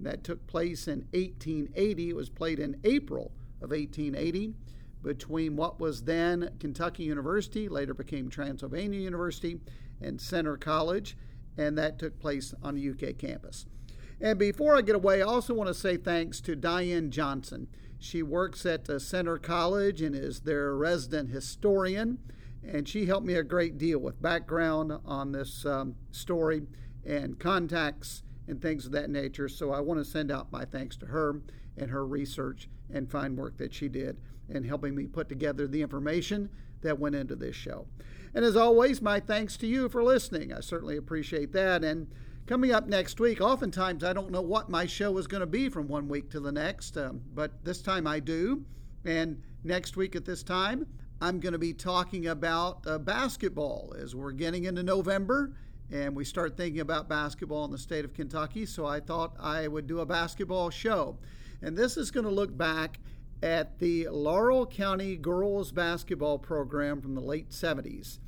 that 0.00 0.22
took 0.22 0.46
place 0.46 0.86
in 0.86 1.00
1880. 1.12 2.10
It 2.10 2.16
was 2.16 2.28
played 2.28 2.60
in 2.60 2.76
April 2.84 3.32
of 3.60 3.70
1880 3.70 4.54
between 5.02 5.56
what 5.56 5.80
was 5.80 6.02
then 6.02 6.50
Kentucky 6.58 7.04
University, 7.04 7.68
later 7.68 7.94
became 7.94 8.28
Transylvania 8.28 9.00
University, 9.00 9.60
and 10.00 10.20
Centre 10.20 10.56
College, 10.56 11.16
and 11.56 11.76
that 11.78 11.98
took 11.98 12.18
place 12.18 12.54
on 12.62 12.74
the 12.74 12.90
UK 12.90 13.18
campus. 13.18 13.66
And 14.20 14.38
before 14.38 14.76
I 14.76 14.82
get 14.82 14.96
away, 14.96 15.22
I 15.22 15.26
also 15.26 15.54
want 15.54 15.68
to 15.68 15.74
say 15.74 15.96
thanks 15.96 16.40
to 16.42 16.56
Diane 16.56 17.10
Johnson. 17.10 17.68
She 17.98 18.22
works 18.22 18.64
at 18.66 18.88
Centre 19.00 19.38
College 19.38 20.02
and 20.02 20.14
is 20.14 20.40
their 20.40 20.74
resident 20.74 21.30
historian, 21.30 22.18
and 22.66 22.88
she 22.88 23.06
helped 23.06 23.26
me 23.26 23.34
a 23.34 23.42
great 23.42 23.78
deal 23.78 23.98
with 23.98 24.20
background 24.22 24.92
on 25.04 25.32
this 25.32 25.64
um, 25.64 25.94
story 26.10 26.62
and 27.04 27.38
contacts 27.38 28.22
and 28.46 28.60
things 28.60 28.86
of 28.86 28.92
that 28.92 29.10
nature. 29.10 29.48
So 29.48 29.72
I 29.72 29.80
want 29.80 29.98
to 30.00 30.04
send 30.04 30.30
out 30.30 30.52
my 30.52 30.64
thanks 30.64 30.96
to 30.98 31.06
her 31.06 31.40
and 31.78 31.90
her 31.90 32.06
research 32.06 32.68
and 32.92 33.10
fine 33.10 33.36
work 33.36 33.56
that 33.58 33.72
she 33.72 33.88
did 33.88 34.18
in 34.48 34.64
helping 34.64 34.94
me 34.94 35.06
put 35.06 35.28
together 35.28 35.66
the 35.66 35.82
information 35.82 36.48
that 36.80 36.98
went 36.98 37.14
into 37.14 37.36
this 37.36 37.56
show. 37.56 37.86
And 38.34 38.44
as 38.44 38.56
always, 38.56 39.02
my 39.02 39.20
thanks 39.20 39.56
to 39.58 39.66
you 39.66 39.88
for 39.88 40.02
listening. 40.02 40.52
I 40.52 40.60
certainly 40.60 40.96
appreciate 40.96 41.52
that. 41.52 41.82
And 41.82 42.08
coming 42.46 42.72
up 42.72 42.86
next 42.86 43.20
week, 43.20 43.40
oftentimes 43.40 44.04
I 44.04 44.12
don't 44.12 44.30
know 44.30 44.42
what 44.42 44.68
my 44.68 44.86
show 44.86 45.16
is 45.18 45.26
going 45.26 45.40
to 45.40 45.46
be 45.46 45.68
from 45.68 45.88
one 45.88 46.08
week 46.08 46.30
to 46.30 46.40
the 46.40 46.52
next, 46.52 46.96
um, 46.96 47.20
but 47.34 47.64
this 47.64 47.82
time 47.82 48.06
I 48.06 48.20
do. 48.20 48.64
And 49.04 49.42
next 49.64 49.96
week 49.96 50.14
at 50.14 50.24
this 50.24 50.42
time, 50.42 50.86
I'm 51.20 51.40
going 51.40 51.52
to 51.52 51.58
be 51.58 51.72
talking 51.72 52.28
about 52.28 52.86
uh, 52.86 52.98
basketball 52.98 53.94
as 54.00 54.14
we're 54.14 54.32
getting 54.32 54.64
into 54.64 54.82
November 54.82 55.52
and 55.90 56.14
we 56.14 56.24
start 56.24 56.56
thinking 56.56 56.80
about 56.80 57.08
basketball 57.08 57.64
in 57.64 57.70
the 57.70 57.78
state 57.78 58.04
of 58.04 58.12
Kentucky. 58.12 58.66
So 58.66 58.86
I 58.86 59.00
thought 59.00 59.34
I 59.40 59.68
would 59.68 59.86
do 59.86 60.00
a 60.00 60.06
basketball 60.06 60.70
show. 60.70 61.16
And 61.62 61.76
this 61.76 61.96
is 61.96 62.10
going 62.10 62.24
to 62.24 62.32
look 62.32 62.56
back 62.56 63.00
at 63.42 63.78
the 63.78 64.08
Laurel 64.08 64.66
County 64.66 65.16
girls 65.16 65.72
basketball 65.72 66.38
program 66.38 67.00
from 67.00 67.14
the 67.14 67.20
late 67.20 67.50
70s. 67.50 68.18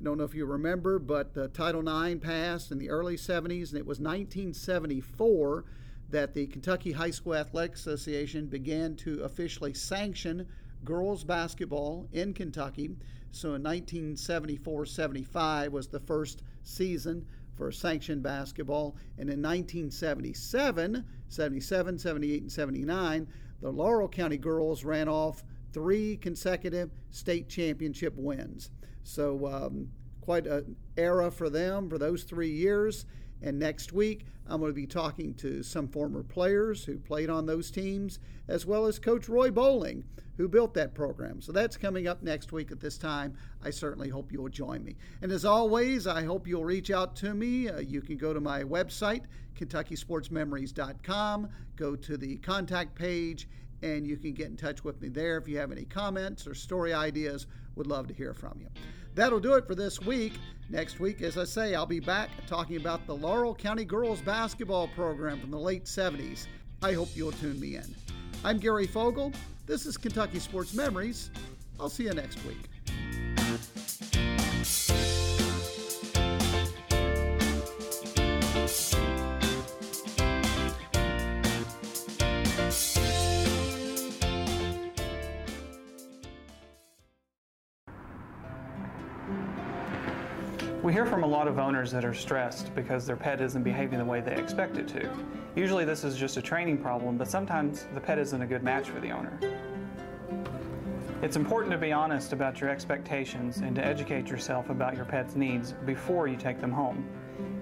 I 0.00 0.04
don't 0.04 0.18
know 0.18 0.24
if 0.24 0.34
you 0.34 0.46
remember, 0.46 0.98
but 0.98 1.54
Title 1.54 1.86
IX 1.86 2.24
passed 2.24 2.72
in 2.72 2.78
the 2.78 2.90
early 2.90 3.16
70s, 3.16 3.70
and 3.70 3.78
it 3.78 3.86
was 3.86 4.00
1974 4.00 5.64
that 6.08 6.34
the 6.34 6.46
Kentucky 6.46 6.92
High 6.92 7.10
School 7.10 7.34
Athletics 7.34 7.80
Association 7.86 8.46
began 8.46 8.96
to 8.96 9.22
officially 9.22 9.74
sanction 9.74 10.46
girls 10.84 11.22
basketball 11.22 12.08
in 12.12 12.32
Kentucky. 12.32 12.96
So 13.30 13.48
in 13.54 13.62
1974 13.62 14.86
75 14.86 15.72
was 15.72 15.88
the 15.88 16.00
first 16.00 16.42
season 16.62 17.26
for 17.60 17.70
sanctioned 17.70 18.22
basketball. 18.22 18.96
And 19.18 19.28
in 19.28 19.42
1977, 19.42 21.04
77, 21.28 21.98
78, 21.98 22.40
and 22.40 22.50
79, 22.50 23.28
the 23.60 23.70
Laurel 23.70 24.08
County 24.08 24.38
girls 24.38 24.82
ran 24.82 25.10
off 25.10 25.44
three 25.74 26.16
consecutive 26.16 26.90
state 27.10 27.50
championship 27.50 28.14
wins. 28.16 28.70
So, 29.02 29.46
um, 29.46 29.90
quite 30.22 30.46
an 30.46 30.74
era 30.96 31.30
for 31.30 31.50
them 31.50 31.90
for 31.90 31.98
those 31.98 32.22
three 32.22 32.50
years. 32.50 33.04
And 33.42 33.58
next 33.58 33.92
week, 33.92 34.26
I'm 34.46 34.60
going 34.60 34.70
to 34.70 34.74
be 34.74 34.86
talking 34.86 35.34
to 35.34 35.62
some 35.62 35.88
former 35.88 36.22
players 36.22 36.84
who 36.84 36.98
played 36.98 37.30
on 37.30 37.46
those 37.46 37.70
teams, 37.70 38.18
as 38.48 38.66
well 38.66 38.86
as 38.86 38.98
Coach 38.98 39.28
Roy 39.28 39.50
Bowling, 39.50 40.04
who 40.36 40.48
built 40.48 40.74
that 40.74 40.94
program. 40.94 41.40
So 41.40 41.52
that's 41.52 41.76
coming 41.76 42.08
up 42.08 42.22
next 42.22 42.50
week 42.50 42.72
at 42.72 42.80
this 42.80 42.98
time. 42.98 43.34
I 43.62 43.70
certainly 43.70 44.08
hope 44.08 44.32
you'll 44.32 44.48
join 44.48 44.82
me. 44.82 44.96
And 45.22 45.30
as 45.30 45.44
always, 45.44 46.06
I 46.06 46.24
hope 46.24 46.46
you'll 46.46 46.64
reach 46.64 46.90
out 46.90 47.14
to 47.16 47.34
me. 47.34 47.68
Uh, 47.68 47.78
you 47.80 48.00
can 48.00 48.16
go 48.16 48.32
to 48.32 48.40
my 48.40 48.62
website, 48.64 49.24
KentuckySportsMemories.com, 49.58 51.48
go 51.76 51.94
to 51.96 52.16
the 52.16 52.36
contact 52.38 52.94
page, 52.94 53.48
and 53.82 54.06
you 54.06 54.16
can 54.16 54.32
get 54.32 54.48
in 54.48 54.56
touch 54.56 54.84
with 54.84 55.00
me 55.00 55.08
there 55.08 55.36
if 55.38 55.48
you 55.48 55.58
have 55.58 55.72
any 55.72 55.84
comments 55.84 56.46
or 56.46 56.54
story 56.54 56.92
ideas. 56.92 57.46
Would 57.76 57.86
love 57.86 58.08
to 58.08 58.14
hear 58.14 58.34
from 58.34 58.58
you. 58.60 58.68
That'll 59.14 59.40
do 59.40 59.54
it 59.54 59.66
for 59.66 59.74
this 59.74 60.00
week. 60.00 60.34
Next 60.68 61.00
week, 61.00 61.20
as 61.20 61.36
I 61.36 61.44
say, 61.44 61.74
I'll 61.74 61.84
be 61.84 61.98
back 61.98 62.30
talking 62.46 62.76
about 62.76 63.04
the 63.06 63.14
Laurel 63.14 63.54
County 63.54 63.84
girls 63.84 64.20
basketball 64.20 64.86
program 64.88 65.40
from 65.40 65.50
the 65.50 65.58
late 65.58 65.84
70s. 65.84 66.46
I 66.82 66.92
hope 66.92 67.08
you'll 67.14 67.32
tune 67.32 67.58
me 67.58 67.76
in. 67.76 67.94
I'm 68.44 68.58
Gary 68.58 68.86
Fogle. 68.86 69.32
This 69.66 69.84
is 69.84 69.96
Kentucky 69.96 70.38
Sports 70.38 70.72
Memories. 70.72 71.30
I'll 71.80 71.90
see 71.90 72.04
you 72.04 72.14
next 72.14 72.44
week. 72.44 72.69
Owners 91.70 91.92
that 91.92 92.04
are 92.04 92.12
stressed 92.12 92.74
because 92.74 93.06
their 93.06 93.14
pet 93.14 93.40
isn't 93.40 93.62
behaving 93.62 93.96
the 93.96 94.04
way 94.04 94.20
they 94.20 94.34
expect 94.34 94.76
it 94.76 94.88
to. 94.88 95.08
Usually 95.54 95.84
this 95.84 96.02
is 96.02 96.16
just 96.16 96.36
a 96.36 96.42
training 96.42 96.78
problem, 96.78 97.16
but 97.16 97.28
sometimes 97.28 97.86
the 97.94 98.00
pet 98.00 98.18
isn't 98.18 98.42
a 98.42 98.46
good 98.46 98.64
match 98.64 98.88
for 98.88 98.98
the 98.98 99.12
owner. 99.12 99.38
It's 101.22 101.36
important 101.36 101.70
to 101.70 101.78
be 101.78 101.92
honest 101.92 102.32
about 102.32 102.60
your 102.60 102.70
expectations 102.70 103.58
and 103.58 103.76
to 103.76 103.86
educate 103.86 104.26
yourself 104.26 104.68
about 104.68 104.96
your 104.96 105.04
pet's 105.04 105.36
needs 105.36 105.74
before 105.86 106.26
you 106.26 106.36
take 106.36 106.60
them 106.60 106.72
home. 106.72 107.08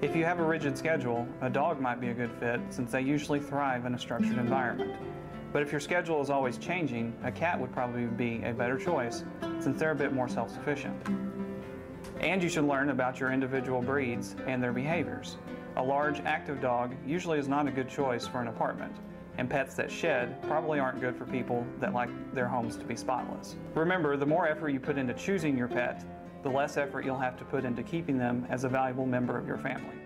If 0.00 0.16
you 0.16 0.24
have 0.24 0.38
a 0.38 0.42
rigid 0.44 0.78
schedule, 0.78 1.28
a 1.42 1.50
dog 1.50 1.78
might 1.78 2.00
be 2.00 2.08
a 2.08 2.14
good 2.14 2.32
fit 2.40 2.60
since 2.70 2.90
they 2.90 3.02
usually 3.02 3.40
thrive 3.40 3.84
in 3.84 3.94
a 3.94 3.98
structured 3.98 4.38
environment. 4.38 4.96
But 5.52 5.60
if 5.60 5.70
your 5.70 5.82
schedule 5.82 6.22
is 6.22 6.30
always 6.30 6.56
changing, 6.56 7.12
a 7.24 7.30
cat 7.30 7.60
would 7.60 7.74
probably 7.74 8.06
be 8.06 8.42
a 8.42 8.54
better 8.54 8.78
choice 8.78 9.24
since 9.60 9.78
they're 9.78 9.90
a 9.90 9.94
bit 9.94 10.14
more 10.14 10.30
self-sufficient. 10.30 11.37
And 12.20 12.42
you 12.42 12.48
should 12.48 12.64
learn 12.64 12.90
about 12.90 13.20
your 13.20 13.32
individual 13.32 13.80
breeds 13.80 14.34
and 14.46 14.62
their 14.62 14.72
behaviors. 14.72 15.36
A 15.76 15.82
large, 15.82 16.20
active 16.20 16.60
dog 16.60 16.96
usually 17.06 17.38
is 17.38 17.46
not 17.46 17.68
a 17.68 17.70
good 17.70 17.88
choice 17.88 18.26
for 18.26 18.40
an 18.40 18.48
apartment, 18.48 18.92
and 19.36 19.48
pets 19.48 19.74
that 19.74 19.90
shed 19.90 20.42
probably 20.42 20.80
aren't 20.80 21.00
good 21.00 21.16
for 21.16 21.24
people 21.24 21.64
that 21.78 21.94
like 21.94 22.10
their 22.34 22.48
homes 22.48 22.76
to 22.76 22.84
be 22.84 22.96
spotless. 22.96 23.54
Remember, 23.74 24.16
the 24.16 24.26
more 24.26 24.48
effort 24.48 24.70
you 24.70 24.80
put 24.80 24.98
into 24.98 25.14
choosing 25.14 25.56
your 25.56 25.68
pet, 25.68 26.04
the 26.42 26.48
less 26.48 26.76
effort 26.76 27.04
you'll 27.04 27.18
have 27.18 27.36
to 27.36 27.44
put 27.44 27.64
into 27.64 27.84
keeping 27.84 28.18
them 28.18 28.46
as 28.50 28.64
a 28.64 28.68
valuable 28.68 29.06
member 29.06 29.38
of 29.38 29.46
your 29.46 29.58
family. 29.58 29.97